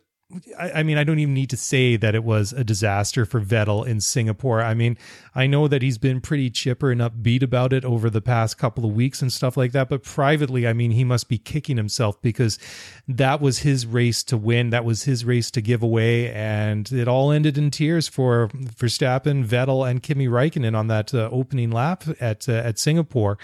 I 0.59 0.71
I 0.71 0.83
mean, 0.83 0.97
I 0.97 1.03
don't 1.03 1.19
even 1.19 1.33
need 1.33 1.49
to 1.51 1.57
say 1.57 1.95
that 1.95 2.13
it 2.13 2.23
was 2.23 2.51
a 2.51 2.63
disaster 2.63 3.25
for 3.25 3.39
Vettel 3.39 3.87
in 3.87 4.01
Singapore. 4.01 4.61
I 4.61 4.73
mean, 4.73 4.97
I 5.33 5.47
know 5.47 5.67
that 5.67 5.81
he's 5.81 5.97
been 5.97 6.19
pretty 6.19 6.49
chipper 6.49 6.91
and 6.91 6.99
upbeat 6.99 7.41
about 7.41 7.71
it 7.71 7.85
over 7.85 8.09
the 8.09 8.21
past 8.21 8.57
couple 8.57 8.85
of 8.85 8.91
weeks 8.91 9.21
and 9.21 9.31
stuff 9.31 9.55
like 9.55 9.71
that. 9.71 9.87
But 9.87 10.03
privately, 10.03 10.67
I 10.67 10.73
mean, 10.73 10.91
he 10.91 11.03
must 11.03 11.29
be 11.29 11.37
kicking 11.37 11.77
himself 11.77 12.21
because 12.21 12.59
that 13.07 13.39
was 13.39 13.59
his 13.59 13.85
race 13.85 14.21
to 14.23 14.37
win. 14.37 14.69
That 14.69 14.85
was 14.85 15.03
his 15.03 15.23
race 15.23 15.49
to 15.51 15.61
give 15.61 15.81
away. 15.81 16.31
And 16.31 16.91
it 16.91 17.07
all 17.07 17.31
ended 17.31 17.57
in 17.57 17.71
tears 17.71 18.07
for 18.07 18.49
Verstappen, 18.49 19.45
Vettel, 19.45 19.89
and 19.89 20.03
Kimi 20.03 20.27
Raikkonen 20.27 20.77
on 20.77 20.87
that 20.87 21.13
uh, 21.13 21.29
opening 21.31 21.71
lap 21.71 22.03
at, 22.19 22.49
uh, 22.49 22.53
at 22.53 22.79
Singapore. 22.79 23.37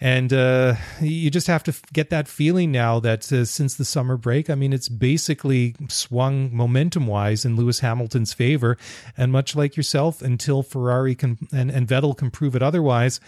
And 0.00 0.32
uh, 0.32 0.76
you 1.00 1.30
just 1.30 1.46
have 1.46 1.62
to 1.64 1.74
get 1.92 2.08
that 2.08 2.26
feeling 2.26 2.72
now 2.72 3.00
that 3.00 3.30
uh, 3.30 3.44
since 3.44 3.74
the 3.74 3.84
summer 3.84 4.16
break, 4.16 4.48
I 4.48 4.54
mean, 4.54 4.72
it's 4.72 4.88
basically 4.88 5.76
swung 5.88 6.54
momentum 6.54 7.06
wise 7.06 7.44
in 7.44 7.54
Lewis 7.54 7.80
Hamilton's 7.80 8.32
favor. 8.32 8.78
And 9.18 9.30
much 9.30 9.54
like 9.54 9.76
yourself, 9.76 10.22
until 10.22 10.62
Ferrari 10.62 11.14
can 11.14 11.36
and, 11.52 11.70
and 11.70 11.86
Vettel 11.86 12.16
can 12.16 12.30
prove 12.30 12.56
it 12.56 12.62
otherwise, 12.62 13.20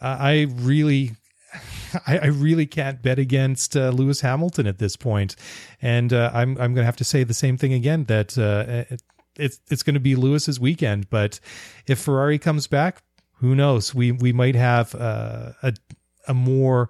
uh, 0.00 0.16
I 0.18 0.46
really. 0.50 1.12
I, 2.06 2.26
really 2.26 2.66
can't 2.66 3.00
bet 3.00 3.18
against 3.18 3.76
uh, 3.76 3.88
Lewis 3.88 4.20
Hamilton 4.20 4.66
at 4.66 4.78
this 4.78 4.96
point, 4.96 5.36
and 5.80 6.12
uh, 6.12 6.30
I'm 6.34 6.50
I'm 6.58 6.74
going 6.74 6.82
to 6.82 6.84
have 6.84 6.96
to 6.96 7.04
say 7.04 7.24
the 7.24 7.32
same 7.32 7.56
thing 7.56 7.72
again 7.72 8.04
that 8.04 8.36
uh, 8.36 8.84
it, 8.92 9.02
it's 9.36 9.60
it's 9.70 9.82
going 9.82 9.94
to 9.94 10.00
be 10.00 10.16
Lewis's 10.16 10.60
weekend. 10.60 11.08
But 11.08 11.40
if 11.86 12.00
Ferrari 12.00 12.38
comes 12.38 12.66
back, 12.66 13.02
who 13.36 13.54
knows? 13.54 13.94
We 13.94 14.12
we 14.12 14.32
might 14.32 14.56
have 14.56 14.94
uh, 14.94 15.52
a 15.62 15.72
a 16.26 16.34
more 16.34 16.88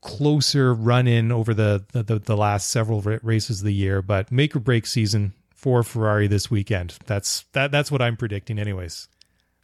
closer 0.00 0.74
run 0.74 1.06
in 1.06 1.32
over 1.32 1.54
the, 1.54 1.84
the 1.92 2.18
the 2.18 2.36
last 2.36 2.68
several 2.68 3.00
races 3.00 3.60
of 3.60 3.64
the 3.64 3.72
year, 3.72 4.02
but 4.02 4.30
make 4.30 4.54
or 4.54 4.60
break 4.60 4.86
season 4.86 5.32
for 5.54 5.82
Ferrari 5.82 6.26
this 6.26 6.50
weekend. 6.50 6.98
That's 7.06 7.44
that 7.52 7.70
that's 7.70 7.90
what 7.90 8.02
I'm 8.02 8.16
predicting, 8.16 8.58
anyways. 8.58 9.08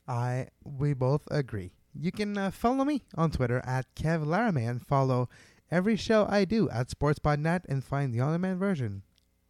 I 0.09 0.48
we 0.64 0.94
both 0.94 1.28
agree. 1.30 1.72
You 1.94 2.11
can 2.11 2.38
uh, 2.38 2.51
follow 2.51 2.84
me 2.84 3.03
on 3.16 3.30
Twitter 3.30 3.61
at 3.66 3.94
Kev 3.94 4.24
Laramie 4.24 4.64
and 4.64 4.84
follow 4.84 5.28
every 5.70 5.96
show 5.96 6.26
I 6.28 6.44
do 6.44 6.70
at 6.70 6.88
SportsPodNet 6.88 7.66
and 7.68 7.84
find 7.84 8.14
the 8.14 8.20
on-demand 8.20 8.59
version 8.59 9.03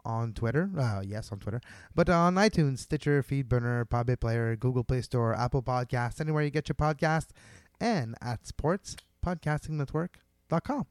on 0.04 0.32
Twitter. 0.32 0.70
Uh, 0.76 1.02
yes, 1.06 1.30
on 1.30 1.38
Twitter, 1.38 1.60
but 1.94 2.08
on 2.08 2.34
iTunes, 2.34 2.78
Stitcher, 2.78 3.22
FeedBurner, 3.22 3.84
Podbay 3.84 4.18
Player, 4.18 4.56
Google 4.56 4.82
Play 4.82 5.02
Store, 5.02 5.34
Apple 5.34 5.62
Podcasts, 5.62 6.20
anywhere 6.20 6.42
you 6.42 6.50
get 6.50 6.68
your 6.68 6.74
podcast, 6.74 7.28
and 7.78 8.16
at 8.20 8.46
sportspodcastingnetwork.com. 9.20 10.86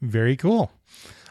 Very 0.00 0.36
cool. 0.36 0.70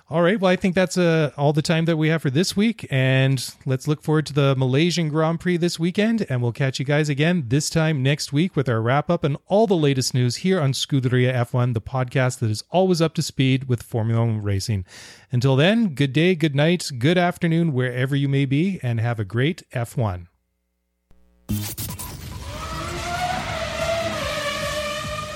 All 0.09 0.21
right. 0.21 0.39
Well, 0.39 0.49
I 0.49 0.55
think 0.55 0.73
that's 0.73 0.97
uh, 0.97 1.31
all 1.35 1.51
the 1.51 1.61
time 1.61 1.83
that 1.83 1.97
we 1.97 2.07
have 2.07 2.21
for 2.21 2.29
this 2.29 2.55
week. 2.55 2.87
And 2.89 3.45
let's 3.65 3.89
look 3.89 4.01
forward 4.01 4.25
to 4.27 4.33
the 4.33 4.55
Malaysian 4.55 5.09
Grand 5.09 5.41
Prix 5.41 5.57
this 5.57 5.77
weekend. 5.77 6.25
And 6.29 6.41
we'll 6.41 6.53
catch 6.53 6.79
you 6.79 6.85
guys 6.85 7.09
again 7.09 7.43
this 7.47 7.69
time 7.69 8.01
next 8.03 8.31
week 8.31 8.55
with 8.55 8.69
our 8.69 8.81
wrap 8.81 9.09
up 9.09 9.25
and 9.25 9.35
all 9.47 9.67
the 9.67 9.75
latest 9.75 10.13
news 10.13 10.37
here 10.37 10.61
on 10.61 10.71
Scuderia 10.71 11.33
F1, 11.33 11.73
the 11.73 11.81
podcast 11.81 12.39
that 12.39 12.49
is 12.49 12.63
always 12.69 13.01
up 13.01 13.15
to 13.15 13.21
speed 13.21 13.67
with 13.67 13.83
Formula 13.83 14.25
One 14.25 14.41
racing. 14.41 14.85
Until 15.29 15.57
then, 15.57 15.89
good 15.89 16.13
day, 16.13 16.35
good 16.35 16.55
night, 16.55 16.89
good 16.97 17.17
afternoon, 17.17 17.73
wherever 17.73 18.15
you 18.15 18.29
may 18.29 18.45
be, 18.45 18.79
and 18.81 19.01
have 19.01 19.19
a 19.19 19.25
great 19.25 19.63
F1. 19.73 20.27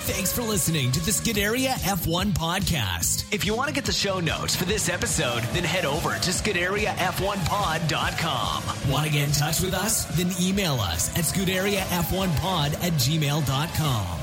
Thanks 0.06 0.34
for 0.34 0.42
listening 0.42 0.92
to 0.94 1.00
the 1.00 1.12
Scuderia 1.12 1.74
F1 1.74 2.32
podcast. 2.34 3.32
If 3.32 3.46
you 3.46 3.56
want 3.56 3.68
to 3.70 3.74
get 3.74 3.86
the 3.86 3.92
show 3.92 4.20
notes 4.20 4.56
for 4.56 4.66
this 4.66 4.90
episode, 4.90 5.44
then 5.54 5.64
head 5.64 5.86
over 5.86 6.10
to 6.10 6.32
ScuderiaF1pod.com. 6.32 8.92
Want 8.92 9.06
to 9.06 9.12
get 9.12 9.28
in 9.28 9.34
touch 9.34 9.62
with 9.62 9.76
us? 9.76 10.06
Then 10.18 10.32
email 10.42 10.80
us 10.80 11.16
at 11.16 11.26
ScuderiaF1pod 11.26 12.74
at 12.84 12.94
gmail.com. 12.94 14.18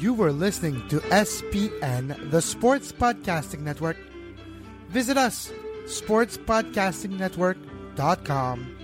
You 0.00 0.14
were 0.14 0.32
listening 0.32 0.88
to 0.88 1.00
SPN, 1.00 2.30
the 2.30 2.40
Sports 2.40 2.90
Podcasting 2.90 3.60
Network. 3.60 3.98
Visit 4.88 5.18
us, 5.18 5.52
sportspodcastingnetwork.com. 5.84 8.83